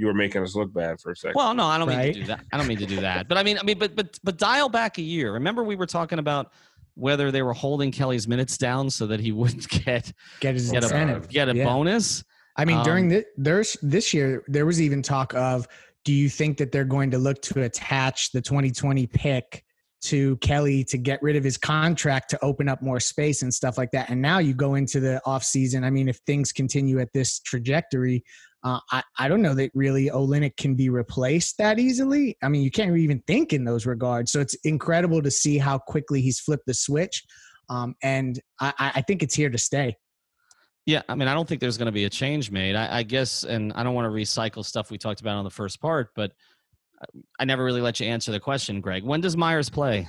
you 0.00 0.06
were 0.06 0.14
making 0.14 0.42
us 0.42 0.54
look 0.56 0.72
bad 0.72 0.98
for 1.00 1.12
a 1.12 1.16
second. 1.16 1.36
Well, 1.36 1.54
no, 1.54 1.64
I 1.66 1.76
don't 1.78 1.88
mean 1.88 2.00
to 2.00 2.12
do 2.12 2.24
that. 2.24 2.40
I 2.52 2.56
don't 2.56 2.66
mean 2.66 2.78
to 2.78 2.86
do 2.86 3.00
that. 3.02 3.28
But 3.28 3.36
I 3.38 3.42
mean, 3.42 3.58
I 3.58 3.62
mean, 3.62 3.78
but 3.78 3.94
but 3.94 4.18
but 4.24 4.38
dial 4.38 4.68
back 4.68 4.98
a 4.98 5.02
year. 5.02 5.32
Remember, 5.34 5.62
we 5.62 5.76
were 5.76 5.86
talking 5.86 6.18
about 6.18 6.52
whether 6.94 7.30
they 7.30 7.42
were 7.42 7.52
holding 7.52 7.92
Kelly's 7.92 8.26
minutes 8.26 8.58
down 8.58 8.88
so 8.90 9.06
that 9.06 9.20
he 9.20 9.30
wouldn't 9.40 9.68
get 9.68 10.12
Get 10.40 10.54
his 10.54 10.70
get 10.70 10.84
a 10.84 11.22
get 11.30 11.48
a 11.48 11.54
Yeah. 11.54 11.64
bonus. 11.64 12.24
I 12.56 12.64
mean, 12.64 12.78
Um, 12.78 12.84
during 12.84 13.08
the, 13.08 13.24
there's 13.36 13.76
this 13.80 14.12
year, 14.12 14.42
there 14.48 14.66
was 14.66 14.80
even 14.82 15.02
talk 15.02 15.34
of, 15.34 15.68
do 16.04 16.12
you 16.12 16.28
think 16.28 16.58
that 16.58 16.72
they're 16.72 16.84
going 16.84 17.10
to 17.12 17.18
look 17.18 17.40
to 17.42 17.62
attach 17.62 18.32
the 18.32 18.40
2020 18.40 19.06
pick 19.06 19.64
to 20.02 20.36
Kelly 20.38 20.82
to 20.84 20.98
get 20.98 21.22
rid 21.22 21.36
of 21.36 21.44
his 21.44 21.56
contract 21.56 22.28
to 22.30 22.44
open 22.44 22.68
up 22.68 22.82
more 22.82 23.00
space 23.00 23.42
and 23.42 23.54
stuff 23.54 23.78
like 23.78 23.90
that? 23.92 24.10
And 24.10 24.20
now 24.20 24.38
you 24.38 24.52
go 24.52 24.74
into 24.74 24.98
the 24.98 25.22
offseason. 25.26 25.84
I 25.84 25.90
mean, 25.90 26.08
if 26.08 26.16
things 26.26 26.52
continue 26.52 26.98
at 27.00 27.12
this 27.14 27.38
trajectory, 27.40 28.24
uh, 28.62 28.80
I, 28.90 29.02
I 29.18 29.28
don't 29.28 29.42
know 29.42 29.54
that 29.54 29.70
really 29.74 30.10
Olynyk 30.10 30.56
can 30.56 30.74
be 30.74 30.90
replaced 30.90 31.56
that 31.58 31.78
easily. 31.78 32.36
I 32.42 32.48
mean, 32.48 32.62
you 32.62 32.70
can't 32.70 32.96
even 32.96 33.22
think 33.26 33.52
in 33.52 33.64
those 33.64 33.86
regards. 33.86 34.32
So 34.32 34.40
it's 34.40 34.54
incredible 34.64 35.22
to 35.22 35.30
see 35.30 35.56
how 35.58 35.78
quickly 35.78 36.20
he's 36.20 36.40
flipped 36.40 36.66
the 36.66 36.74
switch. 36.74 37.24
Um, 37.68 37.94
and 38.02 38.38
I, 38.60 38.72
I 38.78 38.92
I 38.96 39.02
think 39.02 39.22
it's 39.22 39.34
here 39.34 39.50
to 39.50 39.58
stay. 39.58 39.96
Yeah, 40.86 41.02
I 41.08 41.14
mean, 41.14 41.28
I 41.28 41.34
don't 41.34 41.48
think 41.48 41.60
there's 41.60 41.78
going 41.78 41.86
to 41.86 41.92
be 41.92 42.04
a 42.04 42.10
change 42.10 42.50
made. 42.50 42.74
I, 42.74 42.98
I 42.98 43.02
guess, 43.02 43.44
and 43.44 43.72
I 43.74 43.82
don't 43.82 43.94
want 43.94 44.06
to 44.06 44.10
recycle 44.10 44.64
stuff 44.64 44.90
we 44.90 44.98
talked 44.98 45.20
about 45.20 45.36
on 45.36 45.44
the 45.44 45.50
first 45.50 45.80
part, 45.80 46.10
but 46.16 46.32
I 47.38 47.44
never 47.44 47.64
really 47.64 47.80
let 47.80 48.00
you 48.00 48.06
answer 48.06 48.32
the 48.32 48.40
question, 48.40 48.80
Greg. 48.80 49.04
When 49.04 49.20
does 49.20 49.36
Meyers 49.36 49.70
play? 49.70 50.08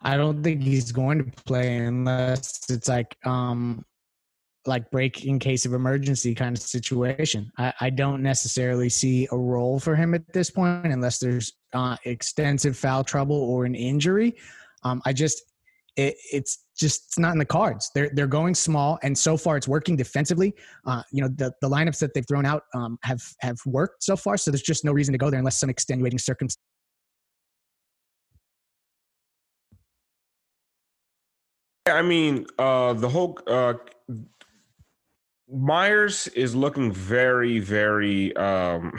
I 0.00 0.16
don't 0.16 0.42
think 0.42 0.62
he's 0.62 0.92
going 0.92 1.18
to 1.18 1.42
play 1.42 1.78
unless 1.78 2.70
it's 2.70 2.88
like 2.88 3.16
um 3.24 3.84
like 4.68 4.90
break 4.90 5.24
in 5.24 5.38
case 5.38 5.66
of 5.66 5.72
emergency 5.72 6.34
kind 6.34 6.56
of 6.56 6.62
situation. 6.62 7.50
I, 7.58 7.72
I 7.80 7.90
don't 7.90 8.22
necessarily 8.22 8.88
see 8.88 9.26
a 9.32 9.36
role 9.36 9.80
for 9.80 9.96
him 9.96 10.14
at 10.14 10.32
this 10.32 10.50
point 10.50 10.86
unless 10.86 11.18
there's 11.18 11.54
uh, 11.72 11.96
extensive 12.04 12.76
foul 12.76 13.02
trouble 13.02 13.36
or 13.36 13.64
an 13.64 13.74
injury. 13.74 14.36
Um, 14.84 15.02
I 15.04 15.12
just 15.12 15.42
it, 15.96 16.14
it's 16.32 16.64
just 16.78 17.06
it's 17.06 17.18
not 17.18 17.32
in 17.32 17.38
the 17.38 17.44
cards. 17.44 17.90
They're 17.94 18.10
they're 18.12 18.28
going 18.28 18.54
small, 18.54 18.98
and 19.02 19.18
so 19.18 19.36
far 19.36 19.56
it's 19.56 19.66
working 19.66 19.96
defensively. 19.96 20.54
Uh, 20.86 21.02
you 21.10 21.22
know 21.22 21.28
the 21.28 21.52
the 21.60 21.68
lineups 21.68 21.98
that 21.98 22.14
they've 22.14 22.26
thrown 22.26 22.46
out 22.46 22.62
um, 22.74 22.98
have 23.02 23.22
have 23.40 23.58
worked 23.66 24.04
so 24.04 24.16
far. 24.16 24.36
So 24.36 24.52
there's 24.52 24.62
just 24.62 24.84
no 24.84 24.92
reason 24.92 25.12
to 25.12 25.18
go 25.18 25.30
there 25.30 25.38
unless 25.38 25.58
some 25.58 25.70
extenuating 25.70 26.18
circumstance. 26.18 26.62
I 31.86 32.02
mean, 32.02 32.46
uh, 32.58 32.92
the 32.92 33.08
whole 33.08 33.38
uh, 33.46 33.74
Meyers 35.50 36.26
is 36.28 36.54
looking 36.54 36.92
very, 36.92 37.58
very, 37.58 38.36
um, 38.36 38.92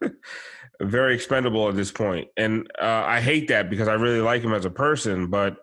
very 0.80 1.14
expendable 1.14 1.68
at 1.68 1.76
this 1.76 1.92
point, 1.92 2.28
and 2.36 2.68
uh, 2.80 3.04
I 3.06 3.20
hate 3.20 3.48
that 3.48 3.70
because 3.70 3.88
I 3.88 3.94
really 3.94 4.20
like 4.20 4.42
him 4.42 4.52
as 4.52 4.64
a 4.64 4.70
person. 4.70 5.28
But 5.28 5.56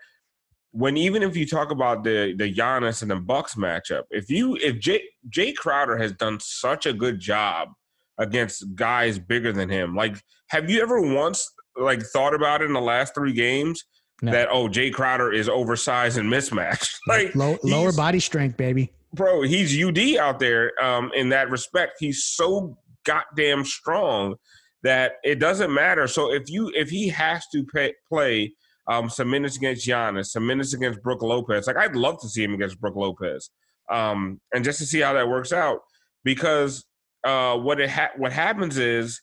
when 0.72 0.96
even 0.96 1.24
if 1.24 1.36
you 1.36 1.46
talk 1.46 1.72
about 1.72 2.04
the 2.04 2.34
the 2.38 2.54
Giannis 2.54 3.02
and 3.02 3.12
the 3.12 3.18
Bucks 3.18 3.56
matchup, 3.56 4.04
if 4.12 4.30
you 4.30 4.56
if 4.56 4.80
Jay 4.80 5.04
Jay 5.28 5.52
Crowder 5.52 5.98
has 5.98 6.14
done 6.14 6.40
such 6.40 6.86
a 6.86 6.94
good 6.94 7.20
job 7.20 7.70
against 8.18 8.64
guys 8.76 9.20
bigger 9.20 9.52
than 9.52 9.70
him, 9.70 9.96
like 9.96 10.22
have 10.50 10.70
you 10.70 10.82
ever 10.82 11.02
once 11.02 11.52
like 11.76 12.02
thought 12.02 12.34
about 12.34 12.62
it 12.62 12.66
in 12.66 12.74
the 12.74 12.82
last 12.82 13.14
three 13.14 13.34
games? 13.34 13.84
No. 14.22 14.32
That 14.32 14.50
oh 14.52 14.70
Jay 14.70 14.90
Crowder 14.90 15.34
is 15.34 15.50
oversized 15.50 16.18
and 16.18 16.30
mismatched. 16.30 16.98
like 17.08 17.36
Low, 17.36 17.58
lower 17.64 17.92
body 17.92 18.20
strength, 18.20 18.56
baby 18.56 18.94
bro, 19.14 19.42
he's 19.42 19.84
UD 19.84 20.18
out 20.18 20.40
there 20.40 20.72
um, 20.84 21.12
in 21.16 21.30
that 21.30 21.50
respect. 21.50 21.94
He's 22.00 22.24
so 22.24 22.78
goddamn 23.06 23.66
strong 23.66 24.36
that 24.84 25.14
it 25.24 25.40
doesn't 25.40 25.74
matter. 25.74 26.08
So 26.08 26.32
if 26.32 26.50
you 26.50 26.72
if 26.76 26.90
he 26.90 27.10
has 27.10 27.46
to 27.54 27.64
pay, 27.66 27.94
play 28.08 28.54
um, 28.88 29.10
some 29.10 29.30
minutes 29.30 29.58
against 29.58 29.88
Giannis, 29.88 30.28
some 30.28 30.46
minutes 30.46 30.74
against 30.74 31.02
Brook 31.04 31.22
Lopez, 31.22 31.68
like 31.68 31.78
I'd 31.78 31.96
love 31.96 32.20
to 32.22 32.30
see 32.30 32.44
him 32.44 32.54
against 32.54 32.80
Brook 32.80 32.96
Lopez, 32.96 33.50
um, 33.90 34.40
and 34.54 34.64
just 34.64 34.80
to 34.80 34.86
see 34.86 35.00
how 35.00 35.14
that 35.14 35.28
works 35.28 35.52
out. 35.52 35.80
Because 36.24 36.86
uh, 37.24 37.58
what 37.58 37.80
it 37.80 37.90
ha- 37.90 38.12
what 38.18 38.32
happens 38.32 38.78
is 38.78 39.22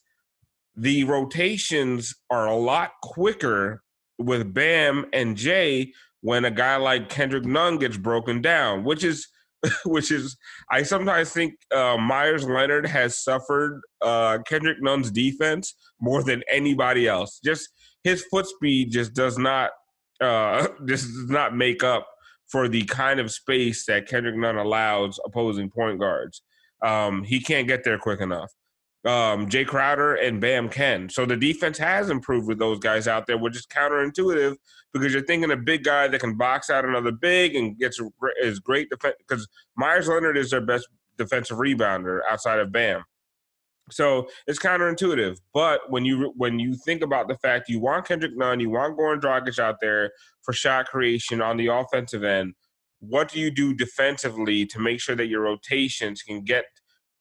the 0.77 1.05
rotations 1.05 2.15
are 2.31 2.47
a 2.47 2.57
lot 2.57 2.93
quicker 3.03 3.83
with 4.19 4.53
Bam 4.53 5.07
and 5.13 5.37
Jay 5.37 5.93
when 6.21 6.45
a 6.45 6.51
guy 6.51 6.77
like 6.77 7.09
Kendrick 7.09 7.45
Nunn 7.45 7.79
gets 7.79 7.97
broken 7.97 8.43
down, 8.43 8.85
which 8.85 9.05
is 9.05 9.29
which 9.87 10.11
is 10.11 10.37
I 10.71 10.83
sometimes 10.83 11.31
think 11.31 11.55
uh, 11.75 11.97
Meyers 11.97 12.47
Leonard 12.47 12.87
has 12.87 13.23
suffered 13.23 13.81
uh, 14.03 14.39
Kendrick 14.47 14.79
Nunn's 14.81 15.11
defense 15.11 15.75
more 16.01 16.23
than 16.23 16.43
anybody 16.51 17.09
else. 17.09 17.41
Just 17.45 17.69
his 18.05 18.25
foot 18.31 18.47
speed 18.47 18.93
just 18.93 19.15
does 19.15 19.39
not 19.39 19.71
uh, 20.21 20.69
just 20.87 21.05
does 21.07 21.29
not 21.29 21.57
make 21.57 21.83
up 21.83 22.07
for 22.49 22.69
the 22.69 22.85
kind 22.85 23.19
of 23.19 23.33
space 23.33 23.87
that 23.87 24.07
Kendrick 24.07 24.37
Nunn 24.37 24.57
allows 24.57 25.19
opposing 25.25 25.71
point 25.71 25.99
guards. 25.99 26.43
Um, 26.85 27.25
he 27.25 27.41
can't 27.41 27.67
get 27.67 27.83
there 27.85 27.99
quick 27.99 28.21
enough 28.21 28.53
um, 29.07 29.49
Jay 29.49 29.65
Crowder 29.65 30.17
and 30.17 30.41
Bam 30.41 30.69
Ken. 30.69 31.09
So 31.09 31.25
the 31.25 31.37
defense 31.37 31.79
has 31.79 32.11
improved 32.11 32.49
with 32.49 32.59
those 32.59 32.79
guys 32.79 33.07
out 33.07 33.27
there, 33.27 33.39
which 33.39 33.57
is 33.57 33.67
counterintuitive 33.67 34.57
because 34.93 35.13
you're 35.13 35.25
thinking 35.25 35.51
a 35.51 35.57
big 35.57 35.85
guy 35.85 36.09
that 36.09 36.21
can 36.21 36.37
box 36.37 36.71
out 36.71 36.85
another 36.85 37.13
big 37.13 37.55
and 37.55 37.79
gets 37.79 38.01
is 38.43 38.59
great 38.59 38.91
defense 38.91 39.15
because 39.19 39.47
Meyers 39.77 40.09
Leonard 40.09 40.37
is 40.37 40.51
their 40.51 40.61
best 40.61 40.89
defensive 41.17 41.59
rebounder 41.59 42.21
outside 42.29 42.59
of 42.59 42.73
Bam. 42.73 43.05
So 43.89 44.29
it's 44.49 44.59
counterintuitive, 44.59 45.39
but 45.55 45.89
when 45.89 46.05
you 46.05 46.33
when 46.37 46.59
you 46.59 46.75
think 46.75 47.03
about 47.03 47.29
the 47.29 47.37
fact 47.37 47.69
you 47.69 47.79
want 47.79 48.09
Kendrick 48.09 48.37
Nunn, 48.37 48.59
you 48.59 48.71
want 48.71 48.99
Goran 48.99 49.21
Dragic 49.21 49.61
out 49.61 49.77
there 49.81 50.11
for 50.43 50.53
shot 50.53 50.87
creation 50.87 51.41
on 51.41 51.57
the 51.57 51.69
offensive 51.69 52.25
end, 52.25 52.55
what 52.99 53.31
do 53.31 53.39
you 53.39 53.53
do 53.53 53.75
defensively 53.75 54.67
to 54.67 54.81
make 54.81 55.01
sure 55.01 55.15
that 55.15 55.29
your 55.29 55.43
rotations 55.43 56.23
can 56.23 56.43
get 56.43 56.65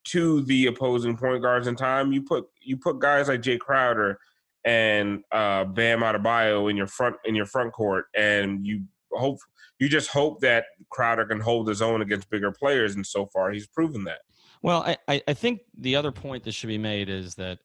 to 0.05 0.41
the 0.43 0.67
opposing 0.67 1.17
point 1.17 1.41
guards 1.41 1.67
in 1.67 1.75
time. 1.75 2.11
You 2.11 2.21
put 2.21 2.45
you 2.61 2.77
put 2.77 2.99
guys 2.99 3.27
like 3.27 3.41
Jay 3.41 3.57
Crowder 3.57 4.19
and 4.63 5.23
uh, 5.31 5.65
Bam 5.65 5.99
Adebayo 5.99 6.69
in 6.69 6.77
your 6.77 6.87
front 6.87 7.15
in 7.25 7.35
your 7.35 7.45
front 7.45 7.73
court, 7.73 8.05
and 8.15 8.65
you 8.65 8.83
hope 9.11 9.39
you 9.79 9.89
just 9.89 10.09
hope 10.09 10.41
that 10.41 10.65
Crowder 10.89 11.25
can 11.25 11.39
hold 11.39 11.67
his 11.67 11.81
own 11.81 12.01
against 12.01 12.29
bigger 12.29 12.51
players, 12.51 12.95
and 12.95 13.05
so 13.05 13.27
far 13.27 13.51
he's 13.51 13.67
proven 13.67 14.03
that. 14.05 14.19
Well, 14.61 14.95
I, 15.07 15.21
I 15.27 15.33
think 15.33 15.61
the 15.77 15.95
other 15.95 16.11
point 16.11 16.43
that 16.43 16.53
should 16.53 16.67
be 16.67 16.79
made 16.79 17.07
is 17.07 17.35
that 17.35 17.59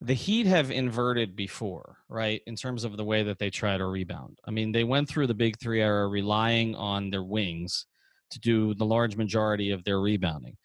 the 0.00 0.14
Heat 0.14 0.46
have 0.46 0.70
inverted 0.70 1.36
before, 1.36 1.98
right? 2.08 2.40
In 2.46 2.56
terms 2.56 2.84
of 2.84 2.96
the 2.96 3.04
way 3.04 3.22
that 3.24 3.38
they 3.38 3.50
try 3.50 3.76
to 3.76 3.86
rebound. 3.86 4.38
I 4.46 4.50
mean, 4.50 4.72
they 4.72 4.84
went 4.84 5.08
through 5.08 5.26
the 5.26 5.34
big 5.34 5.58
three 5.58 5.82
era 5.82 6.08
relying 6.08 6.74
on 6.76 7.10
their 7.10 7.22
wings 7.22 7.86
to 8.30 8.40
do 8.40 8.74
the 8.74 8.86
large 8.86 9.16
majority 9.16 9.70
of 9.70 9.84
their 9.84 10.00
rebounding. 10.00 10.56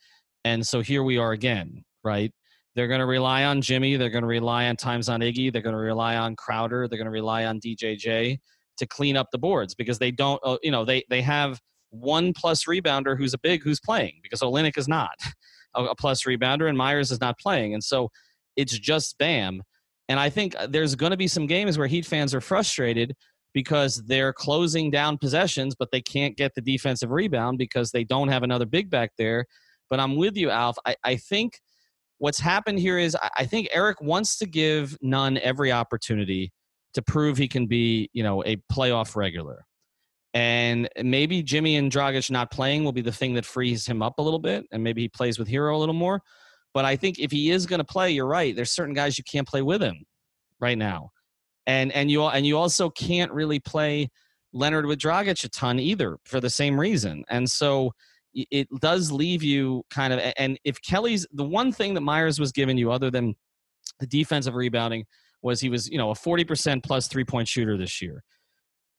And 0.46 0.66
so 0.66 0.82
here 0.82 1.04
we 1.04 1.18
are 1.18 1.32
again, 1.32 1.84
right? 2.04 2.32
They're 2.76 2.88
going 2.88 3.00
to 3.00 3.06
rely 3.06 3.44
on 3.44 3.62
Jimmy. 3.62 3.98
They're 3.98 4.10
going 4.10 4.24
to 4.24 4.28
rely 4.28 4.68
on 4.68 4.76
times 4.76 5.10
on 5.10 5.22
Iggy. 5.22 5.52
They're 5.52 5.62
going 5.62 5.76
to 5.76 5.82
rely 5.82 6.16
on 6.16 6.36
Crowder. 6.36 6.88
They're 6.88 6.98
going 6.98 7.06
to 7.06 7.12
rely 7.12 7.46
on 7.46 7.60
DJJ 7.60 8.40
to 8.78 8.88
clean 8.88 9.18
up 9.18 9.28
the 9.32 9.38
boards 9.38 9.76
because 9.76 10.00
they 10.00 10.12
don't, 10.12 10.40
uh, 10.44 10.58
you 10.64 10.72
know, 10.72 10.86
they, 10.86 11.04
they 11.10 11.22
have 11.22 11.60
one 11.90 12.34
plus 12.34 12.66
rebounder 12.66 13.18
who's 13.18 13.34
a 13.34 13.40
big 13.40 13.64
who's 13.64 13.80
playing 13.80 14.20
because 14.24 14.42
Olynyk 14.42 14.78
is 14.78 14.88
not 14.88 15.16
a 15.76 15.96
plus 15.96 16.24
rebounder 16.24 16.70
and 16.70 16.78
Meyers 16.78 17.12
is 17.12 17.20
not 17.20 17.38
playing. 17.40 17.74
And 17.74 17.84
so 17.84 18.10
it's 18.56 18.78
just 18.78 19.18
Bam. 19.18 19.62
And 20.08 20.20
I 20.20 20.30
think 20.30 20.56
uh, 20.58 20.68
there's 20.68 20.96
going 20.96 21.12
to 21.12 21.18
be 21.18 21.28
some 21.28 21.48
games 21.48 21.78
where 21.78 21.88
Heat 21.88 22.06
fans 22.06 22.34
are 22.34 22.42
frustrated 22.42 23.16
because 23.54 24.04
they're 24.06 24.34
closing 24.34 24.92
down 24.92 25.18
possessions, 25.18 25.76
but 25.78 25.90
they 25.92 26.02
can't 26.02 26.38
get 26.38 26.54
the 26.56 26.62
defensive 26.62 27.12
rebound 27.12 27.58
because 27.58 27.92
they 27.92 28.04
don't 28.04 28.28
have 28.28 28.44
another 28.44 28.66
big 28.66 28.90
back 28.90 29.12
there 29.18 29.46
but 29.90 30.00
I'm 30.00 30.16
with 30.16 30.38
you, 30.38 30.50
Alf. 30.50 30.78
I, 30.86 30.96
I 31.04 31.16
think 31.16 31.60
what's 32.18 32.40
happened 32.40 32.80
here 32.80 32.98
is 32.98 33.16
I, 33.16 33.30
I 33.38 33.46
think 33.46 33.70
Eric 33.72 34.02
wants 34.02 34.38
to 34.40 34.46
give 34.46 34.98
Nunn 35.02 35.38
every 35.40 35.72
opportunity 35.72 36.52
to 36.94 37.02
prove 37.02 37.38
he 37.38 37.48
can 37.48 37.68
be, 37.68 38.10
you 38.14 38.24
know, 38.24 38.44
a 38.46 38.58
playoff 38.72 39.16
regular. 39.16 39.66
And 40.34 40.88
maybe 41.02 41.42
Jimmy 41.42 41.76
and 41.78 41.92
Dragic 41.92 42.30
not 42.30 42.52
playing 42.52 42.84
will 42.84 42.92
be 42.92 43.02
the 43.02 43.12
thing 43.12 43.34
that 43.34 43.46
frees 43.46 43.86
him 43.86 44.02
up 44.04 44.20
a 44.20 44.22
little 44.22 44.40
bit, 44.40 44.66
and 44.72 44.84
maybe 44.84 45.02
he 45.02 45.10
plays 45.10 45.40
with 45.40 45.48
Herro 45.48 45.76
a 45.76 45.78
little 45.78 45.96
more. 45.96 46.22
But 46.74 46.86
I 46.86 46.96
think 46.96 47.18
if 47.18 47.32
he 47.32 47.50
is 47.50 47.66
going 47.66 47.80
to 47.80 47.86
play, 47.86 48.12
you're 48.12 48.28
right. 48.28 48.56
There's 48.56 48.72
certain 48.72 48.94
guys 48.94 49.18
you 49.18 49.24
can't 49.24 49.48
play 49.48 49.64
with 49.64 49.82
him 49.82 50.06
right 50.60 50.78
now, 50.78 51.10
and 51.66 51.92
and 51.94 52.12
you 52.12 52.24
and 52.26 52.46
you 52.46 52.60
also 52.60 52.92
can't 52.92 53.32
really 53.32 53.60
play 53.60 54.10
Leonard 54.54 54.86
with 54.86 55.00
Dragic 55.00 55.44
a 55.44 55.50
ton 55.50 55.80
either 55.80 56.18
for 56.26 56.40
the 56.40 56.50
same 56.50 56.80
reason. 56.80 57.24
And 57.30 57.50
so 57.50 57.92
it 58.52 58.68
does 58.80 59.12
leave 59.12 59.44
you 59.44 59.84
kind 59.90 60.14
of 60.14 60.20
and 60.38 60.60
if 60.64 60.82
Kelly's 60.82 61.26
the 61.34 61.44
one 61.44 61.72
thing 61.72 61.94
that 61.94 62.02
Meyers 62.02 62.40
was 62.40 62.52
giving 62.52 62.78
you 62.78 62.92
other 62.92 63.10
than 63.10 63.36
the 64.00 64.08
defensive 64.08 64.56
rebounding 64.56 65.06
was 65.42 65.62
he 65.62 65.70
was 65.70 65.90
you 65.90 65.98
know 65.98 66.12
a 66.12 66.16
40% 66.16 66.84
plus 66.84 67.08
three 67.08 67.26
point 67.26 67.48
shooter 67.48 67.78
this 67.78 68.02
year. 68.02 68.24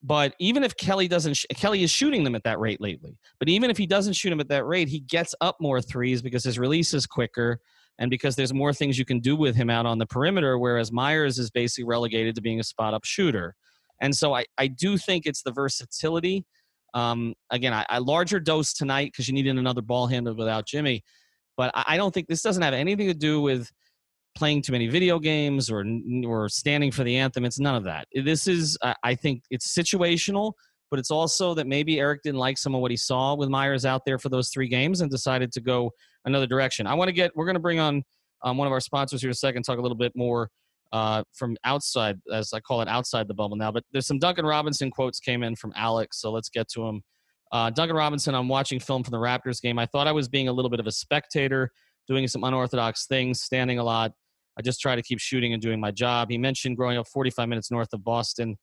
But 0.03 0.35
even 0.39 0.65
if 0.65 0.77
Kelly 0.77 1.09
doesn't 1.09 1.45
Kelly 1.55 1.83
is 1.83 1.91
shooting 1.91 2.25
them 2.25 2.35
at 2.35 2.45
that 2.45 2.59
rate 2.59 2.81
lately 2.81 3.19
but 3.39 3.49
even 3.49 3.71
if 3.71 3.77
he 3.77 3.87
doesn't 3.87 4.15
shoot 4.15 4.31
them 4.31 4.41
at 4.41 4.49
that 4.49 4.67
rate 4.67 4.89
he 4.89 5.01
gets 5.01 5.35
up 5.41 5.57
more 5.61 5.81
threes 5.81 6.23
because 6.23 6.45
his 6.45 6.59
release 6.59 6.95
is 6.95 7.07
quicker 7.07 7.61
and 7.99 8.11
because 8.11 8.35
there's 8.35 8.55
more 8.55 8.73
things 8.73 8.99
you 8.99 9.05
can 9.05 9.21
do 9.21 9.37
with 9.37 9.55
him 9.55 9.69
out 9.69 9.87
on 9.87 9.99
the 9.99 10.07
perimeter 10.07 10.59
whereas 10.59 10.91
meyers 10.91 11.39
is 11.39 11.51
basically 11.51 11.85
relegated 11.85 12.35
to 12.35 12.41
being 12.41 12.61
a 12.61 12.65
spot 12.65 12.95
up 12.95 13.05
shooter. 13.05 13.55
And 14.01 14.17
so 14.17 14.35
I, 14.35 14.47
I 14.57 14.67
do 14.67 14.97
think 14.97 15.27
it's 15.27 15.43
the 15.43 15.53
versatility 15.53 16.47
um, 16.95 17.35
again, 17.51 17.73
I, 17.73 17.87
I 17.89 17.99
larger 17.99 18.41
dose 18.41 18.73
tonight 18.73 19.13
because 19.13 19.29
you 19.29 19.35
needed 19.35 19.57
another 19.57 19.83
ball 19.83 20.07
handler 20.07 20.35
without 20.35 20.67
Jimmy. 20.67 21.03
But 21.57 21.71
I, 21.75 21.85
I 21.89 21.97
don't 21.97 22.13
think 22.13 22.27
this 22.29 22.43
doesn't 22.43 22.63
have 22.63 22.75
anything 22.75 23.09
to 23.09 23.15
do 23.15 23.41
with 23.41 23.71
playing 24.37 24.63
too 24.63 24.73
many 24.73 24.87
video 24.87 25.19
games 25.19 25.71
or 25.71 25.85
or 26.25 26.49
standing 26.49 26.91
for 26.93 27.05
the 27.05 27.17
anthem. 27.17 27.45
It's 27.45 27.59
none 27.59 27.75
of 27.75 27.85
that. 27.85 28.07
This 28.15 28.47
is, 28.47 28.79
I 29.03 29.15
think, 29.15 29.43
it's 29.51 29.77
situational, 29.77 30.53
but 30.91 30.99
it's 30.99 31.11
also 31.11 31.55
that 31.55 31.67
maybe 31.67 31.99
Eric 31.99 32.23
didn't 32.23 32.39
like 32.39 32.59
some 32.59 32.75
of 32.75 32.81
what 32.81 32.91
he 32.91 32.97
saw 32.97 33.35
with 33.35 33.49
Meyers 33.49 33.85
out 33.85 34.05
there 34.05 34.19
for 34.19 34.29
those 34.29 34.49
three 34.51 34.69
games 34.69 35.01
and 35.01 35.11
decided 35.11 35.53
to 35.53 35.61
go 35.61 35.91
another 36.25 36.47
direction. 36.47 36.87
I 36.87 36.95
want 36.95 37.09
to 37.09 37.13
get, 37.13 37.33
we're 37.35 37.45
going 37.45 37.55
to 37.55 37.61
bring 37.61 37.81
on 37.81 38.03
um, 38.43 38.57
one 38.57 38.67
of 38.67 38.73
our 38.73 38.81
sponsors 38.81 39.21
here 39.21 39.29
in 39.29 39.33
a 39.33 39.35
second, 39.35 39.65
talk 39.65 39.79
a 39.79 39.83
little 39.83 39.97
bit 39.97 40.13
more 40.15 40.49
uh, 40.93 41.23
from 41.33 41.57
outside, 41.65 42.19
as 42.33 42.53
I 42.53 42.61
call 42.61 42.81
it, 42.83 42.89
outside 42.89 43.29
the 43.29 43.35
bubble 43.35 43.57
now. 43.57 43.71
But 43.71 43.85
there's 43.93 44.07
some 44.07 44.19
Duncan 44.19 44.47
Robinson 44.47 44.91
quotes 44.91 45.21
came 45.21 45.43
in 45.43 45.57
from 45.57 45.73
Alex, 45.77 46.21
so 46.21 46.31
let's 46.31 46.49
get 46.49 46.69
to 46.71 46.85
them. 46.85 47.03
Uh, 47.53 47.71
Duncan 47.71 47.97
Robinson, 47.97 48.35
I'm 48.35 48.49
watching 48.49 48.79
film 48.79 49.03
from 49.03 49.13
the 49.13 49.19
Raptors 49.19 49.61
game. 49.61 49.79
I 49.79 49.87
thought 49.87 50.07
I 50.07 50.13
was 50.13 50.29
being 50.29 50.49
a 50.49 50.53
little 50.53 50.71
bit 50.71 50.81
of 50.81 50.87
a 50.87 50.93
spectator, 50.93 51.71
doing 52.07 52.27
some 52.29 52.45
unorthodox 52.45 53.07
things, 53.07 53.43
standing 53.43 53.79
a 53.79 53.85
lot. 53.85 54.13
I 54.59 54.63
just 54.63 54.81
try 54.81 54.95
to 54.95 55.03
keep 55.03 55.19
shooting 55.19 55.53
and 55.53 55.63
doing 55.63 55.81
my 55.81 55.91
job. 55.91 56.31
He 56.31 56.39
mentioned 56.39 56.77
growing 56.77 56.99
up 56.99 57.09
45 57.09 57.49
minutes 57.49 57.71
north 57.71 57.89
of 57.93 58.05
Boston. 58.05 58.57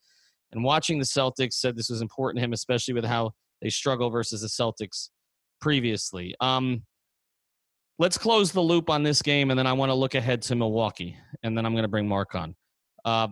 And 0.51 0.63
watching 0.63 0.99
the 0.99 1.05
Celtics 1.05 1.53
said 1.53 1.75
this 1.75 1.89
was 1.89 2.01
important 2.01 2.39
to 2.39 2.45
him, 2.45 2.53
especially 2.53 2.93
with 2.93 3.05
how 3.05 3.31
they 3.61 3.69
struggle 3.69 4.09
versus 4.09 4.41
the 4.41 4.47
Celtics 4.47 5.09
previously. 5.59 6.35
Um, 6.39 6.83
let's 7.99 8.17
close 8.17 8.51
the 8.51 8.61
loop 8.61 8.89
on 8.89 9.03
this 9.03 9.21
game, 9.21 9.49
and 9.49 9.57
then 9.57 9.67
I 9.67 9.73
want 9.73 9.89
to 9.89 9.93
look 9.93 10.15
ahead 10.15 10.41
to 10.43 10.55
Milwaukee, 10.55 11.17
and 11.43 11.57
then 11.57 11.65
I'm 11.65 11.73
going 11.73 11.83
to 11.83 11.89
bring 11.89 12.07
Mark 12.07 12.35
on. 12.35 12.55
Uh, 13.05 13.27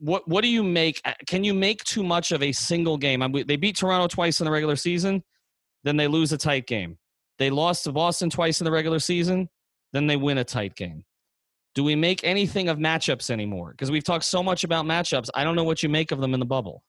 what 0.00 0.26
what 0.28 0.42
do 0.42 0.48
you 0.48 0.62
make? 0.62 1.02
Can 1.26 1.44
you 1.44 1.54
make 1.54 1.82
too 1.84 2.02
much 2.02 2.32
of 2.32 2.42
a 2.42 2.52
single 2.52 2.96
game? 2.96 3.22
I 3.22 3.28
mean, 3.28 3.46
they 3.46 3.56
beat 3.56 3.76
Toronto 3.76 4.06
twice 4.06 4.40
in 4.40 4.44
the 4.44 4.50
regular 4.50 4.76
season, 4.76 5.22
then 5.84 5.96
they 5.96 6.06
lose 6.06 6.32
a 6.32 6.38
tight 6.38 6.66
game. 6.66 6.98
They 7.38 7.50
lost 7.50 7.84
to 7.84 7.92
Boston 7.92 8.30
twice 8.30 8.60
in 8.60 8.64
the 8.64 8.70
regular 8.70 8.98
season, 8.98 9.48
then 9.92 10.06
they 10.06 10.16
win 10.16 10.38
a 10.38 10.44
tight 10.44 10.74
game. 10.74 11.04
Do 11.74 11.84
we 11.84 11.94
make 11.94 12.24
anything 12.24 12.68
of 12.68 12.78
matchups 12.78 13.30
anymore? 13.30 13.70
Because 13.70 13.90
we've 13.90 14.04
talked 14.04 14.24
so 14.24 14.42
much 14.42 14.64
about 14.64 14.84
matchups. 14.84 15.28
I 15.34 15.44
don't 15.44 15.54
know 15.54 15.64
what 15.64 15.82
you 15.82 15.88
make 15.88 16.10
of 16.10 16.20
them 16.20 16.34
in 16.34 16.40
the 16.40 16.46
bubble. 16.46 16.82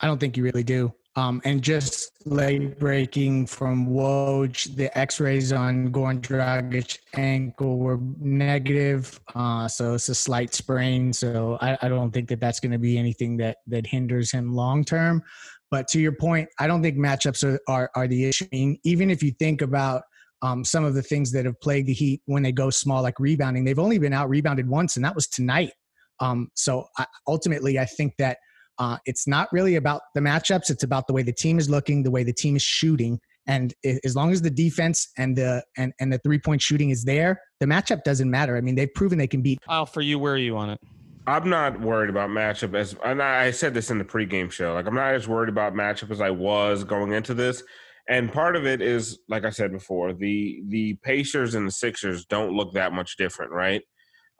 I 0.00 0.06
don't 0.06 0.18
think 0.18 0.36
you 0.36 0.42
really 0.42 0.64
do. 0.64 0.92
Um, 1.16 1.42
and 1.44 1.60
just 1.60 2.12
late 2.24 2.78
breaking 2.78 3.46
from 3.46 3.88
Woj, 3.88 4.76
the 4.76 4.96
X-rays 4.96 5.52
on 5.52 5.90
Goran 5.90 6.20
Dragic 6.20 6.98
ankle 7.14 7.78
were 7.78 7.98
negative, 8.20 9.18
uh, 9.34 9.66
so 9.66 9.94
it's 9.94 10.08
a 10.08 10.14
slight 10.14 10.54
sprain. 10.54 11.12
So 11.12 11.58
I, 11.60 11.76
I 11.82 11.88
don't 11.88 12.12
think 12.12 12.28
that 12.28 12.38
that's 12.38 12.60
going 12.60 12.70
to 12.70 12.78
be 12.78 12.96
anything 12.96 13.36
that 13.38 13.56
that 13.66 13.88
hinders 13.88 14.30
him 14.30 14.54
long 14.54 14.84
term. 14.84 15.20
But 15.68 15.88
to 15.88 16.00
your 16.00 16.12
point, 16.12 16.48
I 16.60 16.68
don't 16.68 16.80
think 16.80 16.96
matchups 16.96 17.42
are 17.42 17.58
are, 17.68 17.90
are 17.96 18.06
the 18.06 18.26
issue. 18.26 18.44
I 18.52 18.56
mean, 18.56 18.78
even 18.84 19.10
if 19.10 19.20
you 19.20 19.32
think 19.32 19.62
about 19.62 20.02
um, 20.42 20.64
some 20.64 20.84
of 20.84 20.94
the 20.94 21.02
things 21.02 21.32
that 21.32 21.44
have 21.44 21.60
plagued 21.60 21.88
the 21.88 21.92
Heat 21.92 22.22
when 22.26 22.44
they 22.44 22.52
go 22.52 22.70
small, 22.70 23.02
like 23.02 23.18
rebounding, 23.18 23.64
they've 23.64 23.80
only 23.80 23.98
been 23.98 24.12
out 24.12 24.28
rebounded 24.28 24.68
once, 24.68 24.94
and 24.94 25.04
that 25.04 25.16
was 25.16 25.26
tonight. 25.26 25.72
Um, 26.20 26.50
so 26.54 26.86
I, 26.98 27.06
ultimately, 27.26 27.80
I 27.80 27.84
think 27.84 28.14
that 28.18 28.38
uh, 28.80 28.96
it's 29.04 29.28
not 29.28 29.46
really 29.52 29.76
about 29.76 30.00
the 30.14 30.20
matchups. 30.20 30.70
It's 30.70 30.82
about 30.82 31.06
the 31.06 31.12
way 31.12 31.22
the 31.22 31.32
team 31.32 31.58
is 31.58 31.68
looking, 31.68 32.02
the 32.02 32.10
way 32.10 32.24
the 32.24 32.32
team 32.32 32.56
is 32.56 32.62
shooting. 32.62 33.20
And 33.46 33.74
as 34.04 34.16
long 34.16 34.32
as 34.32 34.40
the 34.42 34.50
defense 34.50 35.08
and 35.18 35.36
the 35.36 35.62
and, 35.76 35.92
and 36.00 36.12
the 36.12 36.18
three 36.18 36.38
point 36.38 36.62
shooting 36.62 36.90
is 36.90 37.04
there, 37.04 37.40
the 37.60 37.66
matchup 37.66 38.02
doesn't 38.04 38.30
matter. 38.30 38.56
I 38.56 38.60
mean, 38.60 38.74
they've 38.74 38.92
proven 38.92 39.18
they 39.18 39.26
can 39.26 39.42
beat. 39.42 39.60
Kyle, 39.60 39.86
for 39.86 40.00
you, 40.00 40.18
where 40.18 40.32
are 40.34 40.38
you 40.38 40.56
on 40.56 40.70
it? 40.70 40.80
I'm 41.26 41.50
not 41.50 41.80
worried 41.80 42.10
about 42.10 42.30
matchup 42.30 42.74
as 42.74 42.96
and 43.04 43.22
I 43.22 43.50
said 43.50 43.74
this 43.74 43.90
in 43.90 43.98
the 43.98 44.04
pregame 44.04 44.50
show. 44.50 44.72
Like 44.72 44.86
I'm 44.86 44.94
not 44.94 45.14
as 45.14 45.28
worried 45.28 45.50
about 45.50 45.74
matchup 45.74 46.10
as 46.10 46.20
I 46.20 46.30
was 46.30 46.82
going 46.82 47.12
into 47.12 47.34
this. 47.34 47.62
And 48.08 48.32
part 48.32 48.56
of 48.56 48.66
it 48.66 48.80
is, 48.80 49.18
like 49.28 49.44
I 49.44 49.50
said 49.50 49.72
before, 49.72 50.14
the 50.14 50.62
the 50.68 50.94
Pacers 51.02 51.54
and 51.54 51.66
the 51.66 51.72
Sixers 51.72 52.24
don't 52.24 52.52
look 52.54 52.72
that 52.74 52.92
much 52.92 53.16
different, 53.16 53.52
right? 53.52 53.82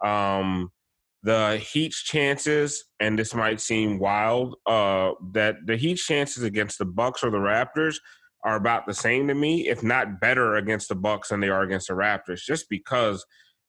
Um, 0.02 0.72
the 1.22 1.58
Heat's 1.58 2.02
chances, 2.02 2.84
and 2.98 3.18
this 3.18 3.34
might 3.34 3.60
seem 3.60 3.98
wild, 3.98 4.56
uh, 4.66 5.12
that 5.32 5.56
the 5.66 5.76
Heat's 5.76 6.04
chances 6.04 6.42
against 6.42 6.78
the 6.78 6.86
Bucks 6.86 7.22
or 7.22 7.30
the 7.30 7.38
Raptors 7.38 7.96
are 8.44 8.56
about 8.56 8.86
the 8.86 8.94
same 8.94 9.28
to 9.28 9.34
me, 9.34 9.68
if 9.68 9.82
not 9.82 10.20
better 10.20 10.56
against 10.56 10.88
the 10.88 10.94
Bucks 10.94 11.28
than 11.28 11.40
they 11.40 11.50
are 11.50 11.62
against 11.62 11.88
the 11.88 11.94
Raptors, 11.94 12.42
just 12.42 12.68
because 12.68 13.24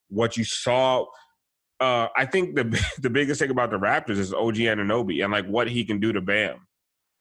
what 0.07 0.37
you 0.37 0.43
saw. 0.43 1.05
Uh, 1.79 2.07
I 2.15 2.25
think 2.25 2.55
the 2.55 2.63
the 3.01 3.09
biggest 3.09 3.41
thing 3.41 3.49
about 3.49 3.71
the 3.71 3.79
Raptors 3.79 4.17
is 4.17 4.33
OG 4.33 4.55
Anunoby 4.55 5.23
and 5.23 5.33
like 5.33 5.47
what 5.47 5.69
he 5.69 5.83
can 5.83 5.99
do 5.99 6.13
to 6.13 6.21
Bam. 6.21 6.67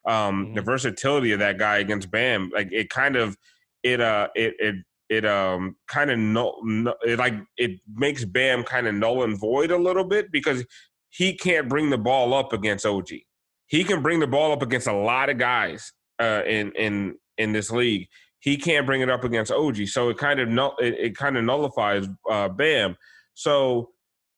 Um, 0.07 0.47
mm-hmm. 0.47 0.55
The 0.55 0.63
versatility 0.63 1.33
of 1.33 1.41
that 1.41 1.59
guy 1.59 1.79
against 1.79 2.11
Bam, 2.11 2.51
like 2.55 2.69
it 2.73 2.89
kind 2.91 3.17
of 3.17 3.37
it 3.83 4.01
uh 4.01 4.29
it 4.35 4.55
it 4.59 4.77
it 5.11 5.27
um 5.27 5.77
kind 5.89 6.11
of 6.11 6.19
no, 6.19 6.95
it 7.03 7.19
like 7.19 7.35
it 7.57 7.73
makes 7.95 8.25
Bam 8.25 8.63
kind 8.63 8.87
of 8.87 8.95
null 8.95 9.25
and 9.25 9.39
void 9.39 9.73
a 9.73 9.77
little 9.77 10.05
bit 10.05 10.33
because 10.33 10.65
he 11.11 11.37
can't 11.37 11.69
bring 11.69 11.91
the 11.91 11.99
ball 11.99 12.33
up 12.33 12.53
against 12.53 12.87
OG. 12.87 13.09
He 13.67 13.85
can 13.85 14.03
bring 14.03 14.21
the 14.21 14.29
ball 14.29 14.53
up 14.53 14.63
against 14.63 14.87
a 14.87 14.93
lot 14.93 15.29
of 15.29 15.37
guys 15.37 15.93
uh, 16.21 16.43
in 16.47 16.73
in 16.73 17.17
in 17.37 17.53
this 17.53 17.71
league. 17.71 18.07
He 18.39 18.57
can't 18.57 18.87
bring 18.87 19.03
it 19.03 19.11
up 19.11 19.25
against 19.25 19.53
OG, 19.53 19.89
so 19.89 20.09
it 20.09 20.17
kind 20.17 20.41
of 20.41 20.49
no, 20.49 20.75
it, 20.79 20.95
it 20.95 21.17
kind 21.17 21.37
of 21.37 21.45
nullifies 21.45 22.07
uh, 22.31 22.49
Bam. 22.49 22.97
So 23.35 23.91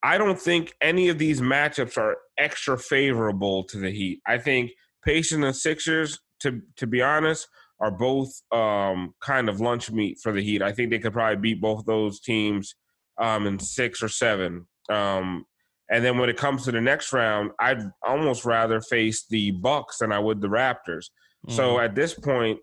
I 0.03 0.17
don't 0.17 0.41
think 0.41 0.75
any 0.81 1.09
of 1.11 1.19
these 1.19 1.41
matchups 1.43 1.99
are 1.99 2.17
extra 2.39 2.79
favorable 2.79 3.65
to 3.65 3.79
the 3.79 3.91
Heat. 3.91 4.21
I 4.27 4.39
think 4.39 4.71
Pacers 5.05 5.45
and 5.45 5.55
Sixers, 5.55 6.19
to 6.41 6.63
to 6.77 6.87
be 6.87 7.03
honest, 7.03 7.47
are 7.83 7.91
both 7.91 8.31
um, 8.53 9.13
kind 9.21 9.49
of 9.49 9.61
lunch 9.61 9.91
meat 9.91 10.19
for 10.23 10.33
the 10.33 10.41
Heat. 10.41 10.63
I 10.63 10.73
think 10.73 10.91
they 10.91 11.01
could 11.01 11.13
probably 11.13 11.37
beat 11.37 11.61
both 11.61 11.85
those 11.85 12.21
teams 12.21 12.77
um, 13.21 13.47
in 13.47 13.59
six 13.59 14.03
or 14.03 14.09
seven. 14.09 14.69
Um, 14.89 15.45
and 15.91 16.05
then 16.05 16.17
when 16.17 16.31
it 16.31 16.37
comes 16.37 16.65
to 16.65 16.73
the 16.73 16.81
next 16.81 17.13
round, 17.13 17.51
I'd 17.59 17.83
almost 18.07 18.45
rather 18.45 18.81
face 18.81 19.27
the 19.29 19.51
Bucks 19.51 19.99
than 19.99 20.13
I 20.13 20.21
would 20.21 20.41
the 20.41 20.49
Raptors. 20.49 21.11
Mm-hmm. 21.45 21.57
So 21.57 21.81
at 21.81 21.97
this 21.97 22.15
point, 22.15 22.61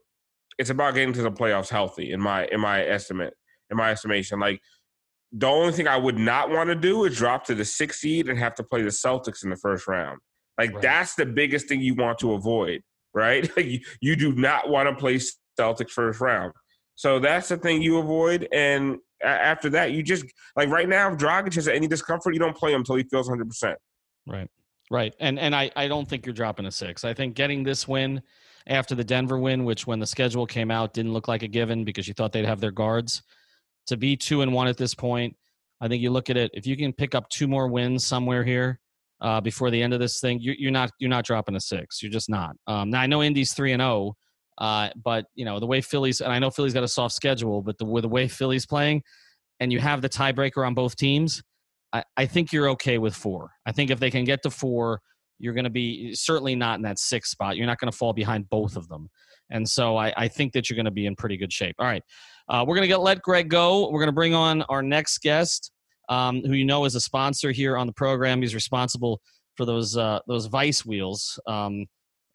it's 0.58 0.70
about 0.70 0.94
getting 0.94 1.14
to 1.14 1.22
the 1.22 1.32
playoffs 1.32 1.70
healthy 1.70 2.12
in 2.14 2.22
my 2.22 2.48
in 2.48 2.62
my 2.62 2.86
estimate, 2.86 3.34
in 3.70 3.78
my 3.78 3.92
estimation. 3.92 4.40
Like 4.40 4.62
the 5.34 5.48
only 5.48 5.74
thing 5.74 5.88
I 5.88 5.98
would 5.98 6.18
not 6.18 6.50
want 6.50 6.70
to 6.70 6.76
do 6.76 7.04
is 7.04 7.18
drop 7.18 7.46
to 7.46 7.56
the 7.56 7.66
sixth 7.66 8.00
seed 8.00 8.30
and 8.30 8.40
have 8.40 8.56
to 8.56 8.64
play 8.64 8.82
the 8.84 8.90
Celtics 8.90 9.44
in 9.44 9.50
the 9.50 9.58
first 9.58 9.86
round. 9.88 10.20
Like 10.58 10.74
right. 10.74 10.82
that's 10.82 11.16
the 11.16 11.26
biggest 11.26 11.68
thing 11.68 11.82
you 11.82 11.96
want 11.96 12.20
to 12.20 12.34
avoid 12.34 12.82
right? 13.14 13.50
you, 14.02 14.16
do 14.16 14.34
not 14.34 14.70
want 14.70 14.90
to 14.90 14.96
play 14.96 15.20
Celtics 15.60 15.92
first 15.92 16.22
round. 16.22 16.54
So 16.96 17.20
that's 17.20 17.50
the 17.50 17.58
thing 17.58 17.82
you 17.82 17.98
avoid. 17.98 18.48
And 18.52 18.98
after 19.24 19.70
that, 19.72 19.92
you 19.92 20.04
just 20.04 20.26
like 20.56 20.70
right 20.70 20.88
now, 20.88 21.12
if 21.12 21.18
Dragic 21.18 21.56
has 21.56 21.68
any 21.68 21.88
discomfort, 21.88 22.34
you 22.34 22.40
don't 22.40 22.56
play 22.56 22.74
him 22.74 22.82
until 22.82 22.96
he 22.96 23.04
feels 23.04 23.30
100%. 23.30 23.76
Right. 24.28 24.50
Right. 24.92 25.14
And 25.20 25.38
and 25.40 25.56
I, 25.56 25.72
I 25.76 25.88
don't 25.88 26.08
think 26.08 26.26
you're 26.26 26.34
dropping 26.34 26.66
a 26.66 26.72
six. 26.72 27.06
I 27.06 27.14
think 27.14 27.36
getting 27.36 27.64
this 27.64 27.88
win 27.88 28.22
after 28.68 28.96
the 28.96 29.04
Denver 29.04 29.38
win, 29.38 29.64
which 29.64 29.86
when 29.86 30.00
the 30.00 30.08
schedule 30.08 30.46
came 30.46 30.72
out 30.72 30.94
didn't 30.94 31.14
look 31.14 31.28
like 31.28 31.44
a 31.44 31.48
given 31.48 31.84
because 31.84 32.08
you 32.08 32.14
thought 32.14 32.32
they'd 32.32 32.46
have 32.46 32.60
their 32.60 32.72
guards, 32.72 33.22
to 33.88 33.98
be 33.98 34.16
two 34.18 34.42
and 34.42 34.54
one 34.54 34.68
at 34.68 34.78
this 34.78 34.96
point, 34.96 35.36
I 35.82 35.88
think 35.88 36.02
you 36.02 36.10
look 36.10 36.30
at 36.30 36.38
it, 36.38 36.52
if 36.54 36.68
you 36.68 36.76
can 36.76 36.92
pick 36.92 37.16
up 37.16 37.30
two 37.30 37.48
more 37.48 37.68
wins 37.68 38.06
somewhere 38.06 38.44
here, 38.44 38.80
uh, 39.22 39.42
before 39.42 39.70
the 39.70 39.82
end 39.82 39.94
of 39.94 40.00
this 40.00 40.20
thing, 40.20 40.40
you, 40.42 40.68
are 40.68 40.72
not 40.72 40.92
you're 41.00 41.10
not 41.10 41.26
dropping 41.26 41.56
a 41.56 41.60
six. 41.60 42.02
You're 42.02 42.12
just 42.12 42.30
not. 42.30 42.56
Um, 42.68 42.90
now 42.90 43.02
I 43.02 43.08
know 43.08 43.22
Indy's 43.22 43.54
three 43.54 43.74
and 43.74 43.82
zero, 43.82 44.16
oh, 44.60 44.64
uh, 44.64 44.90
but 45.04 45.26
you 45.36 45.46
know 45.46 45.60
the 45.60 45.68
way 45.68 45.82
Phillies 45.82 46.22
and 46.22 46.32
I 46.32 46.40
know 46.40 46.50
Philly's 46.50 46.74
got 46.74 46.84
a 46.84 46.88
soft 46.88 47.16
schedule, 47.16 47.62
but 47.62 47.78
the 47.78 47.86
with 47.86 48.04
the 48.04 48.10
way 48.10 48.28
Philly's 48.28 48.66
playing, 48.66 49.04
and 49.60 49.72
you 49.72 49.80
have 49.80 50.02
the 50.02 50.10
tiebreaker 50.10 50.66
on 50.66 50.74
both 50.74 50.96
teams, 50.96 51.42
I, 51.94 52.04
I 52.18 52.26
think 52.26 52.54
you're 52.54 52.70
okay 52.72 52.98
with 52.98 53.16
four. 53.16 53.52
I 53.66 53.72
think 53.72 53.92
if 53.92 54.00
they 54.00 54.12
can 54.12 54.24
get 54.24 54.42
to 54.44 54.50
four, 54.50 55.02
you're 55.40 55.54
going 55.54 55.66
to 55.66 55.70
be 55.70 56.14
certainly 56.14 56.56
not 56.56 56.78
in 56.78 56.84
that 56.84 57.00
sixth 57.00 57.32
spot. 57.32 57.58
You're 57.58 57.68
not 57.68 57.80
going 57.80 57.92
to 57.92 57.98
fall 57.98 58.14
behind 58.14 58.50
both 58.50 58.76
of 58.76 58.88
them. 58.88 59.10
And 59.50 59.68
so 59.68 59.98
I, 59.98 60.14
I 60.16 60.28
think 60.28 60.54
that 60.54 60.70
you're 60.70 60.76
going 60.76 60.86
to 60.86 60.92
be 60.92 61.08
in 61.08 61.16
pretty 61.16 61.38
good 61.38 61.52
shape. 61.52 61.76
All 61.80 61.88
right. 61.88 62.04
Uh, 62.48 62.64
we're 62.68 62.76
going 62.76 62.84
to 62.84 62.88
get 62.88 63.00
let 63.00 63.22
Greg 63.22 63.50
go. 63.50 63.90
We're 63.90 64.00
going 64.00 64.10
to 64.10 64.14
bring 64.14 64.34
on 64.34 64.62
our 64.64 64.84
next 64.84 65.20
guest 65.20 65.72
um, 66.10 66.42
who 66.44 66.54
you 66.54 66.66
know 66.66 66.86
is 66.86 66.96
a 66.96 67.00
sponsor 67.00 67.52
here 67.52 67.78
on 67.78 67.88
the 67.88 67.94
program. 67.94 68.42
He's 68.42 68.56
responsible 68.56 69.22
for 69.56 69.66
those 69.66 69.96
uh, 69.96 70.20
those 70.28 70.48
Vice 70.48 70.86
wheels, 70.86 71.40
um, 71.48 71.86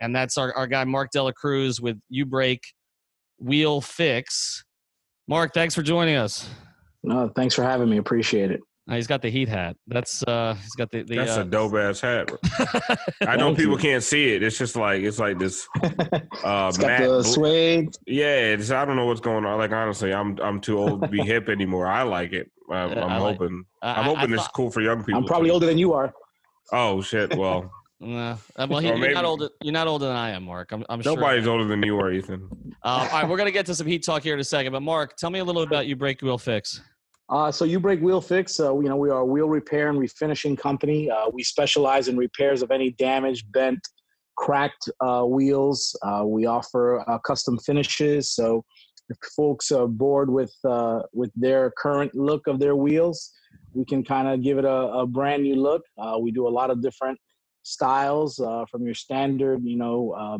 and 0.00 0.14
that's 0.14 0.38
our, 0.38 0.52
our 0.54 0.66
guy 0.66 0.84
Mark 0.84 1.10
De 1.12 1.22
La 1.22 1.32
Cruz 1.32 1.80
with 1.80 1.98
U 2.08 2.24
Break 2.24 2.60
Wheel 3.38 3.80
Fix. 3.80 4.64
Mark, 5.28 5.52
thanks 5.54 5.74
for 5.74 5.82
joining 5.82 6.16
us. 6.16 6.48
No, 7.02 7.30
thanks 7.34 7.54
for 7.54 7.62
having 7.62 7.90
me. 7.90 7.98
Appreciate 7.98 8.50
it. 8.50 8.60
Uh, 8.88 8.96
he's 8.96 9.06
got 9.06 9.22
the 9.22 9.30
heat 9.30 9.48
hat. 9.48 9.76
That's 9.86 10.22
uh 10.24 10.54
he's 10.60 10.74
got 10.74 10.90
the, 10.90 11.02
the 11.02 11.16
That's 11.16 11.38
uh, 11.38 11.40
a 11.40 11.44
dope 11.44 11.74
ass 11.74 12.00
hat. 12.00 12.30
I 13.26 13.36
know 13.36 13.54
people 13.54 13.78
can't 13.78 14.02
see 14.02 14.34
it. 14.34 14.42
It's 14.42 14.58
just 14.58 14.76
like 14.76 15.02
it's 15.02 15.18
like 15.18 15.38
this 15.38 15.66
uh 15.82 16.66
it's 16.68 16.76
got 16.76 17.00
the 17.00 17.22
suede. 17.22 17.96
Yeah, 18.06 18.52
it's, 18.52 18.70
I 18.70 18.84
don't 18.84 18.96
know 18.96 19.06
what's 19.06 19.22
going 19.22 19.46
on. 19.46 19.56
Like 19.56 19.72
honestly, 19.72 20.12
I'm 20.12 20.38
I'm 20.40 20.60
too 20.60 20.78
old 20.78 21.00
to 21.00 21.08
be 21.08 21.20
hip 21.24 21.48
anymore. 21.48 21.86
I 21.86 22.02
like 22.02 22.34
it. 22.34 22.50
I'm, 22.70 22.98
I'm 22.98 23.10
I 23.10 23.18
hoping. 23.18 23.64
Like, 23.82 23.98
I'm 23.98 24.04
hoping 24.04 24.32
I, 24.32 24.36
I 24.36 24.38
it's 24.38 24.48
cool 24.48 24.70
for 24.70 24.80
young 24.80 25.04
people. 25.04 25.20
I'm 25.20 25.24
probably 25.26 25.48
too. 25.48 25.54
older 25.54 25.66
than 25.66 25.78
you 25.78 25.92
are. 25.92 26.12
Oh 26.72 27.02
shit! 27.02 27.36
Well, 27.36 27.70
Nah. 28.00 28.36
Uh, 28.56 28.66
well, 28.68 28.80
he, 28.80 28.88
you're 28.88 29.12
not 29.12 29.24
older. 29.24 29.48
You're 29.62 29.72
not 29.72 29.86
older 29.86 30.06
than 30.06 30.16
I 30.16 30.30
am, 30.30 30.44
Mark. 30.44 30.72
I'm, 30.72 30.84
I'm 30.88 31.00
nobody's 31.04 31.44
sure. 31.44 31.52
older 31.52 31.64
than 31.64 31.82
you 31.82 31.98
are, 31.98 32.12
Ethan. 32.12 32.48
Uh, 32.82 33.08
all 33.12 33.20
right, 33.20 33.28
we're 33.28 33.36
gonna 33.36 33.50
get 33.50 33.66
to 33.66 33.74
some 33.74 33.86
heat 33.86 34.04
talk 34.04 34.22
here 34.22 34.34
in 34.34 34.40
a 34.40 34.44
second. 34.44 34.72
But 34.72 34.80
Mark, 34.80 35.16
tell 35.16 35.30
me 35.30 35.38
a 35.38 35.44
little 35.44 35.62
about 35.62 35.86
U 35.86 35.96
Break 35.96 36.20
Wheel 36.20 36.38
Fix. 36.38 36.82
Uh, 37.30 37.50
so 37.50 37.64
U 37.64 37.80
Break 37.80 38.00
Wheel 38.00 38.20
Fix, 38.20 38.60
uh, 38.60 38.74
you 38.78 38.88
know, 38.88 38.96
we 38.96 39.08
are 39.10 39.20
a 39.20 39.24
wheel 39.24 39.48
repair 39.48 39.88
and 39.88 39.98
refinishing 39.98 40.58
company. 40.58 41.10
Uh, 41.10 41.30
we 41.32 41.42
specialize 41.42 42.08
in 42.08 42.16
repairs 42.16 42.62
of 42.62 42.70
any 42.70 42.90
damaged, 42.92 43.50
bent, 43.52 43.80
cracked 44.36 44.90
uh, 45.00 45.22
wheels. 45.22 45.96
Uh, 46.02 46.24
we 46.26 46.44
offer 46.46 47.02
uh, 47.08 47.18
custom 47.20 47.58
finishes. 47.58 48.30
So 48.32 48.64
if 49.08 49.16
folks 49.36 49.70
are 49.70 49.86
bored 49.86 50.30
with 50.30 50.54
with 51.12 51.30
their 51.36 51.70
current 51.76 52.14
look 52.14 52.46
of 52.46 52.58
their 52.58 52.76
wheels, 52.76 53.32
we 53.72 53.84
can 53.84 54.04
kind 54.04 54.28
of 54.28 54.42
give 54.42 54.58
it 54.58 54.64
a, 54.64 54.78
a, 55.02 55.06
brand 55.06 55.42
new 55.42 55.56
look. 55.56 55.82
we 56.20 56.30
do 56.30 56.46
a 56.46 56.54
lot 56.60 56.70
of 56.70 56.82
different 56.82 57.18
styles 57.62 58.36
from 58.36 58.84
your 58.84 58.94
standard, 58.94 59.62
you 59.64 59.76
know, 59.76 60.38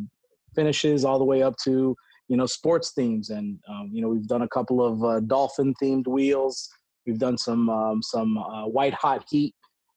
finishes 0.55 1.05
all 1.05 1.19
the 1.19 1.25
way 1.25 1.43
up 1.43 1.57
to 1.65 1.97
you 2.29 2.37
know 2.39 2.47
sports 2.47 2.93
themes 2.93 3.29
and 3.29 3.59
um, 3.69 3.91
you 3.93 4.01
know 4.01 4.09
we've 4.09 4.27
done 4.27 4.43
a 4.43 4.49
couple 4.49 4.83
of 4.83 5.05
uh, 5.05 5.21
dolphin 5.21 5.75
themed 5.83 6.07
wheels 6.07 6.71
we've 7.07 7.19
done 7.19 7.37
some 7.37 7.69
um, 7.69 8.01
some 8.03 8.39
uh, 8.39 8.67
white 8.67 8.95
hot 8.95 9.23
heat 9.29 9.55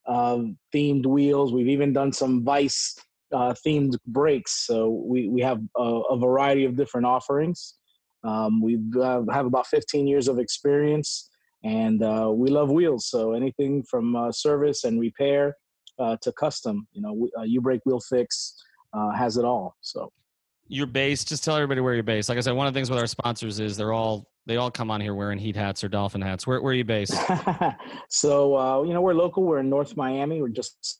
uh, 0.07 0.39
themed 0.75 1.05
wheels 1.05 1.53
we've 1.53 1.69
even 1.69 1.93
done 1.93 2.11
some 2.11 2.43
vice 2.43 2.97
uh, 3.33 3.53
themed 3.65 3.97
breaks. 4.07 4.65
So 4.65 4.89
we 4.89 5.27
we 5.29 5.41
have 5.41 5.61
a, 5.75 5.81
a 5.81 6.17
variety 6.17 6.65
of 6.65 6.75
different 6.75 7.05
offerings. 7.05 7.75
Um, 8.27 8.61
we 8.61 8.77
uh, 9.01 9.21
have 9.31 9.45
about 9.45 9.67
15 9.67 10.05
years 10.05 10.27
of 10.27 10.37
experience, 10.37 11.29
and 11.63 12.03
uh, 12.03 12.29
we 12.33 12.49
love 12.49 12.69
wheels. 12.69 13.07
So 13.09 13.31
anything 13.31 13.83
from 13.83 14.15
uh, 14.15 14.31
service 14.33 14.83
and 14.83 14.99
repair 14.99 15.55
uh, 15.97 16.17
to 16.21 16.33
custom, 16.33 16.87
you 16.91 17.01
know, 17.01 17.13
we, 17.13 17.31
uh, 17.39 17.43
U 17.43 17.61
Break 17.61 17.81
Wheel 17.85 18.01
Fix 18.01 18.53
uh, 18.93 19.11
has 19.11 19.37
it 19.37 19.45
all. 19.45 19.77
So 19.79 20.11
Your 20.67 20.87
base, 20.87 21.23
just 21.23 21.43
tell 21.43 21.55
everybody 21.55 21.79
where 21.79 21.93
you're 21.93 22.03
based. 22.03 22.27
Like 22.27 22.37
I 22.37 22.41
said, 22.41 22.51
one 22.51 22.67
of 22.67 22.73
the 22.73 22.77
things 22.77 22.89
with 22.89 22.99
our 22.99 23.07
sponsors 23.07 23.61
is 23.61 23.77
they're 23.77 23.93
all 23.93 24.27
they 24.45 24.57
all 24.57 24.71
come 24.71 24.91
on 24.91 24.99
here 24.99 25.13
wearing 25.13 25.39
heat 25.39 25.55
hats 25.55 25.83
or 25.83 25.87
dolphin 25.87 26.21
hats. 26.21 26.45
Where 26.45 26.61
where 26.61 26.71
are 26.71 26.75
you 26.75 26.83
based? 26.83 27.15
so 28.09 28.57
uh, 28.57 28.83
you 28.83 28.93
know 28.93 29.01
we're 29.01 29.13
local. 29.13 29.43
We're 29.43 29.59
in 29.59 29.69
North 29.69 29.95
Miami. 29.95 30.41
We're 30.41 30.49
just 30.49 30.99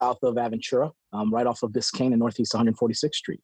south 0.00 0.18
of 0.22 0.36
Aventura, 0.36 0.92
um, 1.12 1.34
right 1.34 1.46
off 1.46 1.62
of 1.64 1.72
Biscayne 1.72 2.06
and 2.06 2.20
Northeast 2.20 2.52
146th 2.52 3.14
Street. 3.14 3.40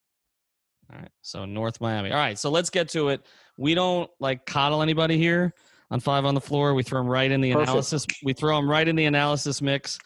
All 0.93 0.99
right. 0.99 1.11
So 1.23 1.45
North 1.45 1.81
Miami. 1.81 2.11
All 2.11 2.19
right. 2.19 2.39
So 2.39 2.51
let's 2.51 2.71
get 2.71 2.89
to 2.91 3.09
it. 3.09 3.27
We 3.59 3.75
don't 3.75 4.11
like 4.21 4.47
coddle 4.47 4.83
anybody 4.83 5.19
here 5.19 5.53
on 5.91 6.01
five 6.01 6.25
on 6.25 6.35
the 6.35 6.41
floor. 6.41 6.75
We 6.75 6.83
throw 6.83 7.01
them 7.01 7.09
right 7.09 7.31
in 7.31 7.41
the 7.41 7.53
Perfect. 7.53 7.69
analysis. 7.69 8.07
We 8.23 8.33
throw 8.33 8.57
them 8.57 8.71
right 8.71 8.87
in 8.87 8.97
the 8.97 9.07
analysis 9.07 9.61
mix. 9.63 9.99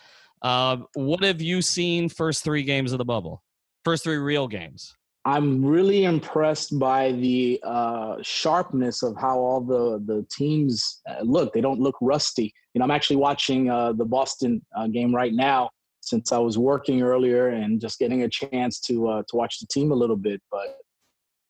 Uh, 0.42 0.78
what 0.94 1.22
have 1.22 1.42
you 1.42 1.60
seen 1.60 2.08
first 2.08 2.44
three 2.44 2.62
games 2.62 2.92
of 2.92 2.98
the 2.98 3.04
bubble? 3.04 3.42
First 3.84 4.04
three 4.04 4.16
real 4.16 4.48
games. 4.48 4.94
I'm 5.26 5.62
really 5.62 6.04
impressed 6.04 6.78
by 6.78 7.12
the 7.12 7.60
uh, 7.62 8.16
sharpness 8.22 9.02
of 9.02 9.16
how 9.18 9.38
all 9.38 9.60
the 9.60 10.02
the 10.06 10.26
teams 10.30 11.02
uh, 11.06 11.22
look. 11.22 11.52
They 11.52 11.60
don't 11.60 11.78
look 11.78 11.96
rusty. 12.00 12.54
You 12.72 12.78
know, 12.78 12.84
I'm 12.84 12.90
actually 12.90 13.16
watching 13.16 13.68
uh, 13.68 13.92
the 13.92 14.06
Boston 14.06 14.64
uh, 14.74 14.86
game 14.86 15.14
right 15.14 15.34
now 15.34 15.68
since 16.10 16.32
I 16.32 16.38
was 16.38 16.58
working 16.58 17.02
earlier 17.02 17.48
and 17.48 17.80
just 17.80 17.98
getting 17.98 18.22
a 18.22 18.28
chance 18.28 18.80
to 18.80 19.08
uh, 19.08 19.22
to 19.28 19.36
watch 19.36 19.58
the 19.60 19.66
team 19.66 19.92
a 19.92 19.94
little 19.94 20.16
bit. 20.16 20.42
But 20.50 20.76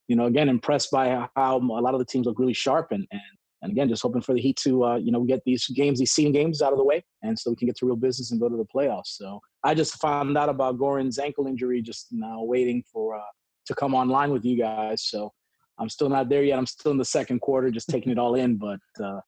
you 0.07 0.15
know, 0.15 0.25
again, 0.25 0.49
impressed 0.49 0.91
by 0.91 1.27
how 1.35 1.57
a 1.57 1.81
lot 1.85 1.93
of 1.93 1.99
the 1.99 2.05
teams 2.05 2.25
look 2.25 2.39
really 2.39 2.53
sharp 2.53 2.91
and 2.91 3.05
and, 3.11 3.21
and 3.63 3.71
again, 3.71 3.89
just 3.89 4.01
hoping 4.01 4.21
for 4.21 4.33
the 4.33 4.41
Heat 4.41 4.57
to 4.63 4.85
uh, 4.85 4.95
you 4.95 5.11
know 5.11 5.23
get 5.23 5.41
these 5.45 5.67
games, 5.67 5.99
these 5.99 6.11
seeding 6.11 6.31
games 6.31 6.61
out 6.61 6.71
of 6.71 6.79
the 6.79 6.85
way, 6.85 7.03
and 7.23 7.37
so 7.37 7.49
we 7.49 7.55
can 7.55 7.67
get 7.67 7.77
to 7.77 7.85
real 7.85 7.95
business 7.95 8.31
and 8.31 8.39
go 8.39 8.47
to 8.47 8.57
the 8.57 8.65
playoffs. 8.73 9.17
So 9.17 9.41
I 9.63 9.73
just 9.73 9.99
found 9.99 10.37
out 10.37 10.49
about 10.49 10.77
Goran's 10.77 11.19
ankle 11.19 11.47
injury 11.47 11.81
just 11.81 12.07
now, 12.11 12.41
waiting 12.43 12.83
for. 12.91 13.15
Uh, 13.15 13.31
to 13.65 13.75
come 13.75 13.93
online 13.93 14.31
with 14.31 14.45
you 14.45 14.57
guys. 14.57 15.03
So 15.03 15.31
I'm 15.79 15.89
still 15.89 16.09
not 16.09 16.29
there 16.29 16.43
yet. 16.43 16.57
I'm 16.57 16.65
still 16.65 16.91
in 16.91 16.97
the 16.97 17.05
second 17.05 17.39
quarter, 17.39 17.71
just 17.71 17.89
taking 17.89 18.11
it 18.11 18.19
all 18.19 18.35
in. 18.35 18.57
But 18.57 18.79
uh, 19.03 19.21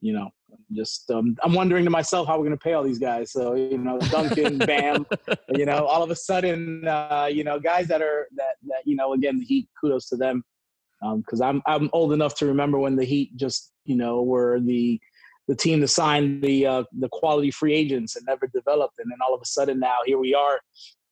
you 0.00 0.12
know, 0.12 0.30
just 0.72 1.10
um, 1.10 1.36
I'm 1.42 1.52
wondering 1.52 1.84
to 1.84 1.90
myself 1.90 2.26
how 2.26 2.38
we're 2.38 2.46
going 2.46 2.58
to 2.58 2.62
pay 2.62 2.72
all 2.74 2.82
these 2.82 2.98
guys. 2.98 3.32
So 3.32 3.54
you 3.54 3.78
know, 3.78 3.98
Duncan, 3.98 4.58
Bam, 4.66 5.06
you 5.54 5.66
know, 5.66 5.84
all 5.86 6.02
of 6.02 6.10
a 6.10 6.16
sudden, 6.16 6.86
uh, 6.86 7.28
you 7.30 7.44
know, 7.44 7.58
guys 7.58 7.88
that 7.88 8.02
are 8.02 8.28
that 8.36 8.56
that 8.68 8.82
you 8.84 8.96
know, 8.96 9.12
again, 9.14 9.38
the 9.38 9.44
Heat, 9.44 9.68
kudos 9.80 10.08
to 10.08 10.16
them, 10.16 10.42
because 11.16 11.40
I'm 11.40 11.62
I'm 11.66 11.90
old 11.92 12.12
enough 12.12 12.34
to 12.36 12.46
remember 12.46 12.78
when 12.78 12.96
the 12.96 13.04
Heat 13.04 13.36
just 13.36 13.72
you 13.84 13.96
know 13.96 14.22
were 14.22 14.60
the 14.60 15.00
the 15.46 15.54
team 15.54 15.80
to 15.80 15.88
sign 15.88 16.40
the 16.40 16.66
uh, 16.66 16.84
the 16.98 17.08
quality 17.10 17.50
free 17.50 17.74
agents 17.74 18.16
and 18.16 18.24
never 18.26 18.46
developed, 18.46 18.98
and 18.98 19.10
then 19.10 19.18
all 19.26 19.34
of 19.34 19.40
a 19.42 19.46
sudden 19.46 19.78
now 19.78 19.98
here 20.06 20.18
we 20.18 20.34
are 20.34 20.60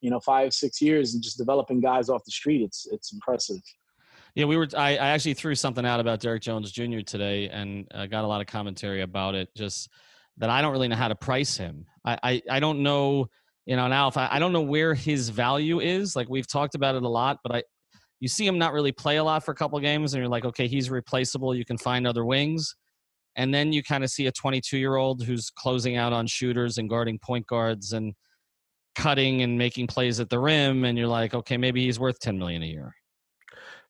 you 0.01 0.11
know 0.11 0.21
five 0.21 0.53
six 0.53 0.81
years 0.81 1.15
and 1.15 1.23
just 1.23 1.39
developing 1.39 1.81
guys 1.81 2.09
off 2.09 2.25
the 2.25 2.33
street. 2.33 2.63
It's 2.63 2.87
it's 2.91 3.13
impressive 3.13 3.59
Yeah, 4.35 4.47
we 4.47 4.57
were. 4.57 4.69
I, 4.77 4.93
I 4.93 5.09
actually 5.09 5.35
threw 5.35 5.55
something 5.55 5.85
out 5.85 6.01
about 6.01 6.21
Derrick 6.21 6.43
Jones 6.43 6.73
Jr. 6.73 7.01
today 7.01 7.49
and 7.51 7.87
uh, 7.93 8.07
got 8.07 8.25
a 8.25 8.27
lot 8.27 8.41
of 8.41 8.47
commentary 8.47 9.03
about 9.03 9.35
it. 9.35 9.49
Just 9.55 9.91
that 10.39 10.49
I 10.49 10.63
don't 10.63 10.73
really 10.73 10.89
know 10.89 10.97
how 10.97 11.09
to 11.09 11.15
price 11.15 11.57
him. 11.57 11.85
I 12.05 12.19
I, 12.23 12.43
I 12.51 12.61
don't 12.61 12.83
know. 12.83 13.27
You 13.67 13.77
know, 13.77 13.87
now 13.89 14.09
if 14.09 14.17
I, 14.17 14.29
I 14.31 14.39
don't 14.39 14.53
know 14.53 14.63
where 14.63 14.95
his 14.95 15.29
value 15.29 15.81
is. 15.81 16.17
Like 16.17 16.29
we've 16.29 16.49
talked 16.49 16.75
about 16.75 16.95
it 16.95 17.03
a 17.03 17.09
lot, 17.09 17.39
but 17.45 17.57
I 17.57 17.63
you 18.21 18.29
see 18.29 18.47
him 18.47 18.57
not 18.57 18.73
really 18.73 18.93
play 18.93 19.17
a 19.17 19.25
lot 19.25 19.45
for 19.45 19.51
a 19.51 19.55
couple 19.55 19.79
games, 19.81 20.15
and 20.15 20.21
you're 20.21 20.31
like, 20.31 20.45
okay, 20.45 20.69
he's 20.69 20.89
replaceable. 20.91 21.55
You 21.55 21.65
can 21.65 21.77
find 21.77 22.07
other 22.07 22.25
wings. 22.25 22.75
And 23.35 23.53
then 23.53 23.73
you 23.73 23.83
kind 23.83 24.05
of 24.05 24.11
see 24.11 24.27
a 24.29 24.33
22 24.33 24.79
year 24.79 24.97
old 24.97 25.25
who's 25.25 25.51
closing 25.51 25.97
out 25.97 26.13
on 26.13 26.27
shooters 26.27 26.79
and 26.79 26.89
guarding 26.89 27.19
point 27.19 27.47
guards 27.47 27.93
and 27.93 28.15
cutting 28.95 29.43
and 29.43 29.59
making 29.59 29.89
plays 29.89 30.21
at 30.21 30.31
the 30.31 30.39
rim, 30.39 30.85
and 30.85 30.97
you're 30.97 31.09
like, 31.09 31.35
okay, 31.35 31.57
maybe 31.57 31.85
he's 31.85 31.99
worth 31.99 32.19
10 32.21 32.39
million 32.39 32.63
a 32.63 32.67
year. 32.67 32.95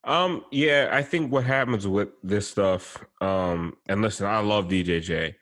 Um, 0.05 0.45
yeah, 0.51 0.89
I 0.91 1.03
think 1.03 1.31
what 1.31 1.45
happens 1.45 1.87
with 1.87 2.09
this 2.23 2.49
stuff, 2.49 2.99
um, 3.21 3.77
and 3.89 4.03
listen, 4.03 4.27
I 4.27 4.41
love 4.41 4.67
DJJ, 4.67 5.35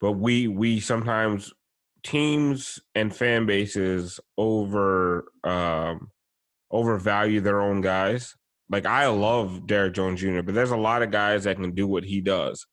but 0.00 0.12
we 0.12 0.46
we 0.46 0.78
sometimes 0.78 1.52
teams 2.04 2.78
and 2.94 3.14
fan 3.14 3.46
bases 3.46 4.20
over 4.38 5.32
um 5.42 6.12
overvalue 6.70 7.40
their 7.40 7.60
own 7.60 7.80
guys. 7.80 8.36
Like 8.68 8.86
I 8.86 9.06
love 9.08 9.66
Derrick 9.66 9.94
Jones 9.94 10.20
Jr., 10.20 10.42
but 10.42 10.54
there's 10.54 10.70
a 10.70 10.76
lot 10.76 11.02
of 11.02 11.10
guys 11.10 11.44
that 11.44 11.56
can 11.56 11.74
do 11.74 11.88
what 11.88 12.04
he 12.04 12.20
does, 12.20 12.66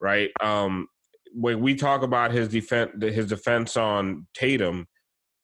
right? 0.00 0.30
Um, 0.40 0.86
when 1.32 1.60
we 1.60 1.74
talk 1.74 2.02
about 2.02 2.30
his 2.30 2.48
defense, 2.48 2.92
his 3.00 3.26
defense 3.26 3.76
on 3.76 4.26
Tatum, 4.34 4.86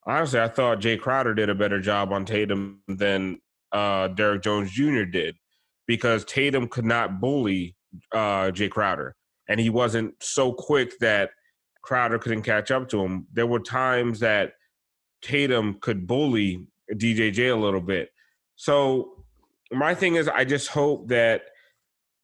honestly, 0.07 0.41
I 0.41 0.49
thought 0.49 0.81
Jay 0.81 0.97
Crowder 0.97 1.35
did 1.35 1.51
a 1.51 1.55
better 1.55 1.81
job 1.81 2.13
on 2.13 2.25
Tatum 2.25 2.81
than 2.89 3.39
uh, 3.73 4.09
Derrick 4.09 4.43
Jones 4.43 4.71
Jr. 4.71 5.05
did 5.05 5.37
because 5.87 6.25
Tatum 6.25 6.69
could 6.69 6.85
not 6.85 7.21
bully 7.21 7.77
uh, 8.13 8.51
Jay 8.51 8.69
Crowder, 8.69 9.15
and 9.49 9.61
he 9.61 9.71
wasn't 9.71 10.15
so 10.21 10.53
quick 10.53 10.99
that 11.01 11.31
Crowder 11.83 12.19
couldn't 12.19 12.43
catch 12.43 12.71
up 12.71 12.89
to 12.91 13.03
him. 13.03 13.27
There 13.33 13.47
were 13.47 13.61
times 13.61 14.21
that 14.21 14.53
Tatum 15.23 15.79
could 15.81 16.07
bully 16.07 16.67
DJJ 16.93 17.53
a 17.53 17.57
little 17.57 17.81
bit. 17.81 18.11
So 18.57 19.25
my 19.73 19.95
thing 19.95 20.17
is, 20.17 20.29
I 20.29 20.45
just 20.45 20.69
hope 20.69 21.09
that 21.09 21.43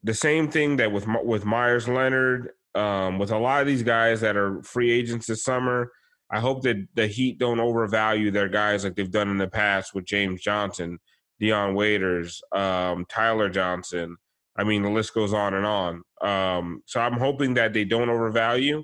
the 0.02 0.14
same 0.14 0.48
thing 0.50 0.76
that 0.76 0.92
with 0.92 1.06
with 1.24 1.44
Meyers 1.44 1.88
Leonard, 1.88 2.50
um, 2.74 3.18
with 3.18 3.30
a 3.30 3.38
lot 3.38 3.60
of 3.60 3.66
these 3.66 3.82
guys 3.82 4.20
that 4.20 4.36
are 4.36 4.62
free 4.62 4.90
agents 4.90 5.26
this 5.26 5.42
summer, 5.42 5.90
I 6.30 6.40
hope 6.40 6.62
that 6.62 6.76
the 6.94 7.06
Heat 7.06 7.38
don't 7.38 7.60
overvalue 7.60 8.30
their 8.30 8.48
guys 8.48 8.84
like 8.84 8.94
they've 8.94 9.10
done 9.10 9.30
in 9.30 9.38
the 9.38 9.48
past 9.48 9.94
with 9.94 10.04
James 10.04 10.42
Johnson, 10.42 10.98
Dion 11.40 11.74
Waiters, 11.74 12.40
um, 12.52 13.04
Tyler 13.08 13.48
Johnson. 13.48 14.16
I 14.56 14.64
mean, 14.64 14.82
the 14.82 14.90
list 14.90 15.14
goes 15.14 15.32
on 15.32 15.54
and 15.54 15.64
on. 15.64 16.02
Um, 16.20 16.82
so 16.86 17.00
I'm 17.00 17.18
hoping 17.18 17.54
that 17.54 17.72
they 17.72 17.84
don't 17.84 18.08
overvalue, 18.08 18.82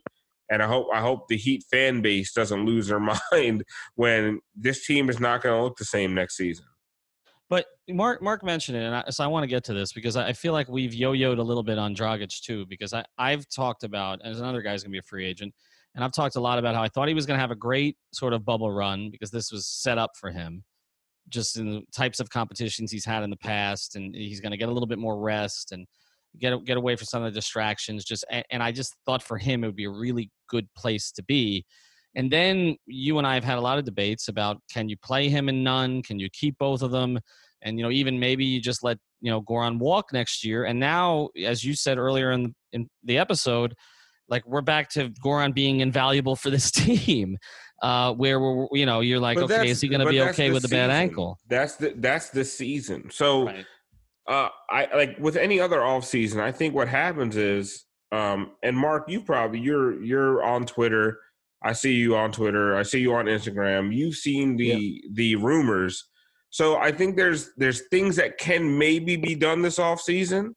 and 0.51 0.63
I 0.63 0.67
hope 0.67 0.87
I 0.93 1.01
hope 1.01 1.27
the 1.29 1.37
Heat 1.37 1.65
fan 1.71 2.01
base 2.01 2.33
doesn't 2.33 2.65
lose 2.65 2.87
their 2.89 3.01
mind 3.33 3.65
when 3.97 4.41
this 4.55 4.87
team 4.87 5.11
is 5.11 5.19
not 5.19 5.43
going 5.43 5.57
to 5.57 5.63
look 5.63 5.77
the 5.77 5.85
same 5.85 6.15
next 6.15 6.37
season. 6.37 6.67
But 7.51 7.67
Mark 7.89 8.23
Mark 8.23 8.45
mentioned 8.45 8.79
it, 8.79 8.85
and 8.85 8.95
I, 8.95 9.05
so 9.11 9.25
I 9.25 9.27
want 9.27 9.43
to 9.43 9.49
get 9.49 9.65
to 9.65 9.75
this 9.75 9.93
because 9.93 10.17
I 10.17 10.33
feel 10.33 10.53
like 10.53 10.69
we've 10.69 10.95
yo-yoed 10.95 11.39
a 11.39 11.43
little 11.43 11.63
bit 11.63 11.79
on 11.79 11.95
Dragic 11.95 12.41
too. 12.41 12.67
Because 12.67 12.95
I 12.95 13.05
I've 13.19 13.49
talked 13.49 13.85
about, 13.85 14.21
and 14.25 14.35
another 14.37 14.63
guy's 14.63 14.83
going 14.83 14.91
to 14.91 14.95
be 14.95 14.99
a 14.99 15.03
free 15.03 15.27
agent, 15.27 15.53
and 15.95 16.03
I've 16.03 16.13
talked 16.13 16.37
a 16.37 16.41
lot 16.41 16.59
about 16.59 16.75
how 16.75 16.83
I 16.83 16.89
thought 16.89 17.09
he 17.09 17.15
was 17.15 17.27
going 17.27 17.37
to 17.37 17.41
have 17.41 17.51
a 17.51 17.57
great 17.57 17.97
sort 18.13 18.33
of 18.33 18.45
bubble 18.45 18.73
run 18.73 19.11
because 19.11 19.31
this 19.31 19.53
was 19.53 19.67
set 19.67 19.99
up 19.99 20.13
for 20.19 20.31
him, 20.31 20.65
just 21.29 21.57
in 21.57 21.71
the 21.71 21.83
types 21.95 22.21
of 22.21 22.31
competitions 22.31 22.93
he's 22.93 23.05
had 23.05 23.23
in 23.23 23.31
the 23.31 23.37
past, 23.37 23.97
and 23.97 24.15
he's 24.15 24.41
going 24.41 24.53
to 24.53 24.59
get 24.59 24.69
a 24.69 24.73
little 24.73 24.87
bit 24.87 24.99
more 24.99 25.19
rest 25.19 25.73
and 25.73 25.87
get 26.41 26.65
get 26.65 26.77
away 26.77 26.97
from 26.97 27.07
some 27.07 27.23
of 27.23 27.33
the 27.33 27.39
distractions. 27.39 28.05
Just 28.05 28.25
and, 28.31 28.45
and 28.51 28.63
I 28.63 28.73
just 28.73 28.95
thought 29.07 29.23
for 29.23 29.39
him 29.39 29.65
it 29.65 29.69
would 29.69 29.77
be 29.77 29.85
a 29.85 29.91
really 29.91 30.31
good 30.49 30.67
place 30.77 31.11
to 31.13 31.23
be. 31.23 31.65
And 32.17 32.31
then 32.31 32.77
you 32.87 33.19
and 33.19 33.27
I 33.27 33.35
have 33.35 33.45
had 33.45 33.59
a 33.59 33.61
lot 33.61 33.79
of 33.79 33.85
debates 33.85 34.29
about 34.29 34.59
can 34.73 34.89
you 34.89 34.97
play 34.97 35.29
him 35.29 35.49
in 35.49 35.65
none? 35.65 36.03
Can 36.03 36.19
you 36.19 36.29
keep 36.33 36.57
both 36.59 36.83
of 36.83 36.91
them? 36.91 37.19
And 37.63 37.79
you 37.79 37.85
know, 37.85 37.91
even 37.91 38.21
maybe 38.21 38.45
you 38.45 38.61
just 38.61 38.85
let 38.85 38.99
you 39.21 39.31
know 39.31 39.43
Goran 39.43 39.79
walk 39.79 40.13
next 40.13 40.45
year. 40.45 40.65
And 40.65 40.79
now, 40.79 41.31
as 41.45 41.65
you 41.65 41.75
said 41.75 41.99
earlier 41.99 42.31
in 42.31 42.45
the, 42.45 42.53
in 42.73 42.89
the 43.03 43.19
episode, 43.19 43.75
like 44.29 44.47
we're 44.47 44.63
back 44.63 44.91
to 44.91 45.11
Goran 45.25 45.55
being 45.55 45.81
invaluable 45.81 46.37
for 46.37 46.51
this 46.51 46.71
team, 46.71 47.37
uh, 47.85 48.15
where 48.15 48.41
we're 48.41 48.67
you 48.73 48.87
know 48.87 49.01
you're 49.01 49.21
like, 49.21 49.37
But 49.37 49.51
okay, 49.51 49.69
is 49.69 49.81
he 49.81 49.89
going 49.89 50.01
to 50.01 50.09
be 50.09 50.21
okay 50.23 50.51
with 50.51 50.65
a 50.65 50.69
bad 50.69 50.91
ankle? 50.91 51.39
That's 51.49 51.77
the 51.77 51.93
that's 51.97 52.31
the 52.31 52.45
season. 52.45 53.11
So 53.11 53.45
Right. 53.47 53.67
uh 54.27 54.49
I 54.71 54.89
like 54.95 55.19
with 55.19 55.37
any 55.37 55.61
other 55.61 55.85
off 55.85 56.07
season, 56.07 56.41
I 56.41 56.51
think 56.51 56.75
what 56.75 56.89
happens 56.89 57.37
is 57.37 57.85
um 58.11 58.53
and 58.63 58.75
Mark, 58.77 59.11
you 59.11 59.21
probably 59.21 59.61
you're 59.61 60.03
you're 60.03 60.43
on 60.43 60.65
Twitter. 60.65 61.19
I 61.63 61.73
see 61.75 61.93
you 61.95 62.17
on 62.17 62.33
Twitter. 62.33 62.75
I 62.75 62.85
see 62.85 63.01
you 63.01 63.15
on 63.15 63.27
Instagram. 63.27 63.95
You've 63.95 64.17
seen 64.17 64.57
the 64.57 65.05
the 65.13 65.37
rumors. 65.37 66.09
So 66.49 66.77
I 66.77 66.91
think 66.91 67.17
there's 67.17 67.51
there's 67.59 67.83
things 67.89 68.17
that 68.17 68.39
can 68.39 68.79
maybe 68.79 69.17
be 69.17 69.35
done 69.35 69.61
this 69.61 69.79
off 69.79 70.01
season 70.01 70.55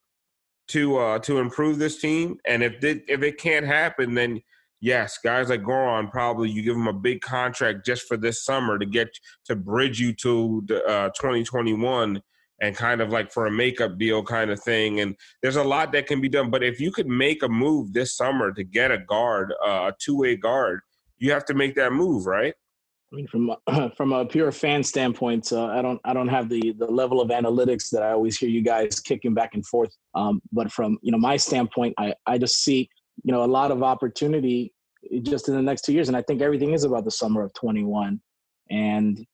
to 0.69 0.97
uh 0.97 1.19
to 1.19 1.39
improve 1.39 1.77
this 1.77 1.99
team. 1.99 2.37
And 2.47 2.63
if 2.63 2.81
it, 2.85 3.03
if 3.09 3.21
it 3.21 3.37
can't 3.37 3.65
happen, 3.65 4.13
then 4.13 4.39
yes, 4.79 5.17
guys 5.23 5.49
like 5.49 5.63
Goran 5.63 6.11
probably 6.11 6.49
you 6.49 6.61
give 6.61 6.75
them 6.75 6.87
a 6.87 6.93
big 6.93 7.21
contract 7.21 7.85
just 7.85 8.07
for 8.07 8.17
this 8.17 8.43
summer 8.43 8.77
to 8.77 8.85
get 8.85 9.09
to 9.45 9.55
bridge 9.55 9.99
you 9.99 10.13
to 10.13 10.63
the, 10.67 10.83
uh, 10.85 11.09
2021 11.09 12.21
and 12.61 12.75
kind 12.75 13.01
of 13.01 13.09
like 13.09 13.31
for 13.31 13.45
a 13.45 13.51
makeup 13.51 13.97
deal 13.97 14.23
kind 14.23 14.49
of 14.49 14.59
thing. 14.61 14.99
And 14.99 15.15
there's 15.41 15.57
a 15.57 15.63
lot 15.63 15.91
that 15.91 16.07
can 16.07 16.21
be 16.21 16.29
done. 16.29 16.49
But 16.49 16.63
if 16.63 16.79
you 16.79 16.91
could 16.91 17.07
make 17.07 17.43
a 17.43 17.49
move 17.49 17.93
this 17.93 18.15
summer 18.15 18.51
to 18.53 18.63
get 18.63 18.91
a 18.91 18.97
guard, 18.97 19.53
uh, 19.65 19.91
a 19.91 19.93
two 19.99 20.17
way 20.17 20.35
guard, 20.35 20.81
you 21.17 21.31
have 21.31 21.45
to 21.45 21.53
make 21.53 21.75
that 21.75 21.93
move, 21.93 22.25
right? 22.25 22.53
I 23.11 23.15
mean, 23.15 23.27
from 23.27 23.55
from 23.95 24.11
a 24.11 24.25
pure 24.25 24.51
fan 24.51 24.83
standpoint, 24.83 25.51
uh, 25.51 25.67
I 25.67 25.81
don't 25.81 25.99
I 26.03 26.13
don't 26.13 26.27
have 26.27 26.49
the 26.49 26.73
the 26.77 26.85
level 26.85 27.21
of 27.21 27.29
analytics 27.29 27.89
that 27.91 28.03
I 28.03 28.11
always 28.11 28.37
hear 28.37 28.49
you 28.49 28.61
guys 28.61 28.99
kicking 28.99 29.33
back 29.33 29.53
and 29.53 29.65
forth. 29.65 29.95
Um, 30.13 30.41
but 30.51 30.71
from 30.71 30.97
you 31.01 31.11
know 31.11 31.17
my 31.17 31.37
standpoint, 31.37 31.93
I 31.97 32.13
I 32.25 32.37
just 32.37 32.61
see 32.61 32.89
you 33.23 33.31
know 33.31 33.43
a 33.43 33.45
lot 33.45 33.71
of 33.71 33.83
opportunity 33.83 34.73
just 35.21 35.47
in 35.47 35.55
the 35.55 35.61
next 35.61 35.81
two 35.81 35.93
years, 35.93 36.07
and 36.07 36.17
I 36.17 36.21
think 36.21 36.41
everything 36.41 36.73
is 36.73 36.83
about 36.83 37.05
the 37.05 37.11
summer 37.11 37.43
of 37.43 37.53
21. 37.53 38.19
And 38.69 39.25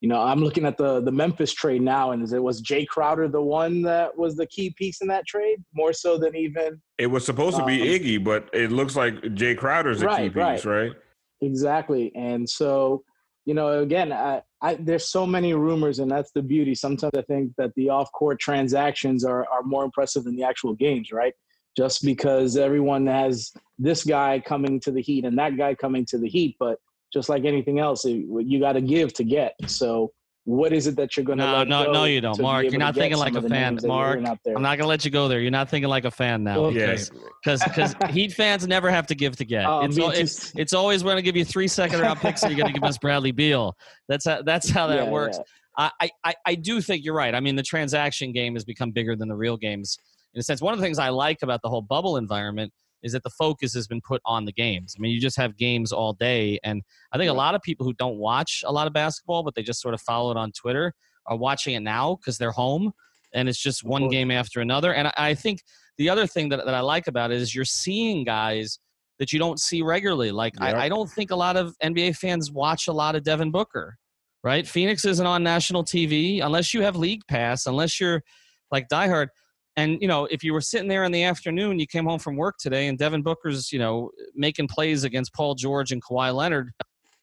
you 0.00 0.08
know, 0.08 0.20
I'm 0.20 0.40
looking 0.40 0.66
at 0.66 0.76
the 0.76 1.00
the 1.00 1.10
Memphis 1.10 1.52
trade 1.52 1.82
now, 1.82 2.12
and 2.12 2.22
is 2.22 2.32
it 2.32 2.42
was 2.42 2.60
Jay 2.60 2.84
Crowder 2.84 3.28
the 3.28 3.40
one 3.40 3.82
that 3.82 4.16
was 4.16 4.36
the 4.36 4.46
key 4.46 4.74
piece 4.76 5.00
in 5.00 5.08
that 5.08 5.26
trade, 5.26 5.58
more 5.74 5.92
so 5.92 6.18
than 6.18 6.36
even. 6.36 6.80
It 6.98 7.06
was 7.06 7.24
supposed 7.24 7.56
to 7.56 7.64
be 7.64 7.80
um, 7.80 7.88
Iggy, 7.88 8.22
but 8.22 8.48
it 8.52 8.70
looks 8.70 8.94
like 8.94 9.34
Jay 9.34 9.54
Crowder's 9.54 10.02
a 10.02 10.06
right, 10.06 10.18
key 10.18 10.28
piece, 10.28 10.64
right? 10.64 10.64
right? 10.64 10.92
Exactly, 11.40 12.12
and 12.14 12.48
so 12.48 13.04
you 13.46 13.54
know, 13.54 13.80
again, 13.80 14.12
I, 14.12 14.42
I, 14.60 14.74
there's 14.74 15.08
so 15.08 15.24
many 15.24 15.54
rumors, 15.54 16.00
and 16.00 16.10
that's 16.10 16.32
the 16.32 16.42
beauty. 16.42 16.74
Sometimes 16.74 17.12
I 17.16 17.22
think 17.22 17.52
that 17.56 17.72
the 17.76 17.88
off-court 17.90 18.40
transactions 18.40 19.24
are 19.24 19.46
are 19.48 19.62
more 19.62 19.84
impressive 19.84 20.24
than 20.24 20.36
the 20.36 20.42
actual 20.42 20.74
games, 20.74 21.10
right? 21.12 21.32
Just 21.76 22.04
because 22.04 22.56
everyone 22.56 23.06
has 23.06 23.52
this 23.78 24.04
guy 24.04 24.40
coming 24.40 24.80
to 24.80 24.90
the 24.90 25.02
Heat 25.02 25.24
and 25.24 25.38
that 25.38 25.56
guy 25.56 25.74
coming 25.74 26.06
to 26.06 26.18
the 26.18 26.28
Heat, 26.28 26.56
but 26.58 26.78
just 27.12 27.28
like 27.28 27.44
anything 27.44 27.78
else, 27.78 28.04
you 28.04 28.60
got 28.60 28.72
to 28.72 28.80
give 28.80 29.12
to 29.14 29.24
get. 29.24 29.54
So 29.66 30.12
what 30.46 30.72
is 30.72 30.86
it 30.86 30.94
that 30.94 31.16
you're 31.16 31.26
going 31.26 31.38
to 31.38 31.44
no 31.44 31.64
no 31.64 31.92
no 31.92 32.04
you 32.04 32.20
don't 32.20 32.40
mark. 32.40 32.64
you're 32.64 32.78
not 32.78 32.94
thinking 32.94 33.18
like 33.18 33.34
a 33.34 33.42
fan 33.42 33.76
mark. 33.82 34.18
i'm 34.18 34.62
not 34.62 34.76
going 34.76 34.78
to 34.78 34.86
let 34.86 35.04
you 35.04 35.10
go 35.10 35.26
there. 35.26 35.40
You're 35.40 35.50
not 35.50 35.68
thinking 35.68 35.90
like 35.90 36.04
a 36.04 36.10
fan 36.10 36.44
now 36.44 36.70
because 36.70 37.10
because 37.42 37.64
because 37.64 37.94
heat 38.10 38.32
fans 38.32 38.66
never 38.66 38.88
have 38.88 39.08
to 39.08 39.16
give 39.16 39.36
to 39.36 39.44
get. 39.44 39.66
Oh, 39.66 39.80
it's, 39.80 39.98
it's, 39.98 40.52
it's 40.54 40.72
always 40.72 41.02
going 41.02 41.16
to 41.16 41.22
give 41.22 41.34
you 41.34 41.44
three 41.44 41.66
second 41.66 42.00
round 42.00 42.20
picks 42.20 42.42
so 42.42 42.48
you're 42.48 42.56
going 42.56 42.72
to 42.72 42.80
give 42.80 42.88
us 42.88 42.96
bradley 42.96 43.32
beal. 43.32 43.76
That's 44.08 44.24
how 44.24 44.42
that's 44.42 44.70
how 44.70 44.86
that 44.86 45.06
yeah, 45.06 45.10
works. 45.10 45.36
yeah. 45.36 45.90
I, 46.00 46.10
I 46.24 46.34
i 46.46 46.54
do 46.54 46.80
think 46.80 47.04
you're 47.04 47.14
right. 47.14 47.34
I 47.34 47.40
mean 47.40 47.56
the 47.56 47.64
transaction 47.64 48.32
game 48.32 48.54
has 48.54 48.64
become 48.64 48.92
bigger 48.92 49.16
than 49.16 49.28
the 49.28 49.36
real 49.36 49.56
games 49.56 49.98
in 50.36 50.40
a 50.40 50.42
sense 50.42 50.62
one 50.62 50.72
of 50.72 50.78
the 50.78 50.84
things 50.84 51.00
i 51.00 51.08
like 51.08 51.38
about 51.42 51.60
the 51.62 51.68
whole 51.68 51.82
bubble 51.82 52.16
environment 52.16 52.72
is 53.02 53.12
that 53.12 53.22
the 53.22 53.30
focus 53.30 53.74
has 53.74 53.86
been 53.86 54.00
put 54.00 54.20
on 54.24 54.44
the 54.44 54.52
games. 54.52 54.94
I 54.96 55.00
mean, 55.00 55.12
you 55.12 55.20
just 55.20 55.36
have 55.36 55.56
games 55.56 55.92
all 55.92 56.12
day. 56.12 56.58
And 56.64 56.82
I 57.12 57.18
think 57.18 57.30
a 57.30 57.34
lot 57.34 57.54
of 57.54 57.62
people 57.62 57.86
who 57.86 57.92
don't 57.94 58.16
watch 58.16 58.64
a 58.66 58.72
lot 58.72 58.86
of 58.86 58.92
basketball, 58.92 59.42
but 59.42 59.54
they 59.54 59.62
just 59.62 59.80
sort 59.80 59.94
of 59.94 60.00
follow 60.00 60.30
it 60.30 60.36
on 60.36 60.50
Twitter, 60.50 60.92
are 61.26 61.36
watching 61.36 61.74
it 61.74 61.80
now 61.80 62.16
because 62.16 62.38
they're 62.38 62.52
home 62.52 62.92
and 63.32 63.48
it's 63.48 63.62
just 63.62 63.84
one 63.84 64.08
game 64.08 64.30
after 64.30 64.60
another. 64.60 64.94
And 64.94 65.12
I 65.16 65.34
think 65.34 65.60
the 65.98 66.08
other 66.08 66.26
thing 66.26 66.48
that, 66.50 66.64
that 66.64 66.74
I 66.74 66.80
like 66.80 67.06
about 67.06 67.30
it 67.30 67.40
is 67.40 67.54
you're 67.54 67.64
seeing 67.64 68.24
guys 68.24 68.78
that 69.18 69.32
you 69.32 69.38
don't 69.38 69.60
see 69.60 69.82
regularly. 69.82 70.30
Like, 70.30 70.54
yep. 70.60 70.74
I, 70.74 70.86
I 70.86 70.88
don't 70.88 71.10
think 71.10 71.30
a 71.30 71.36
lot 71.36 71.56
of 71.56 71.76
NBA 71.82 72.16
fans 72.16 72.50
watch 72.50 72.88
a 72.88 72.92
lot 72.92 73.14
of 73.14 73.22
Devin 73.22 73.50
Booker, 73.50 73.96
right? 74.42 74.66
Phoenix 74.66 75.04
isn't 75.04 75.26
on 75.26 75.42
national 75.42 75.84
TV 75.84 76.42
unless 76.42 76.74
you 76.74 76.82
have 76.82 76.96
League 76.96 77.22
Pass, 77.28 77.66
unless 77.66 78.00
you're 78.00 78.22
like 78.70 78.88
diehard. 78.88 79.28
And 79.76 80.00
you 80.00 80.08
know, 80.08 80.26
if 80.26 80.42
you 80.42 80.52
were 80.52 80.60
sitting 80.60 80.88
there 80.88 81.04
in 81.04 81.12
the 81.12 81.24
afternoon, 81.24 81.78
you 81.78 81.86
came 81.86 82.06
home 82.06 82.18
from 82.18 82.36
work 82.36 82.56
today, 82.58 82.88
and 82.88 82.98
Devin 82.98 83.22
Booker's 83.22 83.72
you 83.72 83.78
know 83.78 84.10
making 84.34 84.68
plays 84.68 85.04
against 85.04 85.34
Paul 85.34 85.54
George 85.54 85.92
and 85.92 86.02
Kawhi 86.02 86.34
Leonard, 86.34 86.72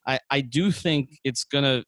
I, 0.06 0.18
I 0.30 0.40
do 0.40 0.70
think 0.70 1.18
it's 1.24 1.44
gonna 1.44 1.84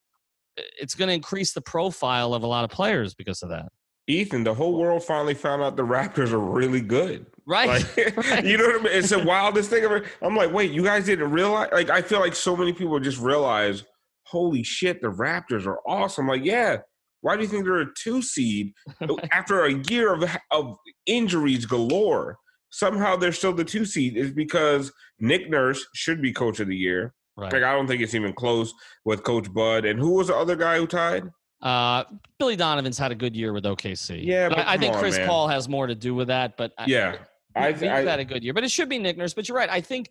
it's 0.56 0.94
gonna 0.94 1.12
increase 1.12 1.52
the 1.52 1.60
profile 1.60 2.34
of 2.34 2.42
a 2.42 2.46
lot 2.46 2.64
of 2.64 2.70
players 2.70 3.14
because 3.14 3.42
of 3.42 3.50
that. 3.50 3.66
Ethan, 4.08 4.44
the 4.44 4.54
whole 4.54 4.78
world 4.78 5.02
finally 5.02 5.34
found 5.34 5.62
out 5.62 5.76
the 5.76 5.84
Raptors 5.84 6.30
are 6.30 6.38
really 6.38 6.80
good. 6.80 7.26
Right. 7.44 7.68
Like, 7.96 8.16
right. 8.16 8.44
You 8.44 8.56
know 8.56 8.66
what 8.66 8.80
I 8.80 8.84
mean? 8.84 8.92
It's 8.92 9.10
the 9.10 9.24
wildest 9.24 9.70
thing 9.70 9.82
ever. 9.82 10.04
I'm 10.22 10.36
like, 10.36 10.52
wait, 10.52 10.70
you 10.70 10.84
guys 10.84 11.06
didn't 11.06 11.30
realize? 11.30 11.70
Like, 11.72 11.90
I 11.90 12.02
feel 12.02 12.20
like 12.20 12.36
so 12.36 12.56
many 12.56 12.72
people 12.72 12.98
just 13.00 13.20
realize, 13.20 13.84
holy 14.22 14.62
shit, 14.62 15.02
the 15.02 15.08
Raptors 15.08 15.66
are 15.66 15.80
awesome. 15.86 16.28
Like, 16.28 16.44
yeah, 16.44 16.78
why 17.26 17.34
do 17.34 17.42
you 17.42 17.48
think 17.48 17.64
they're 17.64 17.80
a 17.80 17.92
two 17.94 18.22
seed 18.22 18.72
after 19.32 19.64
a 19.64 19.72
year 19.90 20.14
of, 20.14 20.24
of 20.52 20.76
injuries 21.06 21.66
galore? 21.66 22.38
Somehow 22.70 23.16
they're 23.16 23.32
still 23.32 23.52
the 23.52 23.64
two 23.64 23.84
seed 23.84 24.16
is 24.16 24.30
because 24.30 24.92
Nick 25.18 25.50
Nurse 25.50 25.84
should 25.92 26.22
be 26.22 26.32
coach 26.32 26.60
of 26.60 26.68
the 26.68 26.76
year. 26.76 27.14
Right. 27.36 27.52
Like 27.52 27.64
I 27.64 27.72
don't 27.72 27.88
think 27.88 28.00
it's 28.00 28.14
even 28.14 28.32
close 28.32 28.72
with 29.04 29.24
Coach 29.24 29.52
Bud. 29.52 29.84
And 29.84 29.98
who 29.98 30.12
was 30.14 30.28
the 30.28 30.36
other 30.36 30.54
guy 30.54 30.78
who 30.78 30.86
tied? 30.86 31.24
Uh, 31.60 32.04
Billy 32.38 32.54
Donovan's 32.54 32.96
had 32.96 33.10
a 33.10 33.16
good 33.16 33.34
year 33.34 33.52
with 33.52 33.64
OKC. 33.64 34.24
Yeah, 34.24 34.48
but 34.48 34.60
I, 34.60 34.74
I 34.74 34.76
think 34.76 34.94
on, 34.94 35.00
Chris 35.00 35.16
man. 35.16 35.26
Paul 35.26 35.48
has 35.48 35.68
more 35.68 35.88
to 35.88 35.96
do 35.96 36.14
with 36.14 36.28
that. 36.28 36.56
But 36.56 36.74
yeah, 36.86 37.16
I, 37.56 37.68
I 37.68 37.72
think 37.72 37.90
I, 37.90 38.02
had 38.02 38.20
a 38.20 38.24
good 38.24 38.44
year. 38.44 38.54
But 38.54 38.62
it 38.62 38.70
should 38.70 38.88
be 38.88 39.00
Nick 39.00 39.16
Nurse. 39.16 39.34
But 39.34 39.48
you're 39.48 39.58
right. 39.58 39.68
I 39.68 39.80
think 39.80 40.10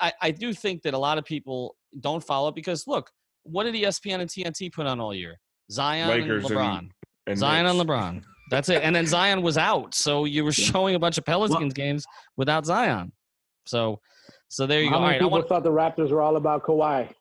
I, 0.00 0.10
I 0.22 0.30
do 0.30 0.54
think 0.54 0.84
that 0.84 0.94
a 0.94 0.98
lot 0.98 1.18
of 1.18 1.26
people 1.26 1.76
don't 2.00 2.24
follow 2.24 2.50
because 2.50 2.86
look, 2.86 3.10
what 3.42 3.64
did 3.64 3.74
ESPN 3.74 4.20
and 4.20 4.30
TNT 4.30 4.72
put 4.72 4.86
on 4.86 5.00
all 5.00 5.14
year? 5.14 5.38
Zion 5.70 6.08
Lakers 6.08 6.44
and 6.44 6.54
LeBron. 6.54 6.78
And, 6.78 6.90
and 7.26 7.38
Zion 7.38 7.64
Knicks. 7.64 7.80
and 7.80 7.88
LeBron. 7.88 8.22
That's 8.50 8.68
it. 8.68 8.82
And 8.82 8.94
then 8.94 9.06
Zion 9.06 9.42
was 9.42 9.58
out, 9.58 9.94
so 9.94 10.24
you 10.24 10.44
were 10.44 10.52
showing 10.52 10.94
a 10.94 10.98
bunch 10.98 11.18
of 11.18 11.24
Pelicans 11.24 11.60
well, 11.60 11.70
games 11.70 12.06
without 12.36 12.64
Zion. 12.64 13.12
So, 13.66 14.00
so 14.48 14.66
there 14.66 14.80
you 14.80 14.90
How 14.90 14.96
go. 14.96 15.00
Many 15.00 15.12
right, 15.12 15.20
people 15.20 15.30
want... 15.30 15.48
thought 15.48 15.64
the 15.64 15.70
Raptors 15.70 16.10
were 16.10 16.22
all 16.22 16.36
about 16.36 16.62
Kawhi. 16.62 17.12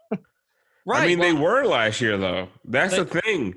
right. 0.85 1.03
I 1.03 1.07
mean, 1.07 1.19
well, 1.19 1.33
they 1.33 1.41
were 1.41 1.65
last 1.65 2.01
year, 2.01 2.17
though. 2.17 2.49
That's 2.63 2.95
they, 2.95 3.03
the 3.03 3.21
thing. 3.21 3.55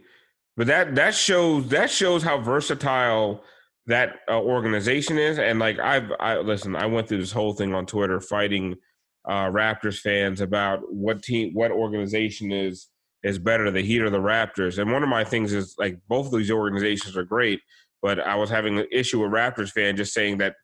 But 0.57 0.67
that 0.67 0.97
that 0.97 1.15
shows 1.15 1.69
that 1.69 1.89
shows 1.89 2.23
how 2.23 2.41
versatile 2.41 3.45
that 3.87 4.17
uh, 4.29 4.41
organization 4.41 5.17
is. 5.17 5.39
And 5.39 5.61
like 5.61 5.79
I've 5.79 6.11
I 6.19 6.39
listen, 6.39 6.75
I 6.75 6.87
went 6.87 7.09
through 7.09 7.21
this 7.21 7.31
whole 7.31 7.53
thing 7.53 7.75
on 7.75 7.87
Twitter 7.87 8.21
fighting 8.21 8.75
uh, 9.29 9.51
Raptors 9.51 10.01
fans 10.01 10.41
about 10.41 10.81
what 10.93 11.23
team, 11.23 11.53
what 11.53 11.71
organization 11.71 12.51
is 12.51 12.89
is 13.29 13.39
better, 13.39 13.71
the 13.71 13.83
Heat 13.83 14.03
or 14.03 14.11
the 14.11 14.19
Raptors. 14.19 14.79
And 14.79 14.91
one 14.91 15.03
of 15.03 15.09
my 15.09 15.25
things 15.25 15.53
is 15.53 15.75
like 15.79 15.99
both 16.09 16.27
of 16.27 16.33
these 16.33 16.51
organizations 16.51 17.17
are 17.17 17.25
great, 17.25 17.61
but 18.03 18.21
I 18.21 18.35
was 18.35 18.51
having 18.51 18.79
an 18.79 18.87
issue 18.91 19.23
with 19.23 19.31
Raptors 19.31 19.71
fan 19.71 19.97
just 19.97 20.13
saying 20.13 20.39
that 20.39 20.55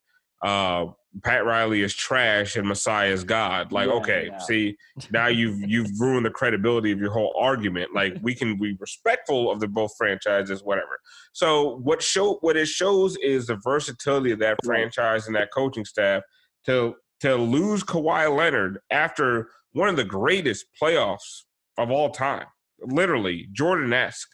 uh, 0.43 0.87
Pat 1.23 1.45
Riley 1.45 1.83
is 1.83 1.95
trash 1.95 2.57
and 2.57 2.67
Masai 2.67 3.09
is 3.09 3.23
God. 3.25 3.73
Like, 3.73 3.89
yeah, 3.89 3.95
okay, 3.95 4.29
yeah. 4.31 4.39
see, 4.39 4.77
now 5.11 5.29
you've 5.29 5.59
you've 5.61 5.91
ruined 6.01 6.27
the 6.27 6.31
credibility 6.31 6.91
of 6.91 6.99
your 6.99 7.13
whole 7.13 7.35
argument. 7.39 7.95
Like, 7.95 8.17
we 8.23 8.35
can 8.35 8.59
be 8.59 8.77
respectful 8.81 9.51
of 9.51 9.61
the 9.61 9.69
both 9.69 9.93
franchises, 9.97 10.63
whatever. 10.63 10.99
So, 11.33 11.77
what 11.79 12.03
show 12.03 12.39
what 12.41 12.57
it 12.57 12.67
shows 12.67 13.17
is 13.19 13.47
the 13.47 13.61
versatility 13.63 14.33
of 14.33 14.39
that 14.41 14.59
franchise 14.65 15.27
and 15.27 15.37
that 15.37 15.53
coaching 15.53 15.85
staff 15.85 16.23
to 16.67 16.95
to 17.21 17.37
lose 17.37 17.83
Kawhi 17.85 18.35
Leonard 18.37 18.81
after 18.91 19.49
one 19.73 19.89
of 19.89 19.97
the 19.97 20.05
greatest 20.05 20.67
playoffs 20.81 21.45
of 21.79 21.91
all 21.91 22.11
time, 22.11 22.47
literally 22.87 23.49
Jordan 23.53 23.93
esque, 23.93 24.29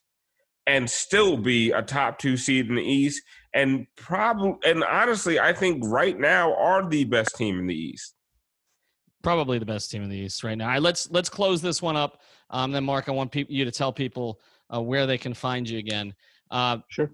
and 0.67 0.89
still 0.89 1.37
be 1.37 1.73
a 1.73 1.83
top 1.83 2.19
two 2.19 2.37
seed 2.37 2.69
in 2.69 2.77
the 2.77 2.83
East. 2.83 3.23
And 3.55 3.87
probably, 3.97 4.55
and 4.65 4.85
honestly, 4.85 5.41
I 5.41 5.53
think 5.53 5.83
right 5.85 6.19
now 6.19 6.55
are 6.55 6.89
the 6.89 7.05
best 7.05 7.35
team 7.37 7.59
in 7.59 7.67
the 7.67 7.75
East. 7.75 8.15
Probably 9.23 9.59
the 9.59 9.67
best 9.67 9.91
team 9.91 10.03
in 10.03 10.09
the 10.09 10.17
East 10.17 10.45
right 10.45 10.57
now. 10.57 10.69
Right, 10.69 10.81
let's 10.81 11.11
let's 11.11 11.29
close 11.29 11.61
this 11.61 11.83
one 11.83 11.97
up. 11.97 12.21
Um, 12.51 12.73
then, 12.73 12.85
Mark, 12.85 13.09
I 13.09 13.13
want 13.13 13.33
pe- 13.33 13.47
you 13.49 13.65
to 13.65 13.71
tell 13.71 13.93
people 13.93 14.41
uh, 14.75 14.81
where 14.81 15.07
they 15.07 15.19
can 15.19 15.35
find 15.35 15.69
you 15.69 15.79
again. 15.79 16.15
Uh, 16.51 16.79
sure. 16.89 17.11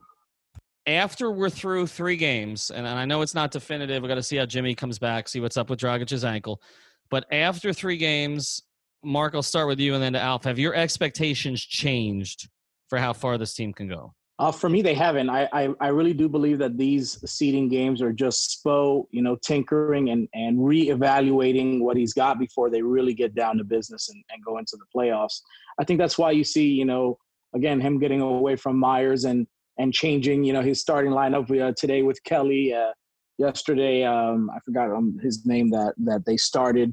After 0.87 1.33
we're 1.33 1.51
through 1.51 1.89
three 1.89 2.17
games, 2.17 2.71
and, 2.71 2.87
and 2.87 2.97
I 2.97 3.07
know 3.07 3.23
it's 3.23 3.35
not 3.35 3.51
definitive, 3.51 4.03
we 4.03 4.09
got 4.09 4.15
to 4.15 4.23
see 4.23 4.37
how 4.37 4.47
Jimmy 4.47 4.75
comes 4.75 5.01
back, 5.01 5.29
see 5.29 5.41
what's 5.41 5.57
up 5.57 5.69
with 5.69 5.81
Dragic's 5.81 6.23
ankle. 6.23 6.63
But 7.11 7.27
after 7.33 7.73
three 7.73 7.97
games, 7.97 8.63
Mark, 9.05 9.35
I'll 9.35 9.43
start 9.43 9.69
with 9.69 9.81
you 9.81 9.95
and 9.95 10.03
then 10.03 10.15
to 10.15 10.21
Alf. 10.21 10.45
Have 10.45 10.59
your 10.59 10.75
expectations 10.75 11.63
changed 11.63 12.49
for 12.89 12.99
how 12.99 13.13
far 13.13 13.39
this 13.39 13.55
team 13.55 13.73
can 13.73 13.89
go? 13.89 14.13
Uh, 14.39 14.53
for 14.53 14.69
me, 14.69 14.83
they 14.83 14.93
haven't. 14.93 15.31
I, 15.31 15.49
I, 15.53 15.69
I 15.81 15.89
really 15.89 16.13
do 16.13 16.29
believe 16.29 16.59
that 16.59 16.77
these 16.77 17.19
seeding 17.31 17.69
games 17.69 18.03
are 18.03 18.13
just 18.13 18.63
Spo, 18.63 19.07
you 19.11 19.23
know, 19.23 19.37
tinkering 19.37 20.11
and 20.11 20.29
and 20.35 20.59
reevaluating 20.59 21.81
what 21.81 21.97
he's 21.97 22.13
got 22.13 22.39
before 22.39 22.69
they 22.69 22.83
really 22.83 23.15
get 23.15 23.35
down 23.35 23.57
to 23.57 23.65
business 23.65 24.11
and, 24.11 24.23
and 24.31 24.45
go 24.45 24.59
into 24.59 24.77
the 24.77 24.85
playoffs. 24.95 25.41
I 25.81 25.85
think 25.85 25.99
that's 25.99 26.19
why 26.19 26.33
you 26.33 26.45
see, 26.45 26.69
you 26.69 26.85
know, 26.85 27.17
again 27.55 27.81
him 27.81 27.99
getting 27.99 28.21
away 28.21 28.57
from 28.57 28.79
Meyers 28.79 29.25
and 29.25 29.47
and 29.79 29.93
changing, 29.95 30.45
you 30.45 30.53
know, 30.53 30.63
his 30.63 30.83
starting 30.83 31.13
lineup 31.13 31.51
uh, 31.51 31.73
today 31.75 32.03
with 32.03 32.23
Kelly. 32.25 32.75
Uh, 32.75 32.93
yesterday, 33.39 34.05
um, 34.05 34.51
I 34.55 34.59
forgot 34.61 34.91
um, 34.91 35.19
his 35.23 35.47
name 35.47 35.71
that 35.71 35.95
that 36.05 36.27
they 36.27 36.37
started 36.37 36.93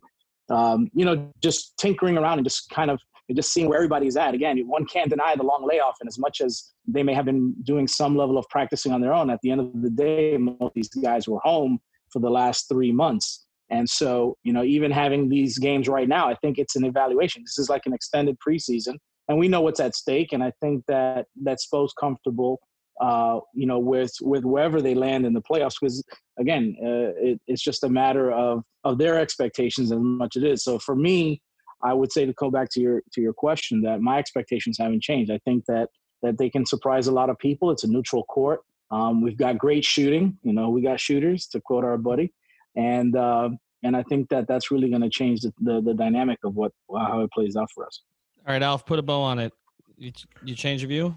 um, 0.50 0.90
you 0.94 1.06
know, 1.06 1.32
just 1.42 1.78
tinkering 1.78 2.18
around 2.18 2.40
and 2.40 2.46
just 2.46 2.70
kind 2.70 2.92
of 2.92 3.00
just 3.34 3.54
seeing 3.54 3.70
where 3.70 3.78
everybody's 3.78 4.18
at. 4.18 4.34
Again, 4.34 4.60
one 4.68 4.86
can't 4.86 5.10
deny 5.10 5.36
the 5.36 5.44
long 5.44 5.66
layoff, 5.68 5.96
and 6.02 6.08
as 6.08 6.20
much 6.20 6.42
as 6.42 6.74
they 6.88 7.04
may 7.04 7.14
have 7.14 7.26
been 7.26 7.54
doing 7.64 7.88
some 7.88 8.16
level 8.16 8.38
of 8.38 8.46
practicing 8.50 8.92
on 8.92 9.02
their 9.02 9.14
own, 9.14 9.30
at 9.30 9.40
the 9.42 9.52
end 9.52 9.62
of 9.62 9.82
the 9.82 9.90
day, 9.90 10.38
most 10.38 10.62
of 10.62 10.72
these 10.76 10.90
guys 10.90 11.28
were 11.28 11.40
home 11.44 11.80
for 12.12 12.20
the 12.20 12.30
last 12.30 12.68
three 12.70 12.92
months. 12.92 13.46
And 13.70 13.90
so, 13.90 14.38
you 14.44 14.54
know, 14.54 14.64
even 14.64 14.92
having 14.92 15.30
these 15.30 15.58
games 15.58 15.88
right 15.88 16.08
now, 16.08 16.30
I 16.30 16.36
think 16.36 16.60
it's 16.60 16.76
an 16.76 16.86
evaluation. 16.86 17.44
This 17.44 17.58
is 17.58 17.70
like 17.70 17.86
an 17.86 17.94
extended 17.94 18.38
preseason, 18.46 18.96
and 19.30 19.38
we 19.38 19.48
know 19.48 19.62
what's 19.62 19.80
at 19.80 19.96
stake. 19.96 20.34
And 20.34 20.44
I 20.44 20.52
think 20.62 20.84
that 20.88 21.28
that's 21.42 21.68
both 21.68 21.92
comfortable 22.00 22.60
uh, 23.02 23.40
you 23.54 23.66
know, 23.66 23.80
with 23.80 24.14
with 24.22 24.44
wherever 24.44 24.82
they 24.82 24.96
land 24.96 25.26
in 25.26 25.34
the 25.34 25.42
playoffs. 25.42 25.76
Because 25.80 26.04
again, 26.40 26.76
uh, 26.82 27.14
it, 27.18 27.42
it's 27.48 27.64
just 27.64 27.84
a 27.84 27.90
matter 27.90 28.32
of 28.32 28.64
of 28.84 28.98
their 28.98 29.20
expectations 29.20 29.92
as 29.92 30.00
much 30.00 30.36
as 30.36 30.44
it 30.44 30.50
is. 30.50 30.64
So 30.64 30.80
for 30.80 30.96
me, 30.96 31.42
I 31.84 31.94
would 31.94 32.12
say 32.12 32.26
to 32.26 32.34
go 32.34 32.50
back 32.50 32.70
to 32.72 32.82
your 32.82 33.02
to 33.14 33.22
your 33.22 33.34
question 33.34 33.82
that 33.82 34.02
my 34.02 34.18
expectations 34.18 34.78
haven't 34.80 35.02
changed. 35.02 35.32
I 35.32 35.40
think 35.46 35.66
that 35.68 35.90
that 36.22 36.38
they 36.38 36.50
can 36.50 36.66
surprise 36.66 37.08
a 37.08 37.12
lot 37.12 37.30
of 37.30 37.38
people. 37.38 37.72
It's 37.72 37.84
a 37.84 37.88
neutral 37.88 38.24
court. 38.24 38.62
Um, 38.92 39.22
we've 39.22 39.38
got 39.38 39.58
great 39.58 39.84
shooting. 39.84 40.38
You 40.44 40.54
know, 40.54 40.70
we 40.70 40.82
got 40.82 41.00
shooters 41.00 41.48
to 41.48 41.60
quote 41.60 41.84
our 41.84 41.98
buddy, 41.98 42.32
and 42.76 43.16
uh, 43.16 43.50
and 43.84 43.98
I 43.98 44.04
think 44.04 44.30
that 44.30 44.48
that's 44.48 44.72
really 44.72 44.90
going 44.90 45.02
to 45.02 45.10
change 45.10 45.42
the, 45.42 45.54
the, 45.60 45.82
the 45.82 45.94
dynamic 45.94 46.40
of 46.44 46.56
what 46.56 46.72
how 46.90 47.22
it 47.22 47.32
plays 47.32 47.56
out 47.56 47.70
for 47.74 47.86
us. 47.86 48.02
All 48.48 48.54
right, 48.54 48.62
Alf, 48.62 48.86
put 48.86 49.00
a 49.00 49.02
bow 49.02 49.22
on 49.22 49.40
it. 49.40 49.52
You 49.98 50.12
you 50.44 50.56
change 50.56 50.82
your 50.82 50.90
view? 50.90 51.16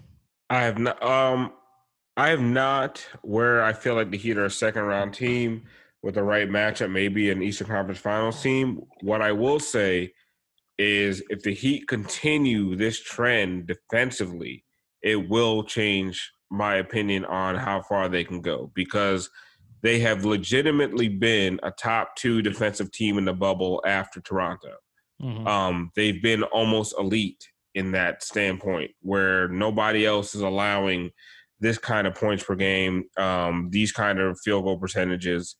I 0.49 0.61
have 0.61 0.77
not. 0.77 1.01
Um, 1.03 1.53
I 2.17 2.29
have 2.29 2.41
not. 2.41 3.05
Where 3.21 3.63
I 3.63 3.73
feel 3.73 3.93
like 3.93 4.11
the 4.11 4.17
Heat 4.17 4.37
are 4.37 4.45
a 4.45 4.51
second 4.51 4.83
round 4.83 5.13
team 5.13 5.63
with 6.01 6.15
the 6.15 6.23
right 6.23 6.49
matchup, 6.49 6.91
maybe 6.91 7.29
an 7.29 7.43
Eastern 7.43 7.67
Conference 7.67 7.99
Finals 7.99 8.41
team. 8.41 8.81
What 9.01 9.21
I 9.21 9.31
will 9.31 9.59
say 9.59 10.13
is, 10.79 11.23
if 11.29 11.43
the 11.43 11.53
Heat 11.53 11.87
continue 11.87 12.75
this 12.75 12.99
trend 12.99 13.67
defensively, 13.67 14.65
it 15.03 15.29
will 15.29 15.63
change 15.63 16.31
my 16.49 16.75
opinion 16.75 17.23
on 17.25 17.55
how 17.55 17.81
far 17.81 18.09
they 18.09 18.23
can 18.23 18.41
go 18.41 18.71
because 18.73 19.29
they 19.83 19.99
have 19.99 20.25
legitimately 20.25 21.09
been 21.09 21.59
a 21.61 21.71
top 21.71 22.15
two 22.15 22.41
defensive 22.41 22.91
team 22.91 23.17
in 23.17 23.25
the 23.25 23.33
bubble 23.33 23.81
after 23.85 24.19
Toronto. 24.21 24.73
Mm-hmm. 25.21 25.47
Um, 25.47 25.91
they've 25.95 26.21
been 26.21 26.43
almost 26.43 26.95
elite 26.97 27.47
in 27.75 27.91
that 27.91 28.23
standpoint 28.23 28.91
where 29.01 29.47
nobody 29.49 30.05
else 30.05 30.33
is 30.33 30.41
allowing 30.41 31.11
this 31.59 31.77
kind 31.77 32.07
of 32.07 32.15
points 32.15 32.43
per 32.43 32.55
game, 32.55 33.05
um, 33.17 33.69
these 33.71 33.91
kind 33.91 34.19
of 34.19 34.39
field 34.43 34.65
goal 34.65 34.77
percentages. 34.77 35.55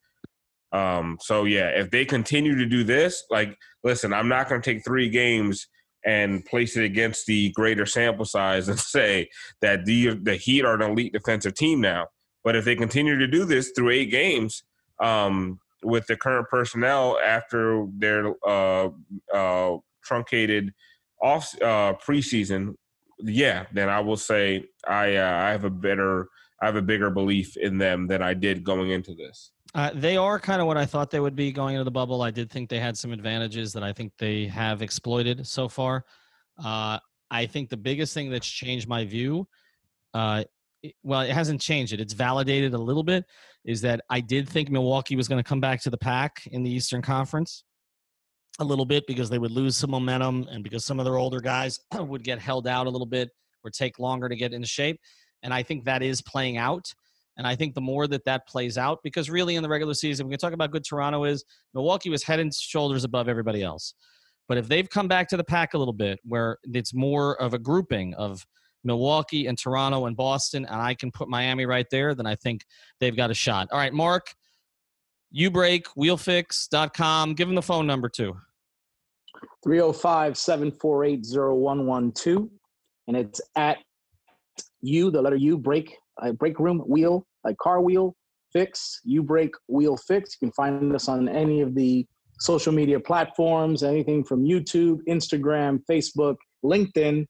Um, 0.72 1.18
so 1.22 1.46
yeah, 1.46 1.70
if 1.70 1.92
they 1.92 2.06
continue 2.06 2.56
to 2.56 2.66
do 2.66 2.84
this, 2.84 3.24
like, 3.30 3.58
listen, 3.84 4.14
I'm 4.14 4.28
not 4.28 4.50
going 4.50 4.62
to 4.62 4.74
take 4.74 4.84
three 4.84 5.10
games 5.10 5.68
and 6.06 6.46
place 6.46 6.78
it 6.78 6.84
against 6.84 7.26
the 7.26 7.52
greater 7.52 7.86
sample 7.86 8.26
size 8.26 8.70
and 8.70 8.80
say 8.96 9.30
that 9.62 9.86
the 9.86 10.16
the 10.16 10.36
Heat 10.36 10.66
are 10.66 10.76
an 10.76 10.82
elite 10.82 11.14
defensive 11.14 11.56
team 11.56 11.82
now. 11.82 12.08
But 12.44 12.56
if 12.56 12.66
they 12.66 12.76
continue 12.76 13.18
to 13.18 13.28
do 13.28 13.44
this 13.44 13.72
through 13.76 13.92
eight 13.92 14.12
games 14.12 14.64
um, 15.00 15.60
with 15.84 16.08
the 16.08 16.16
current 16.16 16.48
personnel 16.50 17.18
after 17.24 17.86
their 17.98 18.34
uh, 18.48 18.90
uh, 19.34 19.78
truncated 20.04 20.74
off 21.22 21.54
uh, 21.62 21.94
preseason, 22.06 22.76
yeah, 23.20 23.66
then 23.72 23.90
I 23.90 24.00
will 24.00 24.18
say 24.18 24.66
I 24.88 25.16
uh, 25.16 25.32
I 25.32 25.52
have 25.52 25.64
a 25.64 25.70
better 25.70 26.30
I 26.62 26.66
have 26.66 26.76
a 26.76 26.82
bigger 26.82 27.10
belief 27.10 27.58
in 27.58 27.78
them 27.78 28.08
than 28.08 28.22
I 28.22 28.34
did 28.34 28.64
going 28.64 28.92
into 28.92 29.14
this. 29.14 29.52
Uh, 29.76 29.92
they 29.94 30.18
are 30.18 30.40
kind 30.40 30.62
of 30.62 30.68
what 30.68 30.78
I 30.78 30.86
thought 30.86 31.12
they 31.12 31.20
would 31.20 31.36
be 31.36 31.52
going 31.52 31.76
into 31.76 31.84
the 31.84 31.92
bubble. 31.92 32.22
I 32.22 32.32
did 32.32 32.50
think 32.50 32.70
they 32.70 32.80
had 32.80 32.98
some 32.98 33.12
advantages 33.12 33.74
that 33.74 33.84
I 33.84 33.94
think 33.94 34.14
they 34.18 34.46
have 34.48 34.82
exploited 34.82 35.46
so 35.46 35.68
far. 35.68 36.06
Uh, 36.64 36.98
I 37.30 37.46
think 37.46 37.70
the 37.70 37.78
biggest 37.78 38.14
thing 38.14 38.32
that's 38.32 38.48
changed 38.48 38.88
my 38.88 39.06
view, 39.06 39.48
uh, 40.14 40.46
it, 40.82 40.96
well, 41.04 41.22
it 41.22 41.32
hasn't 41.32 41.62
changed 41.62 41.94
it. 41.94 42.00
It's 42.00 42.14
validated 42.14 42.74
a 42.74 42.78
little 42.78 43.04
bit. 43.04 43.26
Is 43.66 43.82
that 43.82 44.02
I 44.10 44.22
did 44.22 44.48
think 44.48 44.70
Milwaukee 44.70 45.18
was 45.18 45.28
going 45.28 45.44
to 45.44 45.48
come 45.48 45.60
back 45.60 45.82
to 45.82 45.90
the 45.90 45.98
pack 45.98 46.48
in 46.52 46.64
the 46.64 46.72
Eastern 46.72 47.02
Conference 47.02 47.64
a 48.60 48.64
little 48.64 48.86
bit 48.86 49.06
because 49.08 49.30
they 49.30 49.38
would 49.38 49.52
lose 49.52 49.78
some 49.78 49.92
momentum 49.92 50.48
and 50.52 50.64
because 50.64 50.84
some 50.84 51.00
of 51.00 51.06
their 51.06 51.18
older 51.18 51.40
guys 51.40 51.80
would 52.00 52.24
get 52.24 52.40
held 52.40 52.68
out 52.68 52.88
a 52.88 52.90
little 52.90 53.06
bit 53.06 53.30
or 53.64 53.70
take 53.70 54.00
longer 54.00 54.28
to 54.28 54.36
get 54.36 54.54
into 54.54 54.68
shape. 54.68 55.00
And 55.44 55.54
I 55.54 55.64
think 55.64 55.86
that 55.86 56.02
is 56.02 56.22
playing 56.22 56.58
out. 56.58 56.92
And 57.38 57.46
I 57.46 57.56
think 57.56 57.76
the 57.76 57.82
more 57.82 58.08
that 58.08 58.26
that 58.26 58.48
plays 58.48 58.80
out, 58.80 59.00
because 59.04 59.30
really 59.30 59.56
in 59.56 59.64
the 59.64 59.70
regular 59.70 59.94
season, 59.94 60.26
we 60.26 60.32
can 60.32 60.40
talk 60.40 60.54
about 60.54 60.72
good 60.72 60.84
Toronto 60.84 61.24
is 61.24 61.46
Milwaukee 61.76 62.10
was 62.10 62.24
head 62.24 62.40
and 62.40 62.52
shoulders 62.54 63.04
above 63.04 63.30
everybody 63.30 63.62
else. 63.62 63.94
But 64.48 64.58
if 64.58 64.68
they've 64.68 64.90
come 64.90 65.08
back 65.08 65.28
to 65.30 65.38
the 65.38 65.44
pack 65.44 65.76
a 65.76 65.78
little 65.78 65.94
bit, 65.94 66.20
where 66.24 66.58
it's 66.64 66.96
more 66.96 67.40
of 67.40 67.54
a 67.54 67.60
grouping 67.60 68.16
of 68.16 68.44
Milwaukee 68.84 69.46
and 69.46 69.58
Toronto 69.58 70.06
and 70.06 70.16
Boston, 70.16 70.66
and 70.66 70.82
I 70.82 70.96
can 70.96 71.12
put 71.12 71.28
Miami 71.28 71.66
right 71.66 71.86
there, 71.92 72.16
then 72.16 72.26
I 72.26 72.36
think 72.36 72.66
they've 73.00 73.16
got 73.16 73.30
a 73.30 73.36
shot. 73.36 73.68
All 73.72 73.78
right, 73.78 73.94
Mark, 73.94 74.34
UBreakWheelFix.com. 75.36 77.34
Give 77.34 77.48
them 77.48 77.56
the 77.56 77.62
phone 77.62 77.86
number 77.86 78.10
too. 78.10 78.38
305 79.64 80.38
748 80.38 81.26
0112. 81.26 82.50
And 83.08 83.18
it's 83.18 83.42
at 83.56 83.78
you, 84.82 85.12
the 85.12 85.22
letter 85.22 85.36
U, 85.36 85.58
break 85.58 85.96
uh, 86.22 86.32
break 86.32 86.60
room 86.60 86.80
wheel, 86.88 87.26
like 87.44 87.58
car 87.58 87.82
wheel 87.82 88.16
fix, 88.52 89.02
you 89.04 89.22
break 89.22 89.52
wheel 89.68 89.98
fix. 89.98 90.36
You 90.40 90.48
can 90.48 90.54
find 90.54 90.94
us 90.96 91.08
on 91.08 91.30
any 91.30 91.62
of 91.62 91.76
the 91.76 92.06
social 92.40 92.72
media 92.72 93.00
platforms, 93.00 93.84
anything 93.84 94.24
from 94.24 94.44
YouTube, 94.44 95.00
Instagram, 95.08 95.80
Facebook, 95.90 96.36
LinkedIn, 96.64 97.26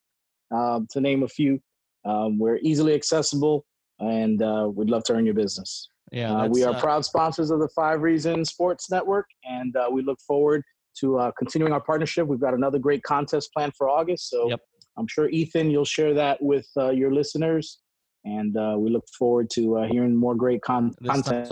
uh, 0.55 0.79
to 0.91 1.01
name 1.01 1.23
a 1.23 1.27
few. 1.27 1.59
Um, 2.05 2.39
we're 2.39 2.57
easily 2.57 2.93
accessible 2.93 3.65
and 3.99 4.41
uh, 4.41 4.69
we'd 4.73 4.89
love 4.89 5.03
to 5.05 5.13
earn 5.13 5.25
your 5.25 5.33
business. 5.33 5.89
Yeah, 6.11 6.33
uh, 6.33 6.47
we 6.47 6.63
are 6.63 6.73
uh, 6.73 6.79
proud 6.79 7.03
sponsors 7.03 7.51
of 7.51 7.59
the 7.59 7.67
Five 7.75 8.01
Reasons 8.01 8.49
Sports 8.49 8.89
Network, 8.89 9.25
and 9.43 9.75
uh, 9.75 9.89
we 9.91 10.01
look 10.01 10.19
forward 10.25 10.63
to 10.99 11.19
uh, 11.19 11.31
continuing 11.37 11.73
our 11.73 11.81
partnership. 11.81 12.27
We've 12.27 12.39
got 12.39 12.53
another 12.53 12.79
great 12.79 13.03
contest 13.03 13.51
planned 13.53 13.73
for 13.75 13.89
August, 13.89 14.29
so 14.29 14.49
yep. 14.49 14.59
I'm 14.97 15.07
sure 15.07 15.29
Ethan, 15.29 15.69
you'll 15.69 15.85
share 15.85 16.13
that 16.15 16.41
with 16.41 16.67
uh, 16.77 16.89
your 16.89 17.13
listeners 17.13 17.79
and 18.27 18.57
uh, 18.57 18.75
we 18.77 18.89
look 18.89 19.07
forward 19.17 19.49
to 19.51 19.77
uh, 19.77 19.87
hearing 19.87 20.15
more 20.15 20.35
great 20.35 20.61
con- 20.61 20.93
content. 21.05 21.49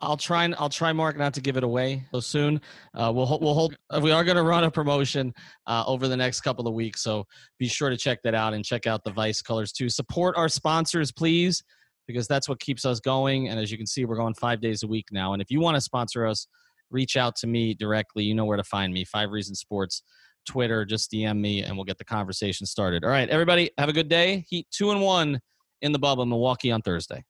I'll 0.00 0.16
try 0.16 0.44
and 0.44 0.54
I'll 0.56 0.68
try, 0.68 0.92
Mark, 0.92 1.16
not 1.16 1.34
to 1.34 1.40
give 1.40 1.56
it 1.56 1.64
away 1.64 2.04
so 2.12 2.20
soon. 2.20 2.60
Uh, 2.94 3.12
we'll 3.14 3.38
we'll 3.40 3.54
hold. 3.54 3.76
We 4.00 4.12
are 4.12 4.24
going 4.24 4.36
to 4.36 4.42
run 4.42 4.64
a 4.64 4.70
promotion 4.70 5.34
uh, 5.66 5.84
over 5.86 6.06
the 6.06 6.16
next 6.16 6.42
couple 6.42 6.68
of 6.68 6.74
weeks, 6.74 7.02
so 7.02 7.26
be 7.58 7.66
sure 7.66 7.90
to 7.90 7.96
check 7.96 8.22
that 8.22 8.34
out 8.34 8.54
and 8.54 8.64
check 8.64 8.86
out 8.86 9.02
the 9.04 9.10
Vice 9.10 9.42
colors 9.42 9.72
too. 9.72 9.88
Support 9.88 10.36
our 10.36 10.48
sponsors, 10.48 11.10
please, 11.10 11.62
because 12.06 12.28
that's 12.28 12.48
what 12.48 12.60
keeps 12.60 12.84
us 12.84 13.00
going. 13.00 13.48
And 13.48 13.58
as 13.58 13.72
you 13.72 13.76
can 13.76 13.86
see, 13.86 14.04
we're 14.04 14.16
going 14.16 14.34
five 14.34 14.60
days 14.60 14.84
a 14.84 14.86
week 14.86 15.06
now. 15.10 15.32
And 15.32 15.42
if 15.42 15.50
you 15.50 15.60
want 15.60 15.76
to 15.76 15.80
sponsor 15.80 16.24
us, 16.26 16.46
reach 16.90 17.16
out 17.16 17.36
to 17.36 17.46
me 17.46 17.74
directly. 17.74 18.24
You 18.24 18.34
know 18.34 18.44
where 18.44 18.56
to 18.56 18.64
find 18.64 18.92
me. 18.92 19.04
Five 19.04 19.30
Reasons 19.30 19.60
Sports. 19.60 20.02
Twitter, 20.46 20.84
just 20.84 21.12
DM 21.12 21.38
me 21.38 21.62
and 21.62 21.76
we'll 21.76 21.84
get 21.84 21.98
the 21.98 22.04
conversation 22.04 22.66
started. 22.66 23.04
All 23.04 23.10
right, 23.10 23.28
everybody, 23.28 23.70
have 23.76 23.88
a 23.88 23.92
good 23.92 24.08
day. 24.08 24.46
Heat 24.48 24.66
two 24.70 24.90
and 24.90 25.02
one 25.02 25.40
in 25.82 25.92
the 25.92 25.98
bubble, 25.98 26.24
Milwaukee 26.26 26.70
on 26.70 26.82
Thursday. 26.82 27.22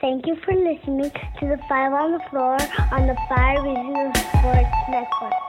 Thank 0.00 0.26
you 0.26 0.36
for 0.44 0.54
listening 0.54 1.10
to 1.10 1.46
the 1.46 1.58
Five 1.68 1.92
on 1.92 2.12
the 2.12 2.20
Floor 2.30 2.56
on 2.92 3.06
the 3.06 3.16
Five 3.28 3.62
Reasons 3.64 4.18
Sports 4.28 4.68
Network. 4.88 5.43